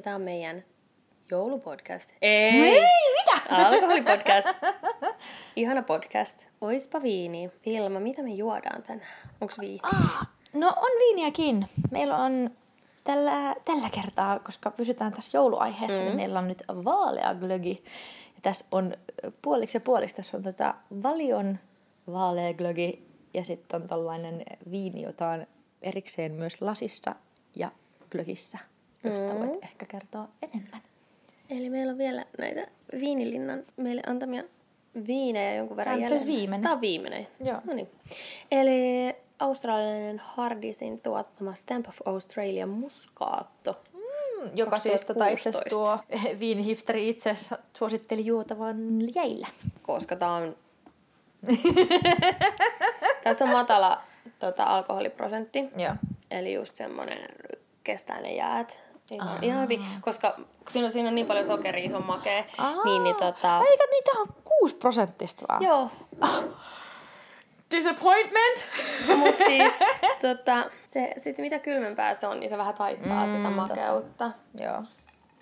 Ja 0.00 0.04
tää 0.04 0.14
on 0.14 0.22
meidän 0.22 0.64
joulupodcast. 1.30 2.10
Ei! 2.22 2.78
Ei, 2.78 2.84
mitä? 3.12 3.54
Alkoholipodcast. 3.54 4.48
Ihana 5.56 5.82
podcast. 5.82 6.46
Oispa 6.60 7.02
viini. 7.02 7.50
Vilma, 7.66 8.00
mitä 8.00 8.22
me 8.22 8.30
juodaan 8.30 8.82
tänään? 8.82 9.08
Onks 9.40 9.58
viini? 9.58 9.78
Ah, 9.82 10.28
no 10.54 10.68
on 10.68 10.98
viiniäkin. 10.98 11.68
Meillä 11.90 12.16
on 12.16 12.50
tällä, 13.04 13.54
tällä 13.64 13.90
kertaa, 13.90 14.38
koska 14.38 14.70
pysytään 14.70 15.12
tässä 15.12 15.38
jouluaiheessa, 15.38 15.98
mm. 15.98 16.04
niin 16.04 16.16
meillä 16.16 16.38
on 16.38 16.48
nyt 16.48 16.62
vaalea 16.68 17.34
glögi. 17.34 17.84
Ja 18.34 18.40
tässä 18.42 18.64
on 18.72 18.94
puoliksi 19.42 19.76
ja 19.76 19.80
puoliksi, 19.80 20.16
tässä 20.16 20.36
on 20.36 20.42
tota 20.42 20.74
valion 21.02 21.58
vaalea 22.12 22.54
glögi 22.54 23.06
ja 23.34 23.44
sitten 23.44 23.82
on 23.82 23.88
tällainen 23.88 24.42
viini, 24.70 25.02
jota 25.02 25.28
on 25.28 25.46
erikseen 25.82 26.32
myös 26.32 26.62
lasissa 26.62 27.14
ja 27.56 27.70
glögissä, 28.10 28.58
josta 29.04 29.32
Mm. 29.32 29.38
voit 29.38 29.64
ehkä 29.64 29.86
kertoa 29.86 30.28
enemmän. 30.42 30.82
Eli 31.50 31.70
meillä 31.70 31.90
on 31.90 31.98
vielä 31.98 32.24
näitä 32.38 32.66
viinilinnan 33.00 33.64
meille 33.76 34.02
antamia 34.06 34.42
viinejä 35.06 35.54
jonkun 35.54 35.76
verran 35.76 35.94
Tää 35.96 36.00
on 36.00 36.04
asiassa 36.04 36.26
viimeinen. 36.26 36.62
Tämä 36.62 36.74
on 36.74 36.80
viimeinen. 36.80 37.26
Joo. 37.40 37.60
No 37.64 37.74
niin. 37.74 37.90
Eli 38.50 39.14
australialainen 39.38 40.18
Hardisin 40.18 41.00
tuottama 41.00 41.54
Stamp 41.54 41.88
of 41.88 41.98
Australia 42.04 42.66
muskaatto. 42.66 43.80
Mm, 43.94 44.50
joka 44.54 44.78
siis 44.78 45.04
tota 45.04 45.26
itse 45.26 45.48
asiassa 45.48 45.64
2016. 45.64 46.18
tuo 46.20 46.38
viinihipsteri 46.40 47.08
itse 47.08 47.34
suositteli 47.76 48.26
juotavan 48.26 48.76
jäillä. 49.14 49.46
koska 49.82 50.16
tää 50.16 50.32
on... 50.32 50.56
Tässä 53.24 53.44
on 53.44 53.50
matala 53.50 54.02
tota, 54.38 54.64
alkoholiprosentti. 54.64 55.68
Joo. 55.76 55.94
Eli 56.30 56.52
just 56.52 56.76
semmonen 56.76 57.28
kestää 57.84 58.20
ne 58.20 58.34
jäät. 58.34 58.89
Ihan, 59.10 59.44
ihan 59.44 59.62
hyvin, 59.62 59.84
koska 60.00 60.36
siinä 60.68 60.86
on, 60.86 60.90
siinä 60.90 61.08
on 61.08 61.14
niin 61.14 61.26
paljon 61.26 61.46
sokeria, 61.46 61.90
se 61.90 61.96
on 61.96 62.06
makea. 62.06 62.44
Niin, 62.84 63.04
niin 63.04 63.16
tota... 63.16 63.62
Eikö 63.70 63.84
niitä 63.90 64.10
on 64.18 64.26
6 64.60 64.76
prosenttista 64.76 65.44
vaan? 65.48 65.62
Joo, 65.62 65.90
Disappointment! 67.76 68.64
Mut 69.16 69.38
siis, 69.48 69.72
tota, 70.20 70.70
se, 70.86 71.14
sit 71.16 71.38
mitä 71.38 71.58
kylmempää 71.58 72.14
se 72.14 72.26
on, 72.26 72.40
niin 72.40 72.50
se 72.50 72.58
vähän 72.58 72.74
taittaa 72.74 73.26
mm, 73.26 73.36
sitä 73.36 73.50
makeutta. 73.50 74.30
Joo. 74.60 74.82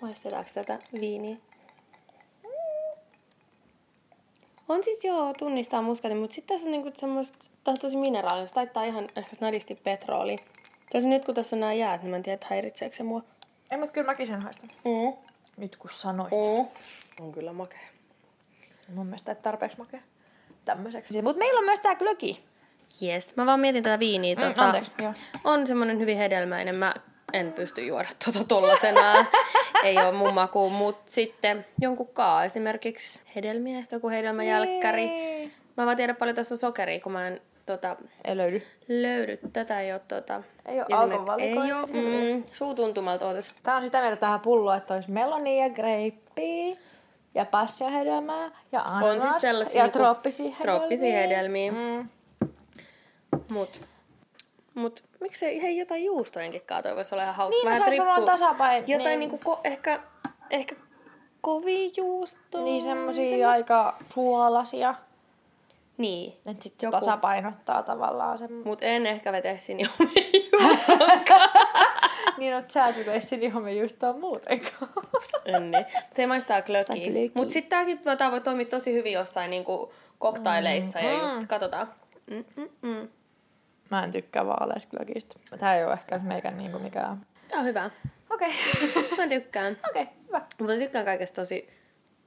Maistetaanko 0.01 0.49
tätä 0.53 0.79
viiniä? 0.99 1.37
On 4.69 4.83
siis 4.83 5.03
joo, 5.03 5.33
tunnistaa 5.33 5.81
muskatin, 5.81 6.17
mutta 6.17 6.33
sitten 6.35 6.55
tässä 6.55 6.67
on 6.67 6.71
niinku 6.71 6.91
semmoista, 6.93 7.45
on 7.67 7.77
tosi 7.81 7.97
mineraalista, 7.97 8.55
taittaa 8.55 8.83
ihan 8.83 9.09
ehkä 9.15 9.35
snadisti 9.35 9.75
petroli. 9.75 10.35
Tosi 10.91 11.09
nyt 11.09 11.25
kun 11.25 11.35
tässä 11.35 11.55
on 11.55 11.59
nämä 11.59 11.73
jäät, 11.73 12.01
niin 12.01 12.09
mä 12.09 12.15
en 12.15 12.23
tiedä, 12.23 12.33
että 12.33 12.47
häiritseekö 12.49 12.95
se 12.95 13.03
mua. 13.03 13.21
Ei, 13.71 13.77
mutta 13.77 13.93
kyllä 13.93 14.05
mäkin 14.05 14.27
sen 14.27 14.41
haistan. 14.43 14.69
Mm. 14.85 15.13
Nyt 15.57 15.77
kun 15.77 15.89
sanoit. 15.93 16.31
Mm. 16.31 16.67
On 17.25 17.31
kyllä 17.31 17.53
makea. 17.53 17.79
Mun 18.93 19.05
mielestä 19.05 19.31
et 19.31 19.41
tarpeeksi 19.41 19.77
makea 19.77 19.99
tämmöiseksi. 20.65 21.21
Mutta 21.21 21.39
meillä 21.39 21.59
on 21.59 21.65
myös 21.65 21.79
tää 21.79 21.95
glögi. 21.95 22.43
Yes, 23.03 23.35
mä 23.35 23.45
vaan 23.45 23.59
mietin 23.59 23.83
tätä 23.83 23.99
viiniä. 23.99 24.35
Mm, 24.35 24.41
Tota, 24.41 24.65
anteeksi, 24.65 24.91
joo. 25.01 25.13
On 25.43 25.67
semmonen 25.67 25.99
hyvin 25.99 26.17
hedelmäinen. 26.17 26.77
Mä 26.77 26.93
en 27.33 27.53
pysty 27.53 27.85
juoda 27.85 28.09
tota 28.25 28.43
tollasenaan. 28.43 29.27
Ei 29.83 29.97
ole 29.97 30.11
mun 30.11 30.33
makuun, 30.33 30.71
mutta 30.73 31.11
sitten 31.11 31.65
jonkun 31.81 32.07
kaa 32.07 32.45
esimerkiksi 32.45 33.21
hedelmiä, 33.35 33.77
ehkä 33.77 33.95
joku 33.95 34.09
hedelmäjälkkäri. 34.09 35.07
Niin. 35.07 35.53
Mä 35.77 35.85
vaan 35.85 35.97
tiedän 35.97 36.15
paljon 36.15 36.35
tässä 36.35 36.55
on 36.55 36.59
sokeria, 36.59 36.99
kun 36.99 37.11
mä 37.11 37.27
en 37.27 37.41
tota, 37.73 37.95
Ei 38.25 38.37
löydy. 38.37 38.61
löydy. 38.87 39.39
Tätä 39.53 39.81
ei 39.81 39.91
ole 39.91 40.01
tota... 40.07 40.43
Ei 40.65 40.79
Alkon 40.91 41.25
valikoima. 41.25 41.65
Ei 41.65 41.73
ole. 41.73 41.87
Mm, 41.87 42.43
suutuntumalta 42.51 43.27
ootas. 43.27 43.53
Tää 43.63 43.75
on 43.75 43.81
sitä 43.83 44.01
mieltä 44.01 44.15
tähän 44.15 44.39
pulloon, 44.39 44.77
että 44.77 44.93
olisi 44.93 45.11
melonia 45.11 45.63
ja 45.67 45.69
greippiä 45.73 46.75
ja 47.35 47.45
passiohedelmää 47.45 48.51
ja 48.71 48.81
ananasta 48.81 49.27
On 49.27 49.31
siis 49.31 49.41
sellaisia 49.41 49.79
ja 49.79 49.83
niinku 49.83 49.99
trooppisia 49.99 50.45
hedelmiä. 50.45 50.61
trooppisia 50.61 51.13
hedelmiä. 51.15 51.71
Mm. 51.71 52.09
Mut, 53.51 53.81
mut 54.75 55.03
miksei 55.21 55.61
hei, 55.61 55.77
jotain 55.77 56.05
juustojenkin 56.05 56.61
kaatua 56.65 56.95
voisi 56.95 57.15
olla 57.15 57.23
ihan 57.23 57.35
hauska. 57.35 57.55
Niin, 57.57 57.65
no 57.65 57.69
Vähän 57.69 57.77
se 57.79 57.83
olisi 57.83 57.99
varmaan 57.99 58.23
tasapain- 58.39 58.83
Jotain 58.87 59.05
niin. 59.09 59.19
niinku 59.19 59.37
ko, 59.37 59.61
ehkä, 59.63 59.99
ehkä 60.49 60.75
kovia 61.41 61.89
juustoa. 61.97 62.61
Niin 62.63 62.81
semmosia 62.81 63.49
aika 63.51 63.95
suolasia. 64.09 64.95
Niin. 65.99 66.33
Että 66.45 66.63
sit 66.63 66.73
se 66.79 66.87
Joku. 66.87 66.97
tasapainottaa 66.97 67.83
tavallaan 67.83 68.37
sen. 68.37 68.51
Mut 68.65 68.79
en 68.81 69.05
ehkä 69.05 69.29
omia 69.99 70.23
juustoa. 70.51 71.07
niin, 72.37 72.53
että 72.53 72.73
sä 72.73 72.87
et 72.87 73.05
veisi 73.05 73.27
sinihome 73.27 73.73
just 73.73 73.99
tuon 73.99 74.19
muutenkaan. 74.19 74.91
en 75.45 75.71
niin. 75.71 75.85
Se 76.15 76.27
maistaa 76.27 76.61
klökiä. 76.61 76.95
glögiä. 76.95 77.31
Mut 77.33 77.49
sit 77.49 77.69
tääkin 77.69 77.99
tää 77.99 78.31
voi 78.31 78.41
toimia 78.41 78.65
tosi 78.65 78.93
hyvin 78.93 79.13
jossain 79.13 79.51
niinku 79.51 79.93
koktaileissa 80.19 80.99
ja 80.99 81.23
just 81.23 81.47
katsotaan. 81.47 81.93
Mm-mm-mm. 82.29 83.09
Mä 83.91 84.03
en 84.03 84.11
tykkää 84.11 84.45
vaaleista 84.45 84.97
glögistä. 84.97 85.35
Tää 85.59 85.77
ei 85.77 85.83
oo 85.83 85.93
ehkä 85.93 86.19
meikän 86.19 86.57
niinku 86.57 86.79
mikään... 86.79 87.25
Tää 87.47 87.59
on 87.59 87.65
hyvä. 87.65 87.89
Okei. 88.29 88.53
Mä 89.17 89.27
tykkään. 89.27 89.77
Okei, 89.89 90.07
hyvä. 90.27 90.41
Mutta 90.59 90.73
tykkään 90.73 91.05
kaikesta 91.05 91.41
tosi 91.41 91.78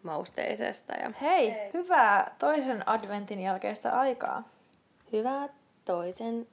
mausteisesta 0.03 0.93
ja 0.95 1.13
Hei, 1.21 1.55
hyvää 1.75 2.35
toisen 2.39 2.89
adventin 2.89 3.41
jälkeistä 3.41 3.99
aikaa. 3.99 4.49
hyvää 5.13 5.49
toisen 5.85 6.47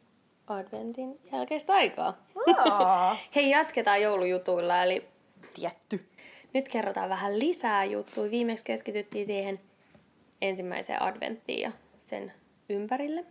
adventin 0.47 1.19
jälkeistä 1.31 1.73
aikaa. 1.73 2.17
Aa. 2.57 3.15
Hei, 3.35 3.49
jatketaan 3.49 4.01
joulujutuilla, 4.01 4.83
eli 4.83 5.07
Tietty. 5.53 6.05
nyt 6.53 6.69
kerrotaan 6.69 7.09
vähän 7.09 7.39
lisää 7.39 7.83
juttuja. 7.85 8.31
Viimeksi 8.31 8.65
keskityttiin 8.65 9.25
siihen 9.25 9.59
ensimmäiseen 10.41 11.01
adventtiin 11.03 11.61
ja 11.61 11.71
sen 11.99 12.33
ympärille. 12.69 13.25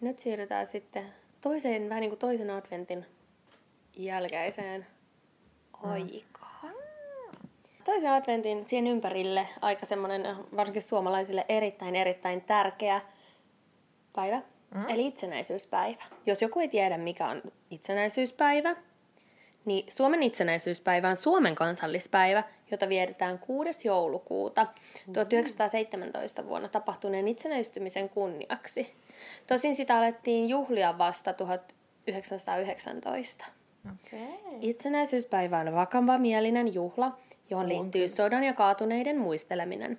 Nyt 0.00 0.18
siirrytään 0.18 0.66
sitten 0.66 1.04
toiseen, 1.40 1.88
vähän 1.88 2.00
niin 2.00 2.10
kuin 2.10 2.18
toisen 2.18 2.50
adventin 2.50 3.06
jälkeiseen 3.96 4.86
aikaan. 5.72 6.39
Toisen 7.90 8.10
adventin 8.10 8.68
siihen 8.68 8.86
ympärille 8.86 9.48
aika 9.60 9.86
semmoinen, 9.86 10.36
varsinkin 10.56 10.82
suomalaisille, 10.82 11.44
erittäin 11.48 11.96
erittäin 11.96 12.40
tärkeä 12.40 13.00
päivä, 14.12 14.42
mm. 14.74 14.88
eli 14.88 15.06
itsenäisyyspäivä. 15.06 16.04
Jos 16.26 16.42
joku 16.42 16.60
ei 16.60 16.68
tiedä, 16.68 16.98
mikä 16.98 17.28
on 17.28 17.42
itsenäisyyspäivä, 17.70 18.76
niin 19.64 19.84
Suomen 19.88 20.22
itsenäisyyspäivä 20.22 21.08
on 21.08 21.16
Suomen 21.16 21.54
kansallispäivä, 21.54 22.44
jota 22.70 22.88
vietetään 22.88 23.38
6. 23.38 23.88
joulukuuta 23.88 24.66
1917 25.12 26.46
vuonna 26.46 26.68
tapahtuneen 26.68 27.28
itsenäistymisen 27.28 28.08
kunniaksi. 28.08 28.94
Tosin 29.46 29.76
sitä 29.76 29.98
alettiin 29.98 30.48
juhlia 30.48 30.98
vasta 30.98 31.32
1919. 31.32 33.44
Okei. 33.92 34.28
Itsenäisyyspäivä 34.60 35.58
on 35.58 35.74
vakavamielinen 35.74 36.74
juhla, 36.74 37.18
johon 37.50 37.68
liittyy 37.68 38.08
sodan 38.08 38.44
ja 38.44 38.52
kaatuneiden 38.52 39.18
muisteleminen. 39.18 39.98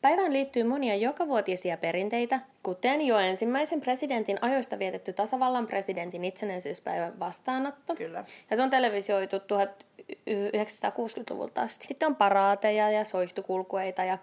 Päivään 0.00 0.32
liittyy 0.32 0.64
monia 0.64 0.94
jokavuotisia 0.94 1.76
perinteitä, 1.76 2.40
kuten 2.62 3.06
jo 3.06 3.18
ensimmäisen 3.18 3.80
presidentin 3.80 4.38
ajoista 4.40 4.78
vietetty 4.78 5.12
tasavallan 5.12 5.66
presidentin 5.66 6.24
itsenäisyyspäivän 6.24 7.18
vastaanotto. 7.18 7.94
Kyllä. 7.94 8.24
Ja 8.50 8.56
se 8.56 8.62
on 8.62 8.70
televisioitu 8.70 9.36
1960-luvulta 9.36 11.62
asti. 11.62 11.86
Sitten 11.86 12.06
on 12.06 12.16
paraateja 12.16 12.90
ja 12.90 13.04
soihtukulkueita 13.04 14.04
ja 14.04 14.18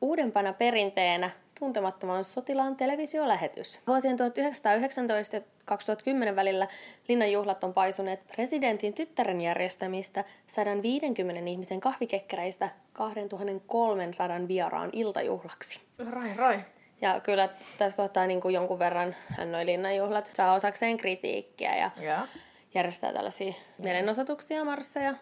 uudempana 0.00 0.52
perinteenä 0.52 1.30
tuntemattoman 1.60 2.24
sotilaan 2.24 2.76
televisiolähetys. 2.76 3.80
Vuosien 3.86 4.16
1919 4.16 5.36
ja 5.36 5.42
2010 5.64 6.36
välillä 6.36 6.68
linnan 7.08 7.32
juhlat 7.32 7.64
on 7.64 7.74
paisuneet 7.74 8.26
presidentin 8.26 8.94
tyttären 8.94 9.40
järjestämistä 9.40 10.24
150 10.46 11.50
ihmisen 11.50 11.80
kahvikekkereistä 11.80 12.68
2300 12.92 14.48
vieraan 14.48 14.90
iltajuhlaksi. 14.92 15.80
Rai, 16.10 16.36
rai. 16.36 16.58
Ja 17.00 17.20
kyllä 17.20 17.48
tässä 17.78 17.96
kohtaa 17.96 18.26
niin 18.26 18.40
kuin 18.40 18.54
jonkun 18.54 18.78
verran 18.78 19.16
hän 19.28 19.52
noi 19.52 19.66
linnanjuhlat 19.66 20.30
saa 20.34 20.54
osakseen 20.54 20.96
kritiikkiä 20.96 21.76
ja 21.76 21.90
Joo. 22.00 22.26
järjestää 22.74 23.12
tällaisia 23.12 23.54
mielenosoituksia, 23.78 24.64
marsseja, 24.64 25.14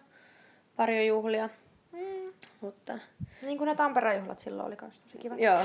varjojuhlia. 0.77 1.49
Mutta 2.61 2.99
Niin 3.41 3.57
kuin 3.57 3.67
ne 3.67 3.75
Tampereen 3.75 4.17
juhlat 4.19 4.39
silloin 4.39 4.67
oli 4.67 4.75
kans 4.75 4.99
tosi 4.99 5.17
kivat. 5.17 5.39
joo. 5.39 5.57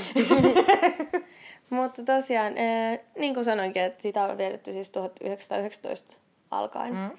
Mutta 1.70 2.02
tosiaan, 2.02 2.58
eh, 2.58 3.00
niin 3.18 3.34
kuin 3.34 3.44
sanoinkin, 3.44 3.82
että 3.82 4.02
sitä 4.02 4.22
on 4.24 4.38
vietetty 4.38 4.72
siis 4.72 4.90
1919 4.90 6.14
alkaen. 6.50 6.94
Mm. 6.94 7.10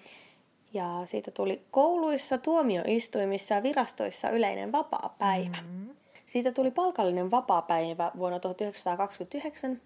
Ja 0.73 1.03
siitä 1.05 1.31
tuli 1.31 1.61
kouluissa, 1.71 2.37
tuomioistuimissa 2.37 3.55
ja 3.55 3.63
virastoissa 3.63 4.29
yleinen 4.29 4.71
vapaa 4.71 5.15
päivä. 5.19 5.57
Mm. 5.69 5.89
Siitä 6.25 6.51
tuli 6.51 6.71
palkallinen 6.71 7.31
vapaapäivä 7.31 8.11
vuonna 8.17 8.39
1929 8.39 9.81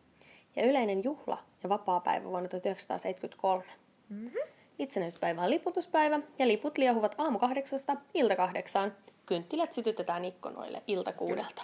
ja 0.56 0.66
yleinen 0.66 1.04
juhla 1.04 1.38
ja 1.64 1.70
vapaapäivä 1.70 2.26
vuonna 2.30 2.50
1973. 2.50 3.64
Mm-hmm. 4.10 4.40
Itsenäisyyspäivä 4.80 5.42
on 5.42 5.50
liputuspäivä 5.50 6.20
ja 6.40 6.48
liput 6.48 6.78
liehuvat 6.78 7.16
aamu 7.18 7.40
kahdeksasta 7.40 7.96
ilta 8.14 8.36
kahdeksaan. 8.36 8.94
Kynttilät 9.26 9.74
sytytetään 9.74 10.26
ikkunoille 10.26 10.82
ilta 10.88 11.12
kuudelta. 11.14 11.62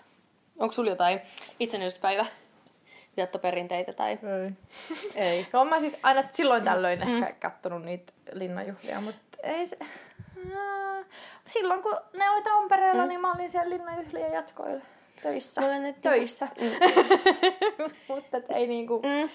Onko 0.59 0.73
sulla 0.73 0.89
jotain 0.89 1.21
itsenäisyyspäivä 1.59 2.25
viettoperinteitä 3.17 3.93
tai... 3.93 4.11
Ei. 4.11 4.51
Ei. 5.29 5.47
No, 5.53 5.65
mä 5.65 5.79
siis 5.79 5.97
aina 6.03 6.23
silloin 6.31 6.63
tällöin 6.63 6.99
mm. 6.99 7.23
ehkä 7.23 7.33
kattonut 7.49 7.83
niitä 7.83 8.13
linnanjuhlia, 8.31 9.01
mutta 9.01 9.37
ei 9.43 9.67
se... 9.67 9.77
Silloin 11.47 11.83
kun 11.83 11.97
ne 12.13 12.29
oli 12.29 12.41
Tampereella, 12.41 13.03
mm. 13.03 13.09
niin 13.09 13.21
mä 13.21 13.33
olin 13.33 13.51
siellä 13.51 13.69
linnanjuhlien 13.69 14.31
jatkoilla 14.31 14.83
töissä. 15.23 15.61
Mulla 15.61 15.77
ne- 15.77 15.95
töissä. 16.01 16.47
mutta 18.07 18.37
et 18.37 18.45
ei 18.51 18.67
niinku... 18.67 18.99
Mm. 18.99 19.29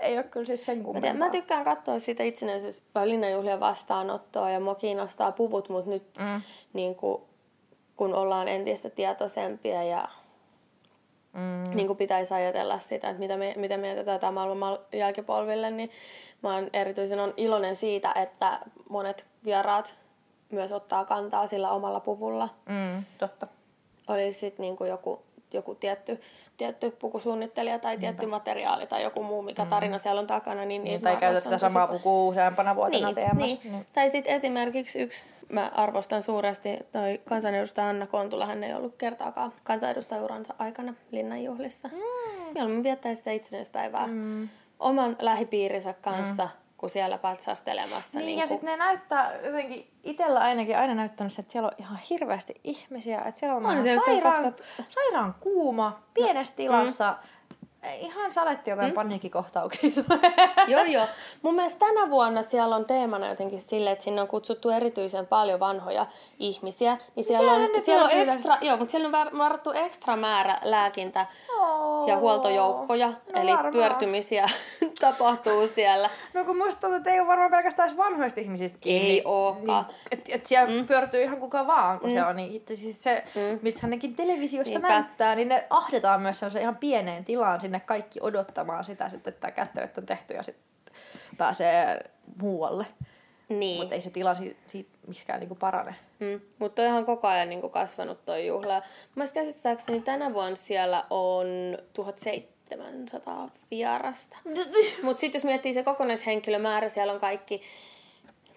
Ei 0.00 0.16
ole 0.16 0.24
kyllä 0.24 0.46
siis 0.46 0.64
sen 0.64 0.78
Mä, 0.78 0.84
kummempaa. 0.84 1.12
te, 1.12 1.18
mä 1.18 1.30
tykkään 1.30 1.64
katsoa 1.64 1.98
sitä 1.98 2.22
itsenäisyys- 2.22 2.82
vai 2.94 3.08
linnanjuhlien 3.08 3.60
vastaanottoa 3.60 4.50
ja 4.50 4.60
mua 4.60 4.74
kiinnostaa 4.74 5.32
puvut, 5.32 5.68
mutta 5.68 5.90
nyt 5.90 6.18
Mm. 6.18 6.42
niin 6.72 6.94
kuin, 6.94 7.22
kun 7.98 8.14
ollaan 8.14 8.48
entistä 8.48 8.90
tietoisempia 8.90 9.82
ja 9.82 10.08
Mm. 11.32 11.74
niin 11.76 11.86
kuin 11.86 11.96
pitäisi 11.96 12.34
ajatella 12.34 12.78
sitä, 12.78 13.08
että 13.08 13.18
mitä, 13.20 13.36
me, 13.36 13.54
mitä 13.56 13.76
me 13.76 13.88
jätetään 13.94 14.34
maailman 14.34 14.78
jälkipolville, 14.92 15.70
niin 15.70 15.90
mä 16.42 16.54
oon 16.54 16.70
erityisen 16.72 17.20
on 17.20 17.34
iloinen 17.36 17.76
siitä, 17.76 18.12
että 18.16 18.58
monet 18.88 19.26
vieraat 19.44 19.94
myös 20.50 20.72
ottaa 20.72 21.04
kantaa 21.04 21.46
sillä 21.46 21.70
omalla 21.70 22.00
puvulla. 22.00 22.48
Mm, 22.68 23.04
totta. 23.18 23.46
Oli 24.08 24.32
sitten 24.32 24.62
niin 24.62 24.76
kuin 24.76 24.90
joku, 24.90 25.22
joku 25.52 25.74
tietty, 25.74 26.20
tietty 26.56 26.90
pukusuunnittelija 26.90 27.78
tai 27.78 27.98
tietty 27.98 28.26
materiaali 28.26 28.86
tai 28.86 29.02
joku 29.02 29.22
muu, 29.22 29.42
mikä 29.42 29.66
tarina 29.66 29.98
siellä 29.98 30.20
on 30.20 30.26
takana. 30.26 30.64
Niin, 30.64 30.84
Niin, 30.84 31.00
tai 31.00 31.16
käytät 31.16 31.44
sitä 31.44 31.58
samaa 31.58 31.86
pukua 31.86 32.28
useampana 32.28 32.76
vuotena 32.76 33.06
Niin, 33.06 33.14
teemässä. 33.14 33.40
niin. 33.46 33.60
Niin. 33.64 33.86
Tai 33.92 34.10
sitten 34.10 34.34
esimerkiksi 34.34 34.98
yksi, 34.98 35.24
mä 35.52 35.70
arvostan 35.74 36.22
suuresti, 36.22 36.78
toi 36.92 37.20
kansanedustaja 37.28 37.88
Anna 37.88 38.06
Kontula, 38.06 38.46
hän 38.46 38.64
ei 38.64 38.74
ollut 38.74 38.94
kertaakaan 38.96 39.52
kansanedustajauransa 39.64 40.54
aikana 40.58 40.94
linnanjuhlissa. 41.10 41.88
Mm. 41.88 42.52
Mieluummin 42.54 42.82
viettää 42.82 43.14
sitä 43.14 43.30
itsenäisyyspäivää 43.30 44.06
mm. 44.06 44.48
oman 44.78 45.16
lähipiirinsä 45.18 45.92
kanssa, 45.92 46.44
mm. 46.44 46.50
kuin 46.76 46.90
siellä 46.90 47.18
patsastelemassa. 47.18 48.18
Niin, 48.18 48.26
niin 48.26 48.38
ja 48.38 48.42
kuin- 48.42 48.48
sitten 48.48 48.66
ne 48.70 48.76
näyttää 48.76 49.36
jotenkin, 49.44 49.90
itsellä 50.02 50.40
ainakin 50.40 50.78
aina 50.78 50.94
näyttänyt 50.94 51.32
se, 51.32 51.40
että 51.40 51.52
siellä 51.52 51.68
on 51.68 51.74
ihan 51.78 51.98
hirveästi 52.10 52.60
ihmisiä. 52.64 53.18
Että 53.18 53.40
siellä 53.40 53.56
on, 53.56 53.66
On 53.66 53.82
se, 53.82 53.98
sairaan, 54.06 54.34
2000 54.34 54.64
sairaan 54.88 55.34
kuuma, 55.40 56.02
pienessä 56.14 56.56
tilassa. 56.56 57.16
Ihan 57.98 58.32
saletti 58.32 58.70
jotain 58.70 58.88
mm. 58.90 58.94
paniikkikohtauksia. 58.94 59.90
Joo, 60.68 60.84
joo. 60.84 61.06
Mun 61.42 61.54
mielestä 61.54 61.86
tänä 61.86 62.10
vuonna 62.10 62.42
siellä 62.42 62.76
on 62.76 62.84
teemana 62.84 63.28
jotenkin 63.28 63.60
sille, 63.60 63.90
että 63.90 64.04
sinne 64.04 64.22
on 64.22 64.28
kutsuttu 64.28 64.70
erityisen 64.70 65.26
paljon 65.26 65.60
vanhoja 65.60 66.06
ihmisiä. 66.38 66.98
Niin 67.16 67.24
siellä 67.24 67.52
on, 67.52 67.68
siellä 67.82 68.04
on 68.04 68.10
ekstra, 68.10 68.56
joo, 68.60 68.76
mutta 68.76 68.90
siellä 68.90 69.06
on 69.06 69.12
var- 69.12 69.38
varattu 69.38 69.72
ekstra 69.72 70.16
määrä 70.16 70.58
lääkintä 70.62 71.26
Oo. 71.58 72.06
ja 72.06 72.16
huoltojoukkoja. 72.16 73.08
No 73.08 73.42
eli 73.42 73.52
varmaan. 73.52 73.72
pyörtymisiä 73.72 74.46
tapahtuu 75.00 75.68
siellä. 75.68 76.10
No 76.34 76.44
kun 76.44 76.56
musta 76.56 76.80
tuntuu, 76.80 76.96
että 76.96 77.10
ei 77.10 77.20
ole 77.20 77.28
varmaan 77.28 77.50
pelkästään 77.50 77.96
vanhoista 77.96 78.40
ihmisistä 78.40 78.78
kiinni. 78.80 79.10
Ei 79.10 79.22
ookaan. 79.24 79.86
Niin, 79.88 79.96
että 80.10 80.30
et 80.34 80.46
siellä 80.46 80.74
mm. 80.74 80.86
pyörtyy 80.86 81.22
ihan 81.22 81.40
kuka 81.40 81.66
vaan, 81.66 82.00
kun 82.00 82.08
mm. 82.10 82.14
se 82.14 82.24
on. 82.24 82.36
Niin 82.36 82.52
itse 82.52 82.76
siis 82.76 83.02
se, 83.02 83.24
mm. 83.34 83.58
mitä 83.62 83.86
nekin 83.86 84.16
televisiossa 84.16 84.74
Niinpä. 84.74 84.88
näyttää, 84.88 85.34
niin 85.34 85.48
ne 85.48 85.66
ahdetaan 85.70 86.20
myös 86.20 86.40
ihan 86.60 86.76
pieneen 86.76 87.24
tilaan 87.24 87.60
sinne 87.68 87.80
kaikki 87.80 88.18
odottamaan 88.22 88.84
sitä, 88.84 89.08
sitten, 89.08 89.34
että 89.34 89.50
kättelyt 89.50 89.98
on 89.98 90.06
tehty 90.06 90.34
ja 90.34 90.42
sitten 90.42 90.94
pääsee 91.38 92.10
muualle. 92.42 92.86
Niin. 93.48 93.80
Mutta 93.80 93.94
ei 93.94 94.00
se 94.00 94.10
tila 94.10 94.34
siitä, 94.34 94.60
siitä 94.66 94.90
miksikään 95.06 95.40
niinku 95.40 95.54
parane. 95.54 95.94
Mm. 96.18 96.40
Mutta 96.58 96.82
on 96.82 96.88
ihan 96.88 97.06
koko 97.06 97.28
ajan 97.28 97.48
niin 97.48 97.70
kasvanut 97.70 98.24
toi 98.24 98.46
juhla. 98.46 98.82
Mä 99.14 99.24
käsittääkseni 99.34 100.00
tänä 100.00 100.34
vuonna 100.34 100.56
siellä 100.56 101.04
on 101.10 101.46
1700 101.92 103.50
vierasta. 103.70 104.36
Mutta 105.02 105.20
sitten 105.20 105.38
jos 105.38 105.44
miettii 105.44 105.74
se 105.74 105.82
kokonaishenkilömäärä, 105.82 106.88
siellä 106.88 107.12
on 107.12 107.20
kaikki 107.20 107.62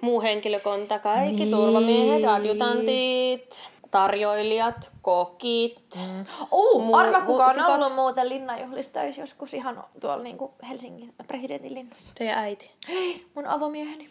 muu 0.02 0.22
henkilökunta, 0.22 1.00
kaikki 1.00 1.36
niin. 1.36 1.52
turvamiehet, 1.52 2.26
adjutantit, 2.26 3.70
tarjoilijat, 3.92 4.92
kokit. 5.02 6.00
Mm. 6.08 6.26
Mu- 6.52 6.96
arva 6.96 7.22
kuka 7.22 7.46
on 7.46 7.56
muusikot. 7.56 7.76
ollut 7.76 7.96
muuten 7.96 8.30
linnanjuhlista 8.30 9.00
töissä 9.00 9.22
joskus 9.22 9.54
ihan 9.54 9.84
tuolla 10.00 10.24
niinku 10.24 10.54
Helsingin 10.70 11.14
presidentin 11.28 11.74
linnassa. 11.74 12.14
Teidän 12.18 12.38
äiti. 12.38 12.72
Hei, 12.90 13.26
mun 13.36 13.48
avomieheni. 13.48 14.10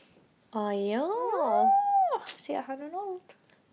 Ai 0.54 0.92
joo. 0.92 1.62
Oh, 2.14 2.22
siellähän 2.26 2.82
on 2.82 3.00
ollut. 3.00 3.22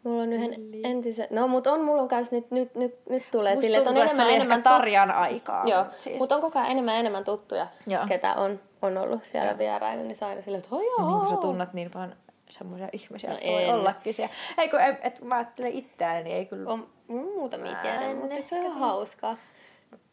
Mulla 0.03 0.23
on 0.23 0.33
yhden 0.33 0.53
entisen... 0.83 1.27
No, 1.29 1.47
mutta 1.47 1.73
on 1.73 1.81
mulla 1.81 2.07
kanssa 2.07 2.35
nyt, 2.35 2.51
nyt, 2.51 2.75
nyt, 2.75 2.95
nyt 3.09 3.23
tulee 3.31 3.51
Musta 3.53 3.63
sille, 3.63 3.77
että 3.77 3.89
on 3.89 3.95
tuntuu, 3.95 4.03
että 4.03 4.15
se 4.15 4.21
enemmän, 4.21 4.35
enemmän 4.35 4.63
Tarjan 4.63 5.11
aikaa. 5.11 5.63
Joo, 5.65 5.85
siis. 5.97 6.19
mutta 6.19 6.35
on 6.35 6.41
koko 6.41 6.59
ajan 6.59 6.71
enemmän 6.71 6.95
enemmän 6.95 7.23
tuttuja, 7.23 7.67
Joo. 7.87 8.03
ketä 8.07 8.33
on, 8.33 8.59
on 8.81 8.97
ollut 8.97 9.23
siellä 9.23 9.57
vieraina, 9.57 10.03
niin 10.03 10.15
saa 10.15 10.29
aina 10.29 10.41
silleen, 10.41 10.63
että 10.63 10.75
oh, 10.75 10.81
joo. 10.81 11.09
Niin 11.09 11.19
kun 11.19 11.29
sä 11.29 11.41
tunnet 11.41 11.73
niin 11.73 11.91
paljon 11.91 12.15
semmoisia 12.49 12.89
ihmisiä, 12.93 13.29
No 13.29 13.35
että 13.35 13.47
voi 13.47 13.69
ollakin 13.69 14.13
siellä. 14.13 14.33
Ei 14.57 14.69
kun, 14.69 14.81
et, 14.81 14.95
et, 15.01 15.21
mä 15.21 15.35
ajattelen 15.35 15.73
itseäni, 15.73 16.23
niin 16.23 16.35
ei 16.35 16.45
kyllä. 16.45 16.69
On 16.69 16.89
muutamia 17.07 17.75
tiedä, 17.75 18.15
mutta 18.15 18.35
se 18.45 18.55
on 18.55 18.61
ihan 18.61 18.77
hauskaa. 18.79 19.37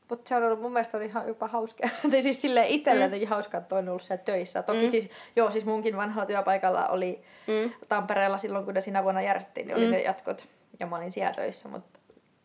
Mutta 0.09 0.29
se 0.29 0.37
on 0.37 0.45
ollut 0.45 0.61
mun 0.61 0.73
mielestä 0.73 0.97
oli 0.97 1.07
ihan 1.07 1.29
jopa 1.29 1.49
hauska. 1.49 1.89
tai 2.11 2.23
siis 2.23 2.43
silleen 2.43 2.69
itsellenikin 2.69 3.29
mm. 3.29 3.31
hauskaa, 3.31 3.61
että 3.61 3.77
on 3.77 3.89
ollut 3.89 4.03
siellä 4.03 4.25
töissä. 4.25 4.63
Toki 4.63 4.83
mm. 4.83 4.89
siis, 4.89 5.11
joo, 5.37 5.51
siis 5.51 5.65
munkin 5.65 5.97
vanhalla 5.97 6.27
työpaikalla 6.27 6.89
oli 6.89 7.23
mm. 7.47 7.73
Tampereella 7.89 8.39
silloin, 8.39 8.65
kun 8.65 8.75
ne 8.75 8.81
sinä 8.81 9.03
vuonna 9.03 9.23
järjestettiin, 9.23 9.67
niin 9.67 9.77
oli 9.77 9.85
Mm. 9.85 9.91
ne 9.91 10.03
jatkot. 10.03 10.49
Ja 10.81 10.87
mä 10.87 10.97
olin 10.97 11.13
siellä 11.13 11.35
töissä, 11.35 11.69
mutta 11.69 12.01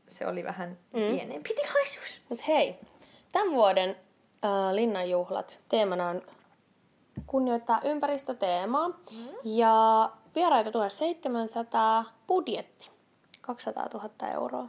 se 0.07 0.27
oli 0.27 0.43
vähän 0.43 0.69
mm. 0.69 0.99
pienempi 0.99 1.49
tilaisuus. 1.53 2.21
Mutta 2.29 2.43
hei, 2.47 2.75
tämän 3.31 3.51
vuoden 3.51 3.89
äh, 4.45 4.73
linnanjuhlat 4.73 5.59
teemana 5.69 6.09
on 6.09 6.21
kunnioittaa 7.29 7.81
ympäristöteemaa. 7.83 8.87
Mm. 8.87 8.95
Ja 9.43 10.09
vieraita 10.35 10.71
1700, 10.71 12.05
budjetti 12.27 12.91
200 13.41 13.87
000 13.93 14.09
euroa. 14.33 14.67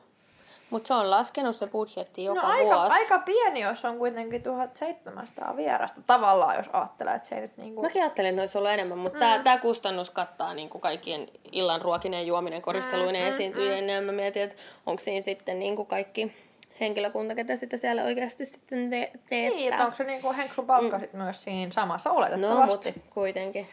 Mutta 0.70 0.88
se 0.88 0.94
on 0.94 1.10
laskenut 1.10 1.56
se 1.56 1.66
budjetti 1.66 2.24
joka 2.24 2.42
no 2.42 2.48
aika, 2.48 2.74
vuosi. 2.76 2.92
aika 2.92 3.18
pieni, 3.18 3.60
jos 3.60 3.84
on 3.84 3.98
kuitenkin 3.98 4.42
1700 4.42 5.56
vierasta. 5.56 6.00
Tavallaan, 6.06 6.56
jos 6.56 6.70
ajattelee, 6.72 7.14
että 7.14 7.28
se 7.28 7.34
ei 7.34 7.40
nyt 7.40 7.56
niinku... 7.56 7.82
Mäkin 7.82 8.02
ajattelin, 8.02 8.28
että 8.28 8.42
olisi 8.42 8.58
ollut 8.58 8.70
enemmän, 8.70 8.98
mutta 8.98 9.36
mm. 9.36 9.44
tämä 9.44 9.58
kustannus 9.58 10.10
kattaa 10.10 10.54
niin 10.54 10.68
kuin 10.68 10.82
kaikkien 10.82 11.28
illan 11.52 11.82
ruokinen, 11.82 12.26
juominen, 12.26 12.62
koristeluinen, 12.62 13.22
mm, 13.22 13.28
esiintyjien. 13.28 13.88
Ja 13.88 14.02
mä 14.02 14.12
mietin, 14.12 14.42
että 14.42 14.62
onko 14.86 15.02
siinä 15.02 15.20
sitten 15.20 15.58
niin 15.58 15.76
kuin 15.76 15.86
kaikki 15.86 16.32
henkilökunta, 16.80 17.34
ketä 17.34 17.56
sitä 17.56 17.76
siellä 17.76 18.02
oikeasti 18.02 18.46
sitten 18.46 18.90
te- 18.90 19.10
teettää. 19.28 19.56
Niin, 19.56 19.72
että 19.72 19.84
onko 19.84 19.96
se 19.96 20.04
niinku 20.04 20.32
Henksun 20.36 20.66
palkka 20.66 20.96
mm. 20.96 21.00
sit 21.00 21.12
myös 21.12 21.42
siinä 21.42 21.70
samassa 21.70 22.10
no, 22.10 22.16
oletettavasti. 22.16 22.92
mutta 22.92 23.10
kuitenkin. 23.14 23.68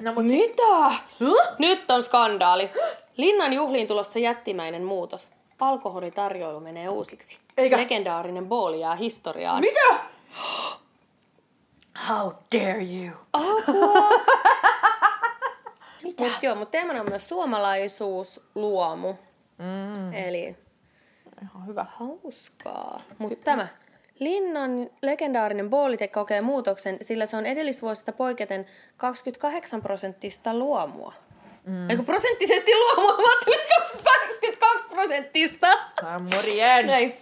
No, 0.00 0.12
mut 0.12 0.24
Mitä? 0.24 1.00
Huh? 1.20 1.38
Nyt 1.58 1.90
on 1.90 2.02
skandaali. 2.02 2.70
Linnan 3.16 3.52
juhliin 3.52 3.86
tulossa 3.86 4.18
jättimäinen 4.18 4.82
muutos. 4.82 5.28
Alkoholitarjoilu 5.60 6.60
menee 6.60 6.88
uusiksi. 6.88 7.38
Eikä. 7.56 7.76
Legendaarinen 7.76 8.46
booli 8.46 8.80
jää 8.80 8.96
historiaan. 8.96 9.60
Mitä? 9.60 10.00
How 12.08 12.32
dare 12.54 12.82
you? 12.82 13.16
Apua! 13.32 14.08
Mitä? 16.02 16.24
Mut 16.32 16.42
joo, 16.42 16.54
mutta 16.54 16.70
teemana 16.70 17.00
on 17.00 17.08
myös 17.08 17.28
suomalaisuus, 17.28 18.40
luomu. 18.54 19.14
Mm, 19.58 20.12
Eli 20.12 20.56
ihan 21.42 21.66
hyvä. 21.66 21.86
hauskaa. 21.88 23.02
Mutta 23.18 23.44
tämä. 23.44 23.68
Linnan 24.18 24.90
legendaarinen 25.02 25.70
boolite 25.70 26.08
kokee 26.08 26.40
muutoksen, 26.40 26.98
sillä 27.02 27.26
se 27.26 27.36
on 27.36 27.46
edellisvuosista 27.46 28.12
poiketen 28.12 28.66
28 28.96 29.82
prosenttista 29.82 30.54
luomua. 30.54 31.12
Mm. 31.66 31.90
Eiku 31.90 32.02
prosenttisesti 32.02 32.70
luomua, 32.74 33.16
mä 33.16 33.22
ajattelin, 33.30 33.60
että 33.60 33.74
82 34.04 34.88
prosenttista. 34.88 35.66
Morjens. 36.34 36.86
Näin. 36.86 37.14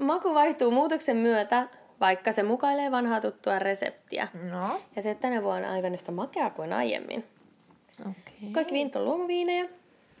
Maku 0.00 0.34
vaihtuu 0.34 0.70
muutoksen 0.70 1.16
myötä, 1.16 1.68
vaikka 2.00 2.32
se 2.32 2.42
mukailee 2.42 2.90
vanhaa 2.90 3.20
tuttua 3.20 3.58
reseptiä. 3.58 4.28
No, 4.50 4.80
Ja 4.96 5.02
se 5.02 5.14
tänä 5.14 5.42
vuonna 5.42 5.72
aivan 5.72 5.94
yhtä 5.94 6.12
makea 6.12 6.50
kuin 6.50 6.72
aiemmin. 6.72 7.24
okei. 8.00 8.50
Kaikki 8.52 8.74
viinit 8.74 8.96
on 8.96 9.04
luomuviinejä 9.04 9.68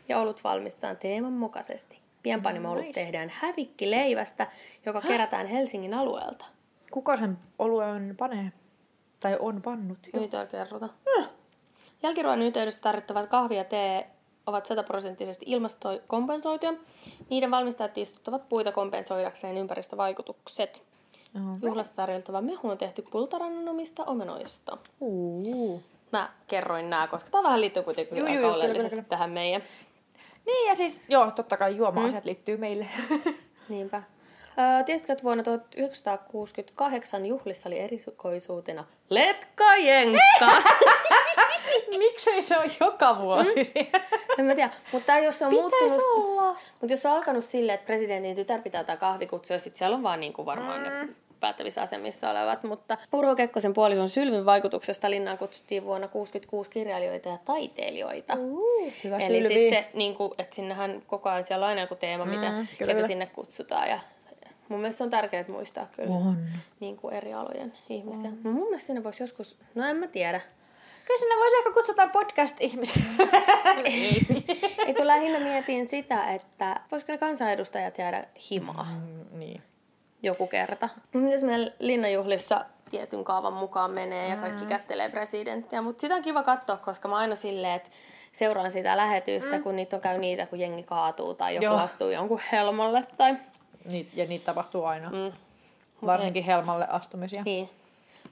ja 0.08 0.18
olut 0.18 0.44
valmistetaan 0.44 0.96
teeman 0.96 1.32
mukaisesti. 1.32 2.05
Pienpanimo-olut 2.26 2.84
Nice. 2.84 3.00
tehdään 3.00 3.32
hävikkileivästä, 3.34 4.46
joka 4.86 5.00
kerätään 5.00 5.46
Helsingin 5.46 5.94
alueelta. 5.94 6.44
Kuka 6.90 7.16
sen 7.16 7.38
oluen 7.58 8.14
panee? 8.18 8.52
Tai 9.20 9.36
on 9.40 9.62
pannut 9.62 9.98
jo? 10.12 10.20
Ei 10.20 10.28
kerrota. 10.50 10.88
Jälkiruoan 12.02 12.42
yhteydessä 12.42 12.80
tarjottavat 12.80 13.26
kahvi 13.26 13.56
ja 13.56 13.64
tee 13.64 14.10
ovat 14.46 14.66
sataprosenttisesti 14.66 15.44
ilmastokompensoituja. 15.48 16.74
Niiden 17.30 17.50
valmistajat 17.50 17.98
istuttavat 17.98 18.48
puita 18.48 18.72
kompensoidakseen 18.72 19.56
ympäristövaikutukset. 19.56 20.82
Joo. 21.34 21.44
Juhlassa 21.62 21.96
tarjoltava 21.96 22.40
mehu 22.40 22.68
on 22.68 22.78
tehty 22.78 23.02
kultarannomista 23.02 24.04
omenoista. 24.04 24.78
Uu. 25.00 25.82
mä 26.12 26.30
kerroin 26.46 26.90
nää, 26.90 27.06
koska 27.06 27.30
tää 27.30 27.42
vähän 27.42 27.60
liittyy 27.60 27.82
kuitenkin 27.82 28.18
Juu, 28.18 28.26
aika 28.26 28.34
juu, 28.34 28.42
juu, 28.42 28.52
kyllä, 28.52 28.64
oleellisesti 28.64 28.96
kyllä, 28.96 29.08
tähän 29.08 29.30
meidän. 29.30 29.62
Niin 30.46 30.68
ja 30.68 30.74
siis, 30.74 31.02
joo, 31.08 31.30
totta 31.30 31.56
kai 31.56 31.76
juoma-asiat 31.76 32.24
mm. 32.24 32.28
liittyy 32.28 32.56
meille. 32.56 32.86
Niinpä. 33.68 34.02
Öö, 34.58 34.84
tiesitkö, 34.84 35.12
että 35.12 35.24
vuonna 35.24 35.42
1968 35.42 37.26
juhlissa 37.26 37.68
oli 37.68 37.78
erikoisuutena 37.78 38.84
Letkajenkka? 39.10 40.46
Miksei 41.98 42.42
se 42.42 42.58
ole 42.58 42.70
joka 42.80 43.18
vuosi 43.18 43.74
mm? 43.74 44.00
en 44.38 44.44
mä 44.44 44.54
tiedä, 44.54 44.70
mutta 44.92 45.18
jos 45.18 45.38
se 45.38 45.46
on 45.46 45.50
Pitäis 45.50 45.92
muuttunut... 45.92 46.28
olla. 46.28 46.56
Mutta 46.80 46.92
jos 46.92 47.02
se 47.02 47.08
on 47.08 47.14
alkanut 47.14 47.44
silleen, 47.44 47.74
että 47.74 47.86
presidentin 47.86 48.36
tytär 48.36 48.62
pitää 48.62 48.84
tämä 48.84 48.96
kahvikutsu 48.96 49.52
ja 49.52 49.58
sitten 49.58 49.78
siellä 49.78 49.96
on 49.96 50.02
vaan 50.02 50.20
niinku 50.20 50.46
varmaan 50.46 50.80
mm. 50.80 50.88
ne 50.88 51.08
päättävissä 51.46 51.82
asemissa 51.82 52.30
olevat. 52.30 52.62
Mutta 52.62 52.98
Urho 53.12 53.36
Kekkosen 53.36 53.72
puolison 53.72 54.08
Sylvin 54.08 54.46
vaikutuksesta 54.46 55.10
linnaan 55.10 55.38
kutsuttiin 55.38 55.84
vuonna 55.84 56.08
66 56.08 56.70
kirjailijoita 56.70 57.28
ja 57.28 57.38
taiteilijoita. 57.44 58.34
Uh, 58.38 58.92
hyvä 59.04 59.16
Eli 59.16 59.42
Sylvi. 59.42 59.54
sitten 59.54 59.82
se, 59.84 59.90
niinku, 59.94 60.34
että 60.38 60.56
sinnehän 60.56 61.02
koko 61.06 61.28
ajan 61.28 61.44
siellä 61.44 61.64
on 61.64 61.68
aina 61.70 61.80
joku 61.80 61.94
teema, 61.94 62.24
mm, 62.24 62.30
mitä, 62.30 62.52
kyllä, 62.78 62.94
ketä 62.94 63.06
sinne 63.06 63.26
kutsutaan. 63.26 63.88
Ja 63.88 63.98
mun 64.68 64.80
mielestä 64.80 64.98
se 64.98 65.04
on 65.04 65.10
tärkeää 65.10 65.44
muistaa 65.48 65.86
kyllä 65.92 66.14
On. 66.14 66.36
niin 66.80 66.96
kuin 66.96 67.14
eri 67.14 67.32
alojen 67.32 67.72
ihmisiä. 67.88 68.30
Mm. 68.30 68.50
Mun 68.50 68.64
mielestä 68.64 68.86
sinne 68.86 69.04
voisi 69.04 69.22
joskus, 69.22 69.58
no 69.74 69.84
en 69.88 69.96
mä 69.96 70.06
tiedä. 70.06 70.40
Kyllä 71.06 71.18
sinne 71.18 71.34
voisi 71.36 71.56
ehkä 71.56 71.70
kutsuta 71.72 72.08
podcast-ihmisiä. 72.08 73.02
Ei 74.86 74.94
kun 74.94 75.06
lähinnä 75.06 75.38
mietin 75.40 75.86
sitä, 75.86 76.32
että 76.34 76.80
voisiko 76.92 77.12
ne 77.12 77.18
kansanedustajat 77.18 77.98
jäädä 77.98 78.24
himaa 78.50 78.88
Mm, 79.06 79.38
niin. 79.38 79.62
Joku 80.26 80.46
kerta. 80.46 80.88
Mitäs 81.12 81.44
meillä 81.44 81.72
linnanjuhlissa 81.78 82.64
tietyn 82.90 83.24
kaavan 83.24 83.52
mukaan 83.52 83.90
menee 83.90 84.28
ja 84.28 84.36
kaikki 84.36 84.66
kättelee 84.66 85.08
presidenttiä, 85.08 85.82
mutta 85.82 86.00
sitä 86.00 86.14
on 86.14 86.22
kiva 86.22 86.42
katsoa, 86.42 86.76
koska 86.76 87.08
mä 87.08 87.16
aina 87.16 87.34
silleen, 87.34 87.74
että 87.74 87.90
seuraan 88.32 88.72
sitä 88.72 88.96
lähetystä, 88.96 89.56
mm. 89.56 89.62
kun 89.62 89.76
niitä 89.76 89.96
on 89.96 90.02
käy 90.02 90.18
niitä, 90.18 90.46
kun 90.46 90.58
jengi 90.58 90.82
kaatuu 90.82 91.34
tai 91.34 91.54
joku 91.54 91.64
Joo. 91.64 91.76
astuu 91.76 92.10
jonkun 92.10 92.40
helmolle 92.52 93.04
tai... 93.16 93.36
Niit, 93.92 94.16
ja 94.16 94.26
niitä 94.26 94.44
tapahtuu 94.44 94.84
aina. 94.84 95.10
Mm. 95.10 95.16
Mm. 95.16 96.06
Varsinkin 96.06 96.44
Helmalle 96.44 96.86
astumisia. 96.88 97.42
Niin. 97.44 97.70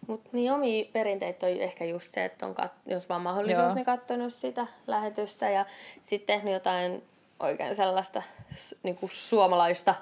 Mutta 0.06 0.28
niin 0.32 0.52
omia 0.52 0.84
perinteitä 0.92 1.46
on 1.46 1.52
ehkä 1.52 1.84
just 1.84 2.12
se, 2.12 2.24
että 2.24 2.46
on 2.46 2.54
kat- 2.62 2.92
jos 2.92 3.08
vaan 3.08 3.22
mahdollisuus, 3.22 3.64
Joo. 3.64 3.74
niin 3.74 3.84
katsonut 3.84 4.32
sitä 4.32 4.66
lähetystä 4.86 5.50
ja 5.50 5.64
sitten 6.02 6.36
tehnyt 6.36 6.52
jotain 6.52 7.02
oikein 7.40 7.76
sellaista 7.76 8.22
s- 8.54 8.74
niinku 8.82 9.08
suomalaista, 9.08 9.94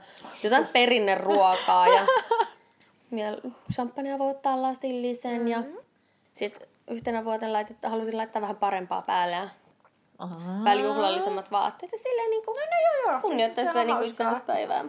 jotain 0.45 0.67
perinneruokaa 0.73 1.87
ja 1.89 2.07
miel- 3.15 3.51
champagnea 3.73 4.19
voi 4.19 4.31
ottaa 4.31 4.63
lasillisen 4.63 5.33
mm-hmm. 5.33 5.47
ja 5.49 5.63
sitten 6.35 6.69
yhtenä 6.91 7.25
vuotena 7.25 7.53
laitet, 7.53 7.77
halusin 7.85 8.17
laittaa 8.17 8.43
vähän 8.43 8.57
parempaa 8.57 9.03
päälle 9.03 9.37
ja 9.37 9.49
Ahaa. 10.19 10.65
vähän 10.65 10.81
juhlallisemmat 10.85 11.51
vaatteet 11.51 11.93
ja 11.93 11.99
silleen 11.99 12.31
niinku 12.31 12.51
no, 12.53 12.61
no, 12.61 13.03
joo, 13.03 13.13
joo. 13.13 13.21
kunnioittaa 13.21 13.65
sitä 13.65 13.81
on 13.81 13.87
hauskaa. 13.89 14.11
itsenäispäivää. 14.11 14.85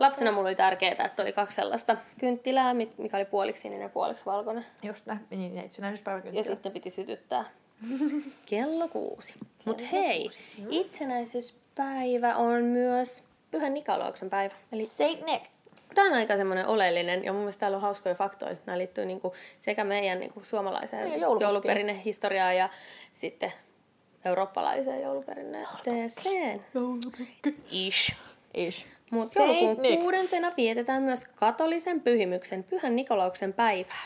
Lapsena 0.00 0.32
mulla 0.32 0.48
oli 0.48 0.56
tärkeää, 0.56 1.04
että 1.04 1.22
oli 1.22 1.32
kaksi 1.32 1.56
sellaista 1.56 1.96
kynttilää, 2.20 2.74
mit- 2.74 2.98
mikä 2.98 3.16
oli 3.16 3.24
puoliksi 3.24 3.62
sininen 3.62 3.82
ja 3.82 3.88
puoliksi 3.88 4.26
valkoinen. 4.26 4.64
Just 4.82 5.06
näin, 5.06 5.26
niin 5.30 5.56
Ja 5.56 5.62
itsenäisyyspäiväkynttilä. 5.62 6.44
sitten 6.44 6.72
piti 6.72 6.90
sytyttää 6.90 7.44
kello 8.50 8.88
kuusi. 8.88 9.34
Mutta 9.64 9.84
hei, 9.92 10.28
itsenäisyyspäivä 11.74 12.36
on 12.36 12.64
myös 12.64 13.22
Pyhän 13.50 13.74
Nikolauksen 13.74 14.30
päivä. 14.30 14.54
Eli 14.72 14.82
Saint 14.82 15.26
Nick. 15.26 15.44
tämä 15.94 16.06
on 16.08 16.14
aika 16.14 16.36
semmoinen 16.36 16.66
oleellinen, 16.66 17.24
ja 17.24 17.32
mun 17.32 17.40
mielestä 17.40 17.60
täällä 17.60 17.76
on 17.76 17.82
hauskoja 17.82 18.14
faktoja. 18.14 18.56
Nämä 18.66 18.78
liittyy 18.78 19.04
niinku 19.04 19.34
sekä 19.60 19.84
meidän 19.84 20.20
niinku 20.20 20.40
suomalaiseen 20.40 21.10
Niin, 21.10 21.20
jouluperinnehistoriaan 21.20 22.56
ja 22.56 22.68
sitten 23.12 23.52
eurooppalaiseen 24.24 25.02
jouluperinneteeseen. 25.02 26.64
Ish. 27.70 28.16
Ish. 28.54 28.86
Mutta 29.10 29.42
joulukuun 29.42 29.82
Nick. 29.82 30.00
kuudentena 30.00 30.52
vietetään 30.56 31.02
myös 31.02 31.24
katolisen 31.24 32.00
pyhimyksen 32.00 32.64
Pyhän 32.64 32.96
Nikolauksen 32.96 33.52
päivää. 33.52 34.04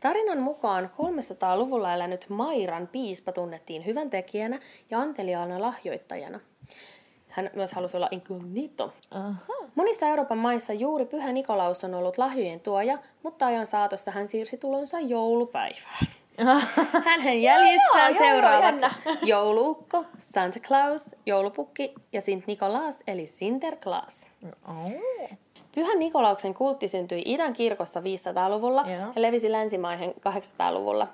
Tarinan 0.00 0.42
mukaan 0.42 0.90
300-luvulla 0.98 1.94
elänyt 1.94 2.26
Mairan 2.28 2.86
piispa 2.86 3.32
tunnettiin 3.32 3.86
hyvän 3.86 4.10
tekijänä 4.10 4.60
ja 4.90 5.00
anteliaana 5.00 5.60
lahjoittajana. 5.60 6.40
Hän 7.28 7.50
myös 7.54 7.72
halusi 7.72 7.96
olla 7.96 8.08
incognito. 8.10 8.92
Aha. 9.10 9.54
Monissa 9.74 10.06
Euroopan 10.06 10.38
maissa 10.38 10.72
juuri 10.72 11.06
Pyhä 11.06 11.32
Nikolaus 11.32 11.84
on 11.84 11.94
ollut 11.94 12.18
lahjojen 12.18 12.60
tuoja, 12.60 12.98
mutta 13.22 13.46
ajan 13.46 13.66
saatossa 13.66 14.10
hän 14.10 14.28
siirsi 14.28 14.56
tulonsa 14.56 15.00
joulupäivään. 15.00 16.06
Hänen 17.04 17.42
jäljissään 17.42 18.14
joo, 18.14 18.24
joo, 18.24 18.32
seuraavat 18.32 18.64
jännä. 18.64 18.94
jouluukko, 19.22 20.04
Santa 20.18 20.60
Claus, 20.60 21.16
joulupukki 21.26 21.94
ja 22.12 22.20
Sint 22.20 22.46
Nikolaas 22.46 23.00
eli 23.06 23.26
Sinterklaas. 23.26 24.26
Oh. 24.68 24.92
Pyhän 25.74 25.98
Nikolauksen 25.98 26.54
kultti 26.54 26.88
syntyi 26.88 27.22
idän 27.24 27.52
kirkossa 27.52 28.00
500-luvulla 28.00 28.84
Joo. 28.88 29.12
ja 29.16 29.22
levisi 29.22 29.52
länsimaihin 29.52 30.10
800-luvulla. 30.10 31.08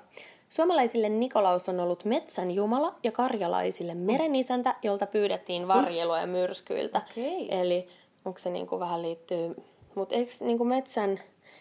Suomalaisille 0.55 1.09
Nikolaus 1.09 1.69
on 1.69 1.79
ollut 1.79 2.05
metsän 2.05 2.51
jumala 2.51 2.95
ja 3.03 3.11
karjalaisille 3.11 3.95
merenisäntä, 3.95 4.75
jolta 4.83 5.05
pyydettiin 5.05 5.67
varjelua 5.67 6.19
ja 6.19 6.27
myrskyiltä. 6.27 7.01
Okei. 7.11 7.59
Eli 7.61 7.87
onko 8.25 8.39
se 8.39 8.49
niinku 8.49 8.79
vähän 8.79 9.01
liittyy... 9.01 9.55
Mutta 9.95 10.15
eikö 10.15 10.31
niinku 10.39 10.65
metsän 10.65 11.11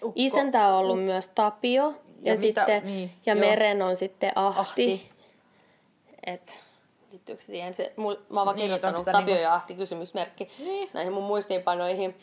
Ukko. 0.03 0.13
isäntä 0.15 0.67
on 0.69 0.75
ollut 0.75 1.05
myös 1.05 1.29
Tapio 1.29 1.95
ja, 2.23 2.33
Ja 2.35 2.39
mitä- 2.41 2.61
sitten, 2.65 2.87
niin, 2.87 3.11
ja 3.27 3.35
joo. 3.35 3.41
meren 3.41 3.83
on 3.83 3.97
sitten 3.97 4.33
Ahti. 4.35 4.61
Ahti. 4.61 5.11
Et, 6.27 6.65
liittyykö 7.13 7.43
se 7.43 7.47
siihen? 7.47 7.75
Se, 7.75 7.93
mul, 7.97 8.15
mä 8.29 8.41
oon 8.41 8.47
vaan 8.47 8.57
Niin, 8.57 8.63
kirjoittanut 8.63 8.99
onks 8.99 9.05
tää 9.05 9.13
Tapio 9.13 9.27
niinku- 9.27 9.43
ja 9.43 9.55
Ahti 9.55 9.75
kysymysmerkki 9.75 10.51
Niin. 10.59 10.91
näihin 10.93 11.13
mun 11.13 11.23
muistiinpanoihin. 11.25 12.15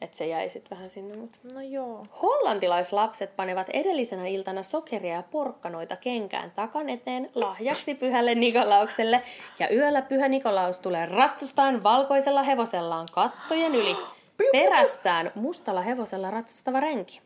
Että 0.00 0.16
se 0.16 0.26
jäi 0.26 0.48
sitten 0.48 0.76
vähän 0.76 0.90
sinne. 0.90 1.18
Mutta. 1.18 1.38
No 1.54 1.60
joo. 1.60 2.06
Hollantilaislapset 2.22 3.36
panevat 3.36 3.68
edellisenä 3.68 4.26
iltana 4.26 4.62
sokeria 4.62 5.14
ja 5.14 5.22
porkkanoita 5.22 5.96
kenkään 5.96 6.50
takan 6.50 6.88
eteen 6.88 7.30
lahjaksi 7.34 7.94
pyhälle 7.94 8.34
Nikolaukselle. 8.34 9.22
Ja 9.58 9.74
yöllä 9.74 10.02
pyhä 10.02 10.28
Nikolaus 10.28 10.80
tulee 10.80 11.06
ratsastaan 11.06 11.82
valkoisella 11.82 12.42
hevosellaan 12.42 13.06
kattojen 13.12 13.74
yli. 13.74 13.96
Perässään 14.52 15.32
mustalla 15.34 15.80
hevosella 15.80 16.30
ratsastava 16.30 16.80
renki. 16.80 17.20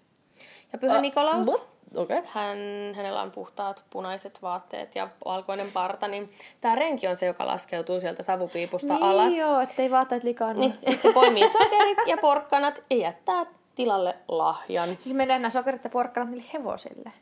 Ja 0.73 0.79
pyhä 0.79 1.01
Nikolaus, 1.01 1.49
Okei. 1.49 1.72
Okay. 1.97 2.23
hän, 2.27 2.59
hänellä 2.97 3.23
on 3.23 3.31
puhtaat 3.31 3.85
punaiset 3.91 4.43
vaatteet 4.43 4.95
ja 4.95 5.09
valkoinen 5.25 5.73
parta, 5.73 6.09
niin 6.09 6.31
tämä 6.61 6.75
renki 6.75 7.09
on 7.09 7.17
se, 7.17 7.27
joka 7.27 7.47
laskeutuu 7.47 8.01
sieltä 8.01 8.23
savupiipusta 8.23 8.95
Niin 8.95 9.03
alas. 9.03 9.35
joo, 9.37 9.61
ettei 9.61 9.91
vaatteet 9.91 10.25
likaa. 10.25 10.53
Niin, 10.53 10.73
sitten 10.73 10.99
se 11.03 11.13
poimii 11.13 11.49
sokerit 11.49 11.99
ja 12.07 12.17
porkkanat 12.17 12.83
ja 12.91 12.97
jättää 12.97 13.47
tilalle 13.75 14.17
lahjan. 14.29 14.89
Siis 14.99 15.15
menee 15.17 15.39
nämä 15.39 15.51
sokerit 15.51 15.85
ja 15.85 15.91
porkkanat 15.91 16.31
niille 16.31 16.51
hevosille. 16.55 17.13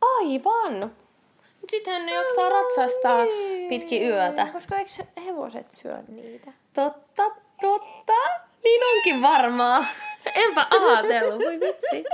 Aivan! 0.00 0.92
Sitten 1.70 2.06
ne 2.06 2.14
jaksaa 2.14 2.48
ratsastaa 2.48 3.24
pitkin 3.68 4.02
yötä. 4.02 4.48
Koska 4.52 4.76
eikö 4.76 4.90
hevoset 5.24 5.72
syö 5.72 5.96
niitä? 6.08 6.52
Totta, 6.74 7.22
totta. 7.60 8.12
Niin 8.64 8.82
onkin 8.96 9.22
varmaa. 9.22 9.84
Enpä 10.34 10.66
ajatellut, 10.70 11.38
voi 11.38 11.60
vitsi. 11.60 12.04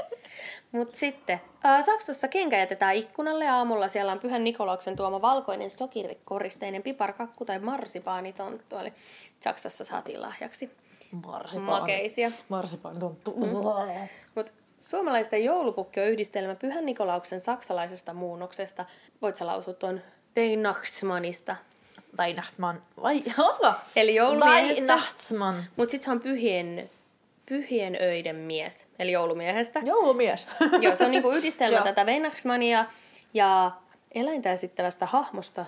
Mut 0.75 0.95
sitten, 0.95 1.41
ää, 1.65 1.83
Saksassa 1.83 2.29
kenkä 2.29 2.59
jätetään 2.59 2.95
ikkunalle 2.95 3.45
ja 3.45 3.57
aamulla 3.57 3.89
siellä 3.89 4.13
on 4.13 4.19
Pyhän 4.19 4.45
Nikolauksen 4.45 4.97
tuoma 4.97 5.23
valkoinen 5.23 5.71
sokirikoristeinen 5.71 6.83
piparkakku 6.83 7.45
tai 7.45 7.59
marsipaanitonttu. 7.59 8.77
Eli 8.77 8.93
Saksassa 9.41 9.85
saatiin 9.85 10.23
lahjaksi 10.23 10.71
makeisia. 11.61 12.31
Marsipaanitonttu. 12.49 13.35
Mm. 13.37 13.47
Mutta 14.35 14.53
suomalaisten 14.81 15.45
joulupukki 15.45 16.01
on 16.01 16.09
yhdistelmä 16.09 16.55
Pyhän 16.55 16.87
Nikolauksen 16.87 17.41
saksalaisesta 17.41 18.15
muunnoksesta. 18.15 18.85
Voit 19.23 19.37
sä 19.37 19.47
lausua 19.47 19.75
tuon 19.75 20.01
Weihnachtsmannista. 20.37 21.57
Weihnachtsmann. 22.19 22.83
Vai? 23.03 23.23
Eli 23.97 24.15
joulumiehestä. 24.15 24.75
Weihnachtsmann. 24.75 25.63
Mutta 25.77 25.91
sitten 25.91 26.05
se 26.05 26.11
on 26.11 26.21
pyhien, 26.21 26.91
pyhien 27.47 27.97
öiden 28.01 28.37
mies, 28.37 28.87
eli 28.99 29.13
joulumiehestä. 29.13 29.81
Joulumies. 29.85 30.47
Joo, 30.81 30.97
se 30.97 31.05
on 31.05 31.11
niinku 31.11 31.31
yhdistelmä 31.31 31.81
tätä 31.95 32.05
Weihnachtsmannia 32.05 32.85
ja 33.35 33.71
eläintä 34.15 34.53
esittävästä 34.53 35.07
hahmosta 35.07 35.67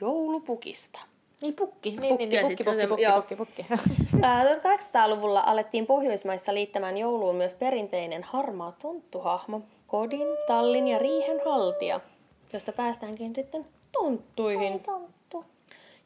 joulupukista. 0.00 1.00
Niin 1.42 1.54
pukki. 1.54 1.90
Niin, 1.90 2.00
Pukki 2.00 2.26
niin, 2.26 2.28
niin, 2.28 2.46
pukki, 2.46 2.64
pukki, 2.64 2.86
pukki, 2.86 3.36
pukki, 3.36 3.36
pukki. 3.36 3.66
Ää, 4.22 4.44
1800-luvulla 4.44 5.42
alettiin 5.46 5.86
Pohjoismaissa 5.86 6.54
liittämään 6.54 6.96
jouluun 6.96 7.36
myös 7.36 7.54
perinteinen 7.54 8.22
harmaa 8.22 8.72
tonttuhahmo, 8.82 9.60
kodin, 9.86 10.26
tallin 10.46 10.88
ja 10.88 10.98
riihen 10.98 11.40
haltija, 11.44 12.00
josta 12.52 12.72
päästäänkin 12.72 13.34
sitten 13.34 13.66
tonttuihin. 13.92 14.80
Tonttu. 14.80 15.19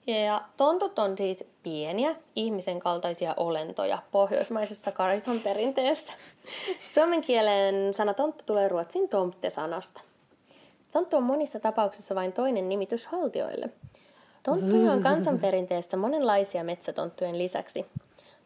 Ja 0.07 0.43
tontut 0.57 0.99
on 0.99 1.19
siis 1.19 1.45
pieniä, 1.63 2.17
ihmisen 2.37 2.79
kaltaisia 2.79 3.35
olentoja 3.37 3.99
pohjoismaisessa 4.11 4.93
kariton 4.93 5.41
perinteessä. 5.41 6.13
Suomen 6.95 7.21
kielen 7.21 7.95
sana 7.95 8.15
tonttu 8.15 8.45
tulee 8.47 8.69
ruotsin 8.69 9.09
tomte-sanasta. 9.09 10.01
Tonttu 10.93 11.17
on 11.17 11.23
monissa 11.23 11.61
tapauksissa 11.61 12.15
vain 12.15 12.33
toinen 12.33 12.69
nimitys 12.69 13.07
haltioille. 13.07 13.71
Tonttuja 14.43 14.93
on 14.93 15.03
kansanperinteessä 15.03 15.97
monenlaisia 15.97 16.65
metsätonttujen 16.65 17.39
lisäksi. 17.39 17.87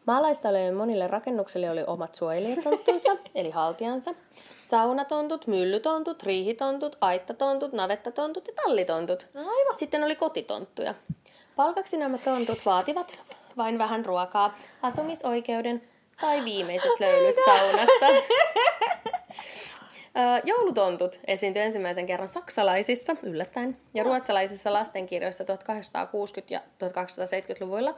Maalaistalojen 0.05 0.75
monille 0.75 1.07
rakennuksille 1.07 1.69
oli 1.69 1.83
omat 1.87 2.15
suojelijatonttunsa, 2.15 3.15
eli 3.35 3.49
haltiansa. 3.49 4.15
Saunatontut, 4.67 5.47
myllytontut, 5.47 6.23
riihitontut, 6.23 6.97
aittatontut, 7.01 7.73
navettatontut 7.73 8.47
ja 8.47 8.53
tallitontut. 8.53 9.27
Aivan. 9.35 9.77
Sitten 9.77 10.03
oli 10.03 10.15
kotitonttuja. 10.15 10.93
Palkaksi 11.59 11.97
nämä 11.97 12.17
tontut 12.17 12.65
vaativat 12.65 13.19
vain 13.57 13.77
vähän 13.77 14.05
ruokaa, 14.05 14.55
asumisoikeuden 14.81 15.81
tai 16.21 16.43
viimeiset 16.43 16.99
löylyt 16.99 17.35
saunasta. 17.45 18.05
Ö, 20.17 20.41
Joulutontut 20.43 21.19
esiintyi 21.27 21.63
ensimmäisen 21.63 22.05
kerran 22.05 22.29
saksalaisissa, 22.29 23.15
yllättäen, 23.23 23.77
ja 23.93 24.03
ruotsalaisissa 24.03 24.73
lastenkirjoissa 24.73 25.43
1860- 25.43 25.47
ja 26.49 26.59
1870-luvuilla, 26.59 27.95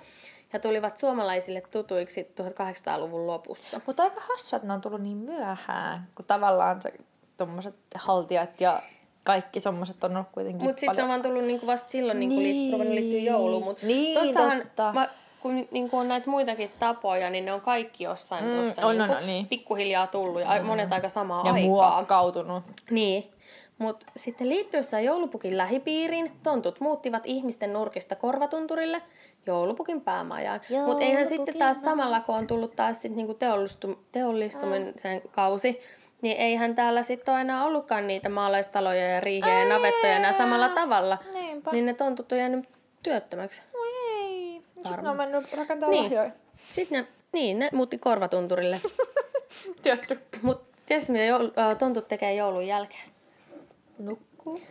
ja 0.53 0.59
tulivat 0.59 0.97
suomalaisille 0.97 1.61
tutuiksi 1.71 2.21
1800-luvun 2.23 3.27
lopussa. 3.27 3.81
Mutta 3.85 4.03
aika 4.03 4.21
hassua, 4.21 4.57
että 4.57 4.67
ne 4.67 4.73
on 4.73 4.81
tullut 4.81 5.01
niin 5.01 5.17
myöhään, 5.17 6.07
kun 6.15 6.25
tavallaan 6.25 6.81
se 6.81 6.93
tommoset 7.37 7.75
haltijat 7.95 8.61
ja 8.61 8.81
kaikki 9.23 9.59
semmoset 9.59 10.03
on 10.03 10.15
ollut 10.15 10.27
kuitenkin 10.31 10.63
Mutta 10.63 10.79
sitten 10.79 10.95
se 10.95 11.03
on 11.03 11.09
vaan 11.09 11.21
tullut 11.21 11.43
niinku 11.43 11.67
vasta 11.67 11.89
silloin, 11.89 12.19
niin 12.19 12.29
kun 12.31 12.39
Niin. 12.43 12.73
ruvennut 12.73 12.95
liittyä 12.95 13.19
jouluun. 13.19 13.63
Mutta 13.63 13.85
Niin, 13.85 14.19
tossahan, 14.19 14.57
totta. 14.61 14.91
mä, 14.93 15.09
kun 15.39 15.67
niinku 15.71 15.97
on 15.97 16.07
näitä 16.07 16.29
muitakin 16.29 16.71
tapoja, 16.79 17.29
niin 17.29 17.45
ne 17.45 17.53
on 17.53 17.61
kaikki 17.61 18.03
jossain 18.03 18.45
Mm, 18.45 18.51
tuossa 18.51 18.85
on, 18.85 18.97
niinku 18.97 19.13
on, 19.13 19.25
niin. 19.25 19.47
pikkuhiljaa 19.47 20.07
tullut, 20.07 20.41
ja 20.41 20.59
mm. 20.59 20.65
monet 20.65 20.93
aika 20.93 21.09
samaa 21.09 21.47
ja 21.47 21.53
aikaa. 21.53 21.69
muokkautunut. 21.95 22.63
Niin. 22.91 23.23
Mutta 23.77 24.05
sitten 24.15 24.49
liittyessään 24.49 25.03
joulupukin 25.03 25.57
lähipiiriin, 25.57 26.31
tontut 26.43 26.79
muuttivat 26.79 27.23
ihmisten 27.25 27.73
nurkista 27.73 28.15
korvatunturille 28.15 29.01
joulupukin 29.45 30.01
päämajaan. 30.01 30.61
Mutta 30.85 31.03
eihän 31.03 31.27
sitten 31.29 31.57
taas 31.57 31.81
samalla, 31.81 32.19
kun 32.21 32.35
on 32.35 32.47
tullut 32.47 32.75
taas 32.75 33.01
sit 33.01 33.15
niinku 33.15 33.33
teollistu, 33.33 33.99
teollistumisen 34.11 35.21
kausi, 35.31 35.79
niin 36.21 36.37
eihän 36.37 36.75
täällä 36.75 37.03
sitten 37.03 37.33
ole 37.33 37.41
enää 37.41 37.65
ollutkaan 37.65 38.07
niitä 38.07 38.29
maalaistaloja 38.29 39.07
ja 39.07 39.19
riihejä 39.19 39.59
ja 39.59 39.69
navettoja 39.69 40.15
enää 40.15 40.33
samalla 40.33 40.69
tavalla. 40.69 41.17
Niinpä. 41.33 41.71
Niin 41.71 41.85
ne 41.85 41.93
tontut 41.93 42.31
on 42.31 42.37
jäänyt 42.37 42.69
työttömäksi. 43.03 43.61
Oi 43.73 43.87
ei. 44.19 44.61
Sitten 44.75 45.03
ne 45.03 45.09
on 45.09 45.17
mennyt 45.17 45.53
rakentaa 45.53 45.89
Niin. 45.89 46.03
lahjoja. 46.03 46.31
Sitten 46.73 47.01
ne, 47.01 47.07
niin, 47.33 47.59
ne 47.59 47.69
muutti 47.73 47.97
korvatunturille. 47.97 48.81
Tietty. 49.83 50.19
Mutta 50.41 50.77
tiedätkö, 50.85 51.11
mitä 51.11 51.25
joul, 51.25 51.49
tontut 51.79 52.07
tekee 52.07 52.33
joulun 52.35 52.67
jälkeen? 52.67 53.09
Nukkuu. 53.99 54.61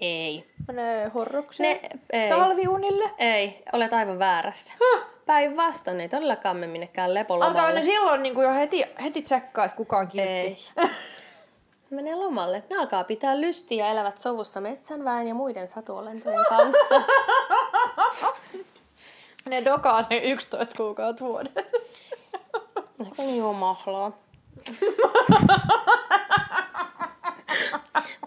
Ei. 0.00 0.46
Menee 0.68 1.08
horrokseen. 1.08 1.78
Ne, 1.82 1.90
ei. 2.12 2.30
Talviunille. 2.30 3.10
Ei, 3.18 3.62
olet 3.72 3.92
aivan 3.92 4.18
väärässä. 4.18 4.72
Päinvastoin, 5.26 6.00
ei 6.00 6.08
todellakaan 6.08 6.56
mene 6.56 6.72
minnekään 6.72 7.10
Alkaa 7.10 7.14
lepolomalle. 7.14 7.72
ne 7.72 7.82
silloin 7.82 8.22
niin 8.22 8.42
jo 8.42 8.52
heti, 8.54 8.84
heti 9.02 9.22
tsekkaa, 9.22 9.64
että 9.64 9.76
kuka 9.76 9.98
on 9.98 10.08
kiltti. 10.08 10.70
Menee 11.90 12.14
lomalle. 12.14 12.62
Ne 12.70 12.78
alkaa 12.78 13.04
pitää 13.04 13.40
lystiä 13.40 13.84
ja 13.84 13.90
elävät 13.92 14.18
sovussa 14.18 14.60
metsänväen 14.60 15.26
ja 15.28 15.34
muiden 15.34 15.68
satuolentojen 15.68 16.44
kanssa. 16.48 17.02
Ne 19.46 19.64
dokaa 19.64 20.02
sen 20.02 20.22
11 20.22 20.76
kuukautta 20.76 21.24
vuodessa. 21.24 21.60
Ehkä 23.06 23.22
niin 23.22 23.44
on 23.44 23.54
mahlaa. 23.54 24.12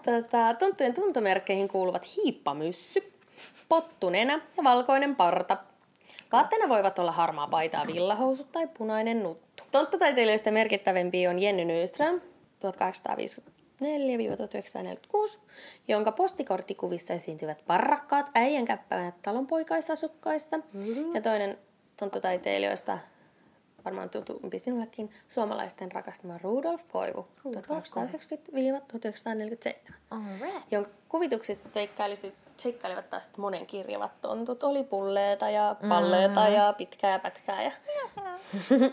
Tätä, 0.02 0.56
tonttujen 0.58 0.94
tuntomerkkeihin 0.94 1.68
kuuluvat 1.68 2.16
hiippamyssy, 2.16 3.12
pottunenä 3.68 4.40
ja 4.56 4.64
valkoinen 4.64 5.16
parta. 5.16 5.56
Vaatteena 6.32 6.68
voivat 6.68 6.98
olla 6.98 7.12
harmaa 7.12 7.46
paita 7.46 7.76
ja 7.76 7.86
villahousut 7.86 8.52
tai 8.52 8.68
punainen 8.78 9.22
nuttu. 9.22 9.64
Tonttutaiteilijoista 9.70 10.50
merkittävimpiä 10.50 11.30
on 11.30 11.38
Jenny 11.38 11.64
Nyström 11.64 12.20
1854-1946, 12.20 12.22
jonka 15.88 16.12
postikorttikuvissa 16.12 17.14
esiintyvät 17.14 17.64
parrakkaat 17.66 18.30
äijänkäppäät 18.34 19.14
talonpoikaisasukkaissa. 19.22 20.60
Ja 21.14 21.20
toinen 21.20 21.58
tonttutaiteilijoista 21.96 22.98
varmaan 23.84 24.10
tutumpi 24.10 24.58
sinullekin, 24.58 25.10
suomalaisten 25.28 25.92
rakastama 25.92 26.38
Rudolf 26.42 26.82
Koivu 26.92 27.28
1890-1947, 27.48 27.50
Alright. 30.10 30.72
jonka 30.72 30.90
kuvituksissa 31.08 31.70
seikkailivat 32.56 33.10
taas 33.10 33.30
monen 33.36 33.66
kirjavat 33.66 34.20
tontut. 34.20 34.62
Oli 34.62 34.84
pulleita 34.84 35.50
ja 35.50 35.76
palleita 35.88 36.48
mm. 36.48 36.54
ja 36.54 36.74
pitkää 36.78 37.18
pätkää. 37.18 37.62
Ja... 37.62 37.72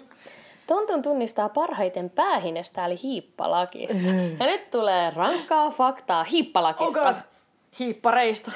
Tontun 0.67 1.01
tunnistaa 1.01 1.49
parhaiten 1.49 2.09
päähinestä 2.09 2.85
eli 2.85 2.99
hiippalakista. 3.03 4.07
ja 4.39 4.45
nyt 4.45 4.71
tulee 4.71 5.09
rankkaa 5.15 5.69
faktaa 5.69 6.23
hiippalakista. 6.23 7.09
Okay. 7.09 7.13
Hiippareista. 7.79 8.51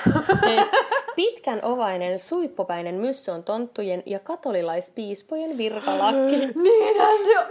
Pitkän 1.16 1.60
ovainen 1.64 2.20
suippopäinen 2.20 2.96
myssy 2.96 3.32
on 3.32 3.44
tonttujen 3.44 4.04
ja 4.06 4.20
katolilaispiispojen 4.20 5.58
virkalakki. 5.58 6.38
Niinhän 6.64 7.18
se 7.26 7.40
on. 7.40 7.46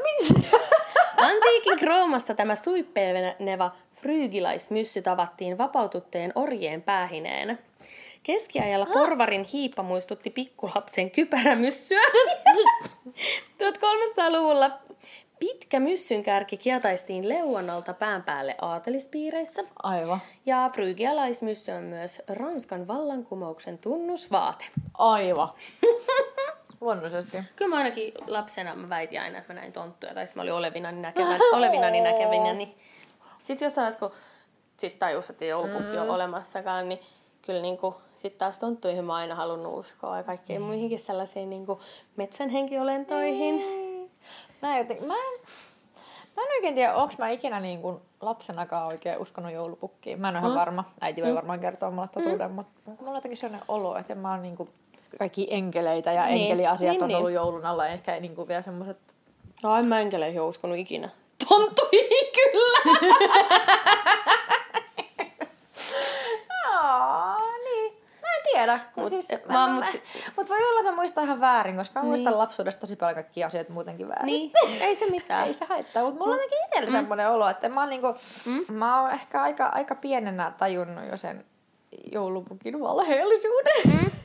Antiikin 1.28 1.88
Roomassa 1.88 2.34
tämä 2.34 2.54
suippeileva 2.54 3.70
frygilaismyssy 3.94 5.02
tavattiin 5.02 5.58
vapaututteen 5.58 6.32
orjien 6.34 6.82
päähineenä. 6.82 7.56
Keskiajalla 8.22 8.86
porvarin 8.98 9.46
hiippa 9.52 9.82
muistutti 9.82 10.30
pikkulapsen 10.30 11.10
kypärämyssyä. 11.10 12.00
1300-luvulla 13.58 14.70
pitkä 15.40 15.80
myssynkärki 15.80 16.56
kietaistiin 16.56 17.28
leuanalta 17.28 17.94
pään 17.94 18.22
päälle 18.22 18.54
aatelispiireissä. 18.60 19.64
Aivan. 19.82 20.18
Ja 20.46 20.70
frygialaismyssy 20.74 21.72
on 21.72 21.82
myös 21.82 22.22
Ranskan 22.28 22.88
vallankumouksen 22.88 23.78
tunnusvaate. 23.78 24.64
Aivan. 24.98 25.48
Luonnollisesti. 26.80 27.36
Kyllä 27.56 27.68
mä 27.68 27.76
ainakin 27.76 28.12
lapsena 28.26 28.76
mä 28.76 28.88
väitin 28.88 29.20
aina, 29.20 29.38
että 29.38 29.52
mä 29.52 29.60
näin 29.60 29.72
tonttuja, 29.72 30.14
tai 30.14 30.24
mä 30.34 30.42
olin 30.42 30.52
olevinani 30.52 31.00
näkevän, 31.00 31.40
olevinani 31.52 32.00
näkevinä, 32.00 32.52
niin 32.52 32.74
sitten 33.42 33.66
jossain 33.66 33.82
vaiheessa, 33.82 34.08
kun 34.08 34.18
sit 34.76 34.98
tajus, 34.98 35.30
että 35.30 35.44
ei 35.44 35.50
joulupukki 35.50 35.96
mm. 35.96 36.02
ole 36.02 36.10
olemassakaan, 36.10 36.88
niin 36.88 37.00
kyllä 37.42 37.62
niin 37.62 37.78
kuin, 37.78 37.94
sit 38.14 38.38
taas 38.38 38.58
tonttuihin 38.58 39.04
mä 39.04 39.12
oon 39.12 39.20
aina 39.20 39.34
halunnut 39.34 39.78
uskoa 39.78 40.16
ja 40.16 40.22
kaikkeen 40.22 40.60
mm. 40.60 40.66
muihinkin 40.66 40.98
sellaisiin 40.98 41.50
niin 41.50 41.66
kuin 41.66 41.78
metsänhenkiolentoihin. 42.16 43.56
Niin. 43.56 43.79
Mä, 44.62 44.76
en 44.76 44.78
joten, 44.88 45.06
mä, 45.06 45.14
en, 45.14 45.40
mä 46.36 46.42
en 46.42 46.48
oikein 46.56 46.74
tiedä, 46.74 46.94
onko 46.94 47.14
mä 47.18 47.28
ikinä 47.30 47.60
niin 47.60 47.82
kuin 47.82 47.96
lapsenakaan 48.20 48.86
oikein 48.86 49.18
uskonut 49.18 49.52
joulupukkiin. 49.52 50.20
Mä 50.20 50.28
en 50.28 50.36
ole 50.36 50.40
ihan 50.46 50.54
varma. 50.54 50.84
Äiti 51.00 51.22
voi 51.22 51.34
varmaan 51.34 51.60
kertoa 51.60 51.90
mulle 51.90 52.08
totuuden, 52.08 52.50
mutta 52.50 52.72
mulla 52.86 53.10
on 53.10 53.14
jotenkin 53.14 53.38
sellainen 53.38 53.64
olo, 53.68 53.96
että 53.96 54.14
mä 54.14 54.30
oon 54.30 54.42
niin 54.42 54.56
kuin 54.56 54.68
kaikki 55.18 55.46
enkeleitä 55.50 56.12
ja 56.12 56.26
Niin. 56.26 56.42
enkeliasiat 56.42 56.92
Niin, 56.92 57.02
on 57.02 57.08
niin. 57.08 57.18
ollut 57.18 57.30
joulun 57.32 57.66
alla, 57.66 57.86
ehkä 57.86 58.20
niin 58.20 58.34
kuin 58.36 58.48
vielä 58.48 58.62
semmoiset 58.62 58.96
No 59.62 59.76
en 59.76 59.86
mä 59.86 60.00
enkeleihin 60.00 60.40
uskonut 60.42 60.78
ikinä. 60.78 61.08
Tonttuihin 61.48 62.26
kyllä! 62.34 62.78
Aa, 66.74 67.38
niin. 67.64 67.92
Mä 68.72 68.76
en 68.76 68.80
tiedä. 68.80 69.02
Mut, 69.02 69.12
Mut- 69.12 69.26
siis, 69.26 69.46
mä- 69.48 69.68
mä, 69.68 69.74
mut 69.74 69.84
mut 70.36 70.48
voi 70.48 70.68
olla, 70.68 70.80
että 70.80 70.90
mä 70.90 70.96
muistan 70.96 71.24
ihan 71.24 71.40
väärin, 71.40 71.76
koska 71.76 72.00
mä 72.00 72.06
muistan 72.06 72.38
lapsuudesta 72.38 72.80
tosi 72.80 72.96
paljon 72.96 73.14
kaikkia 73.14 73.46
asiat 73.46 73.68
muutenkin 73.68 74.08
väärin. 74.08 74.26
niin, 74.26 74.52
ei 74.86 74.96
se 74.96 75.10
mitään. 75.10 75.46
Ei 75.46 75.54
se 75.54 75.64
haittaa, 75.64 76.04
mutta 76.04 76.18
mulla 76.18 76.34
on 76.34 76.40
jotenkin 76.40 76.64
itsellä 76.66 76.86
mm. 76.86 76.92
semmoinen 76.92 77.30
olo, 77.30 77.48
että 77.48 77.68
mä 77.68 77.80
oon, 77.80 77.90
niinku, 77.90 78.14
mm. 78.46 78.74
mä 78.74 79.02
oon 79.02 79.12
ehkä 79.12 79.42
aika, 79.42 79.66
aika 79.66 79.94
pienenä 79.94 80.52
tajunnut 80.58 81.04
jo 81.10 81.16
sen 81.16 81.44
joulupukin 82.12 82.80
valheellisuuden. 82.80 83.82
Mm. 83.86 84.10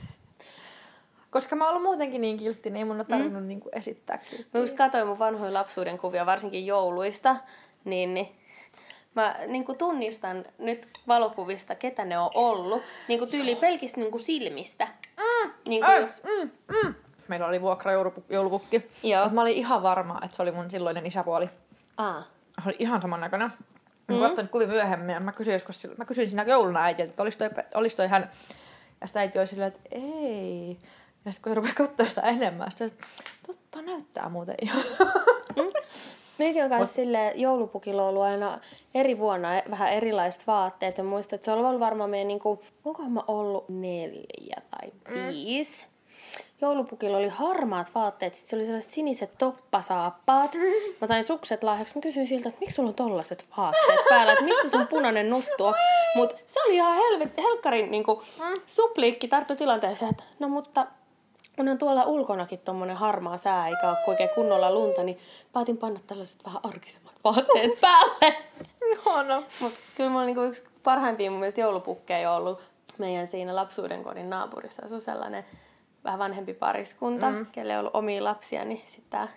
Koska 1.32 1.56
mä 1.56 1.64
oon 1.64 1.70
ollut 1.70 1.84
muutenkin 1.84 2.22
niin 2.22 2.38
kiltti, 2.38 2.70
niin 2.70 2.78
ei 2.78 2.86
mun 2.86 2.96
ole 2.96 3.04
tarvinnut 3.04 3.42
mm. 3.42 3.48
niinku 3.48 3.70
esittää 3.74 4.18
kilttiä. 4.18 4.46
Mä 4.54 4.60
just 4.60 4.78
katsoin 4.78 5.08
mun 5.08 5.20
vanhoja 5.20 5.54
lapsuuden 5.54 5.98
kuvia, 5.98 6.26
varsinkin 6.26 6.66
jouluista, 6.66 7.36
niin, 7.86 8.14
niin 8.14 8.36
mä 9.16 9.36
niin 9.48 9.66
kuin 9.66 9.78
tunnistan 9.78 10.46
nyt 10.58 10.88
valokuvista, 11.08 11.76
ketä 11.76 12.06
ne 12.06 12.20
on 12.20 12.30
ollut. 12.36 12.84
Niin 13.08 13.20
kuin 13.20 13.32
tyyli 13.32 13.56
pelkistä 13.56 14.00
niin 14.00 14.12
kuin 14.12 14.22
silmistä. 14.22 14.88
Mm. 15.18 15.52
Niin 15.68 15.84
kuin 15.84 15.94
Ai, 15.96 16.02
jos, 16.02 16.22
mm, 16.24 16.52
mm. 16.84 16.96
Meillä 17.28 17.48
oli 17.48 17.62
vuokra 17.62 17.92
joulupukki. 17.92 18.34
joulupukki. 18.34 18.90
Joo. 19.04 19.30
Mä 19.30 19.42
olin 19.42 19.54
ihan 19.54 19.84
varma, 19.84 20.20
että 20.24 20.38
se 20.38 20.44
oli 20.44 20.52
mun 20.52 20.70
silloinen 20.70 21.06
isäpuoli. 21.06 21.50
aa, 21.98 22.24
Se 22.64 22.70
oli 22.70 22.76
ihan 22.80 23.02
samannäköinen. 23.02 23.54
Mä 24.08 24.16
mm. 24.16 24.22
katsoin 24.22 24.50
kuvia 24.50 24.68
myöhemmin 24.68 25.14
ja 25.14 25.20
mä 25.20 25.32
kysyin, 25.32 25.54
joskus, 25.54 25.88
mä 25.98 26.06
kysyin 26.06 26.28
siinä 26.28 26.44
jouluna 26.44 26.84
äitiltä, 26.84 27.10
että 27.10 27.24
olisi 27.24 27.38
toi, 27.38 27.50
olis 27.74 27.96
toi 27.96 28.08
hän. 28.08 28.32
Ja 29.02 29.08
sitten 29.08 29.20
äiti 29.20 29.40
oli 29.40 29.48
silleen, 29.48 29.68
että 29.68 29.90
ei. 29.92 30.78
Ja 31.26 31.32
sitten 31.34 31.50
kun 31.52 31.58
rupesi 31.58 31.76
katsoa 31.76 32.06
sitä 32.06 32.22
enemmän, 32.22 32.72
sitten 32.72 32.88
että 32.88 33.08
totta 33.48 33.82
näyttää 33.82 34.30
muuten 34.30 34.56
ihan. 34.62 34.84
Mekin 36.38 36.64
on 36.64 36.70
kanssa 36.70 36.96
sille 36.96 37.32
joulupukilla 37.36 38.08
ollut 38.08 38.24
aina 38.24 38.60
eri 38.94 39.18
vuonna 39.18 39.58
e- 39.58 39.64
vähän 39.72 39.94
erilaiset 39.94 40.48
vaatteet. 40.48 40.98
Ja 40.98 41.04
muistan, 41.04 41.38
että 41.38 41.46
se 41.46 41.52
on 41.52 41.66
ollut 41.66 41.80
varmaan 41.80 42.10
meidän, 42.10 42.28
niinku, 42.28 42.62
onkohan 42.86 43.12
mä 43.12 43.22
ollut 43.28 43.70
neljä 43.70 44.62
tai 44.72 44.92
viisi. 45.14 45.86
Joulupukilla 46.62 47.18
oli 47.18 47.28
harmaat 47.28 47.88
vaatteet, 47.96 48.36
sitten 48.36 48.50
se 48.50 48.56
oli 48.56 48.66
sellaiset 48.66 48.92
siniset 48.92 49.38
toppasaappaat. 49.38 50.56
Mä 51.02 51.08
sain 51.08 51.24
sukset 51.24 51.64
lahjaksi. 51.64 51.96
Mä 51.96 52.02
kysyin 52.02 52.28
siltä, 52.28 52.50
että 52.50 52.60
miksi 52.60 52.76
sulla 52.76 52.90
on 52.90 52.96
tollaset 52.96 53.46
vaatteet 53.58 54.00
päällä, 54.10 54.34
että 54.34 54.46
mistä 54.46 54.70
sun 54.70 54.88
punainen 54.88 55.30
nuttu 55.30 55.66
on. 55.66 55.74
Mut 56.16 56.36
se 56.46 56.60
oli 56.62 56.76
ihan 56.76 56.96
helvet, 56.96 57.38
helkkarin 57.38 57.92
niinku, 57.92 58.22
supliikki 58.66 59.28
tarttu 59.28 59.56
tilanteeseen, 59.56 60.12
että 60.12 60.24
no 60.40 60.48
mutta 60.50 60.88
onhan 61.60 61.78
tuolla 61.78 62.04
ulkonakin 62.04 62.60
tommonen 62.60 62.96
harmaa 62.96 63.38
sää, 63.38 63.68
eikä 63.68 63.90
ole 63.90 63.98
oikein 64.08 64.30
kunnolla 64.36 64.74
lunta, 64.74 65.04
niin 65.04 65.20
päätin 65.54 65.78
panna 65.78 66.00
tällaiset 66.08 66.46
vähän 66.46 66.60
arkisemmat 66.64 67.14
vaatteet 67.24 67.80
päälle. 67.82 68.38
No, 69.06 69.24
no. 69.24 69.44
Mut 69.60 69.74
kyllä 69.96 70.10
mulla 70.10 70.26
niinku 70.26 70.42
yksi 70.42 70.64
parhaimpia 70.84 71.32
mun 71.32 71.40
mielestä 71.40 71.62
joulupukkeja 71.62 72.32
ollut 72.32 72.62
meidän 72.98 73.28
siinä 73.28 73.56
lapsuuden 73.56 74.04
kodin 74.04 74.30
naapurissa. 74.30 74.86
Asui 74.86 75.02
sellainen 75.02 75.46
vähän 76.04 76.20
vanhempi 76.20 76.54
pariskunta, 76.54 77.30
mm. 77.30 77.46
kelle 77.52 77.74
ei 77.74 77.80
ollut 77.80 77.96
omia 77.96 78.24
lapsia, 78.24 78.66
niin 78.66 78.84
sitten 78.88 79.10
tää, 79.10 79.28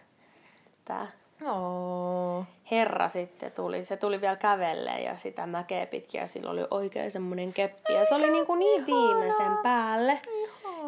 tää 0.84 1.06
Oh. 1.46 2.44
herra 2.70 3.08
sitten 3.08 3.52
tuli. 3.52 3.84
Se 3.84 3.96
tuli 3.96 4.20
vielä 4.20 4.36
kävelleen 4.36 5.04
ja 5.04 5.16
sitä 5.16 5.46
mäkeä 5.46 5.86
pitkin 5.86 6.20
ja 6.20 6.26
sillä 6.26 6.50
oli 6.50 6.60
oikein 6.70 7.10
semmoinen 7.10 7.52
keppi. 7.52 7.92
Ja 7.92 8.04
se 8.04 8.14
oli 8.14 8.30
niinku 8.30 8.54
niin 8.54 8.86
viimeisen 8.86 9.58
päälle. 9.62 10.20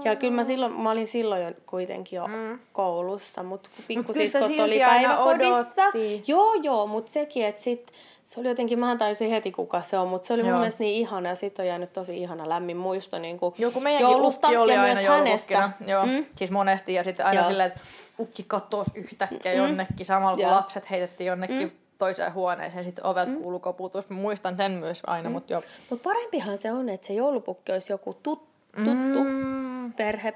Ja 0.04 0.16
kyllä 0.16 0.32
mä, 0.34 0.44
silloin, 0.44 0.72
mä 0.72 0.90
olin 0.90 1.06
silloin 1.06 1.42
jo 1.42 1.52
kuitenkin 1.66 2.16
jo 2.16 2.26
mm. 2.26 2.58
koulussa, 2.72 3.42
mutta 3.42 3.70
kun 3.76 3.84
pikkusiskot 3.88 4.42
silti 4.42 4.62
oli 4.62 4.78
päiväkodissa. 4.78 5.82
odotti. 5.82 6.22
Joo, 6.26 6.54
joo, 6.54 6.86
mutta 6.86 7.12
sekin, 7.12 7.44
että 7.46 7.62
sit, 7.62 7.92
se 8.24 8.40
oli 8.40 8.48
jotenkin, 8.48 8.78
mä 8.78 8.96
tajusin 8.96 9.30
heti 9.30 9.52
kuka 9.52 9.82
se 9.82 9.98
on, 9.98 10.08
mutta 10.08 10.26
se 10.26 10.34
oli 10.34 10.42
mun 10.42 10.48
Joo. 10.50 10.58
mielestä 10.58 10.82
niin 10.82 10.94
ihana 11.00 11.28
ja 11.28 11.34
sit 11.34 11.58
on 11.58 11.66
jäänyt 11.66 11.92
tosi 11.92 12.18
ihana 12.18 12.48
lämmin 12.48 12.76
muisto 12.76 13.18
niin 13.18 13.38
kuin 13.38 13.54
Joku 13.58 13.80
joulusta 14.00 14.48
oli 14.48 14.72
ja 14.74 14.80
myös 14.80 15.08
hänestä. 15.08 15.70
Joo, 15.86 16.06
Mm. 16.06 16.24
siis 16.34 16.50
monesti. 16.50 16.94
Ja 16.94 17.04
sitten 17.04 17.26
aina 17.26 17.40
Joo. 17.40 17.48
silleen, 17.48 17.66
että 17.68 17.80
ukki 18.18 18.44
katosi 18.48 18.90
yhtäkkiä 18.94 19.52
mm. 19.52 19.58
jonnekin. 19.58 20.06
Samalla 20.06 20.36
kun 20.36 20.42
Joo. 20.42 20.50
lapset 20.54 20.90
heitettiin 20.90 21.26
jonnekin 21.28 21.62
mm. 21.62 21.70
toiseen 21.98 22.34
huoneeseen. 22.34 22.84
Sitten 22.84 23.06
ovelta 23.06 23.30
mm. 23.30 23.36
kuului 23.36 23.60
koputus. 23.60 24.08
Mä 24.08 24.16
muistan 24.16 24.56
sen 24.56 24.72
myös 24.72 25.02
aina, 25.06 25.28
mm. 25.28 25.32
mutta 25.32 25.52
joo. 25.52 25.62
Mutta 25.90 26.02
parempihan 26.08 26.58
se 26.58 26.72
on, 26.72 26.88
että 26.88 27.06
se 27.06 27.12
joulupukki 27.12 27.72
olisi 27.72 27.92
joku 27.92 28.14
tut, 28.22 28.42
tuttu 28.76 29.24
Mm. 29.24 29.59
Perhe 29.92 30.34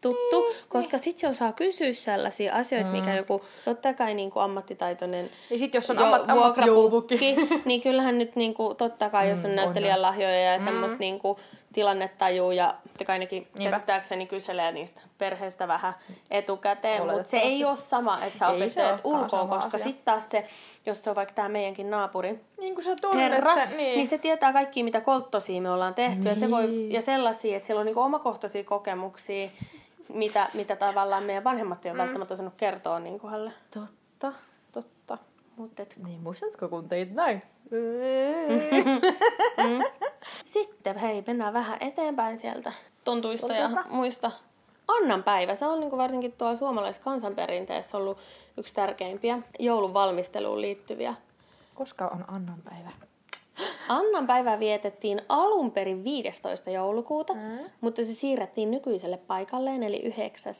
tuttu, 0.00 0.40
niin, 0.40 0.56
koska 0.68 0.98
sitten 0.98 1.20
se 1.20 1.28
osaa 1.28 1.52
kysyä 1.52 1.92
sellaisia 1.92 2.54
asioita, 2.54 2.88
mm. 2.88 2.96
mikä 2.96 3.16
joku, 3.16 3.44
totta 3.64 3.94
kai 3.94 4.14
niin 4.14 4.30
kuin 4.30 4.42
ammattitaitoinen 4.42 5.30
Ja 5.50 5.58
sitten 5.58 5.78
jos 5.78 5.90
on 5.90 5.96
jo- 5.96 6.04
ammat, 6.04 6.30
ammattijoulupukki. 6.30 7.36
niin 7.64 7.82
kyllähän 7.82 8.18
nyt 8.18 8.36
niin 8.36 8.54
kuin, 8.54 8.76
totta 8.76 9.10
kai, 9.10 9.30
jos 9.30 9.44
on 9.44 9.50
Mm, 9.50 9.56
näyttelijän 9.56 10.02
lahjoja 10.02 10.52
ja 10.52 10.58
semmoista 10.58 10.98
niin 10.98 11.18
kuin, 11.18 11.38
tilannetajua 11.72 12.54
ja 12.54 12.74
totta 12.88 13.04
kai 13.04 13.18
nekin 13.18 13.48
Niinpä. 13.58 13.70
käsittääkseni 13.70 14.26
kyselee 14.26 14.72
niistä 14.72 15.00
perheistä 15.18 15.68
vähän 15.68 15.94
etukäteen, 16.30 17.06
mutta 17.06 17.24
se 17.24 17.36
ei 17.36 17.64
ole 17.64 17.76
sama, 17.76 18.18
että 18.24 18.38
sä 18.38 18.48
opettelet 18.48 19.00
ulkoa, 19.04 19.46
koska 19.46 19.78
sitten 19.78 20.04
taas 20.04 20.28
se, 20.28 20.46
jos 20.86 21.04
se 21.04 21.10
on 21.10 21.16
vaikka 21.16 21.34
tämä 21.34 21.48
meidänkin 21.48 21.90
naapuri, 21.90 22.40
Niin 22.60 22.74
kuin 22.74 22.84
sä 22.84 22.96
tunnet 23.00 23.32
herra, 23.32 23.54
sen, 23.54 23.68
niin. 23.68 23.76
niin. 23.76 23.96
niin 23.96 24.06
se 24.06 24.18
tietää 24.18 24.52
kaikki, 24.52 24.82
mitä 24.82 25.00
kolttosia 25.00 25.62
me 25.62 25.70
ollaan 25.70 25.94
tehty. 25.94 26.28
Ja, 26.28 26.34
se 26.34 26.50
voi, 26.50 26.66
Niin. 26.66 26.92
ja 26.92 27.02
sellaisia, 27.02 27.56
että 27.56 27.66
siellä 27.66 27.80
on 27.80 27.86
niinku 27.86 28.00
omakohtaisia 28.00 28.64
kokemuksia, 28.64 29.48
mitä, 30.14 30.48
mitä 30.54 30.76
tavallaan 30.76 31.24
meidän 31.24 31.44
vanhemmat 31.44 31.86
ei 31.86 31.90
ole 31.90 31.98
mm. 31.98 32.02
välttämättä 32.02 32.34
osannut 32.34 32.54
kertoa 32.56 33.00
niin 33.00 33.20
hänelle. 33.24 33.52
Totta, 33.70 34.32
totta. 34.72 35.18
Mut 35.56 35.80
et, 35.80 35.94
Niin, 36.06 36.20
muistatko 36.20 36.68
kun 36.68 36.88
teit 36.88 37.14
näin? 37.14 37.42
sitten 40.54 40.96
hei, 40.96 41.24
mennään 41.26 41.52
vähän 41.52 41.78
eteenpäin 41.80 42.38
sieltä 42.38 42.72
tontuista 43.04 43.54
ja 43.54 43.70
muista. 43.90 44.30
Annan 44.88 45.22
päivä, 45.22 45.54
se 45.54 45.66
on 45.66 45.80
niinku 45.80 45.96
varsinkin 45.96 46.32
tuolla 46.32 46.56
suomalaisessa 46.56 47.04
kansanperinteessä 47.04 47.96
ollut 47.96 48.18
yksi 48.56 48.74
tärkeimpiä 48.74 49.38
joulun 49.58 49.94
valmisteluun 49.94 50.60
liittyviä 50.60 51.14
Koska 51.80 52.08
on 52.08 52.24
Annan 52.28 52.62
päivä? 52.64 52.90
Annan 53.88 54.26
päivää 54.26 54.58
vietettiin 54.58 55.22
alun 55.28 55.70
perin 55.70 56.04
15. 56.04 56.70
joulukuuta, 56.70 57.34
Mm. 57.34 57.40
mutta 57.80 58.04
se 58.04 58.14
siirrettiin 58.14 58.70
nykyiselle 58.70 59.16
paikalleen, 59.16 59.82
eli 59.82 59.96
9. 59.96 60.54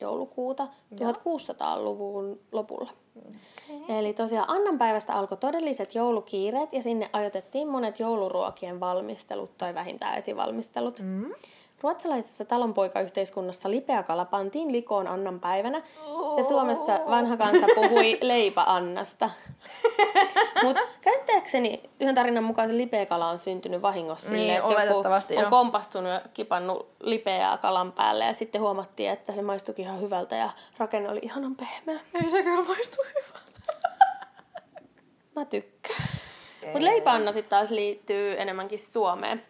joulukuuta 0.00 0.68
1600-luvun 0.94 2.40
lopulla. 2.52 2.90
Okay. 3.18 3.98
Eli 3.98 4.12
tosiaan 4.12 4.50
Annan 4.50 4.78
päivästä 4.78 5.14
alkoi 5.14 5.36
todelliset 5.38 5.94
joulukiireet 5.94 6.72
ja 6.72 6.82
sinne 6.82 7.10
ajoitettiin 7.12 7.68
monet 7.68 8.00
jouluruokien 8.00 8.80
valmistelut 8.80 9.58
tai 9.58 9.74
vähintään 9.74 10.18
esivalmistelut. 10.18 11.00
Mm. 11.00 11.32
Ruotsalaisessa 11.82 12.44
talonpoikayhteiskunnassa 12.44 13.70
lipeäkala 13.70 14.24
pantiin 14.24 14.72
likoon 14.72 15.06
Annan 15.08 15.40
päivänä 15.40 15.82
ja 16.36 16.42
Suomessa 16.42 17.00
vanha 17.06 17.36
kansa 17.36 17.66
puhui 17.74 18.18
leipä-Annasta. 18.22 19.30
Mutta 20.64 20.80
käsittääkseni 21.00 21.82
yhden 22.00 22.14
tarinan 22.14 22.44
mukaan 22.44 22.68
se 22.68 22.76
lipeäkala 22.76 23.28
on 23.28 23.38
syntynyt 23.38 23.82
vahingossa 23.82 24.32
Niin, 24.32 24.40
silleen, 24.40 24.58
että 24.58 24.84
joku 24.84 25.08
on 25.08 25.42
joo. 25.42 25.50
kompastunut 25.50 26.12
ja 26.12 26.20
kipannut 26.34 26.88
lipeää 27.00 27.58
kalan 27.58 27.92
päälle 27.92 28.24
ja 28.24 28.32
sitten 28.32 28.60
huomattiin, 28.60 29.10
että 29.10 29.32
se 29.32 29.42
maistuikin 29.42 29.84
ihan 29.84 30.00
hyvältä 30.00 30.36
ja 30.36 30.50
rakenne 30.78 31.08
oli 31.08 31.20
ihanan 31.22 31.56
pehmeä. 31.56 32.00
Ei 32.14 32.30
se 32.30 32.42
kyllä 32.42 32.62
maistu 32.62 32.96
hyvältä. 33.08 33.60
Mä 35.36 35.44
tykkään. 35.44 36.08
Mutta 36.72 36.84
leipä-Anna 36.84 37.32
sitten 37.32 37.50
taas 37.50 37.70
liittyy 37.70 38.40
enemmänkin 38.40 38.78
Suomeen. 38.78 39.42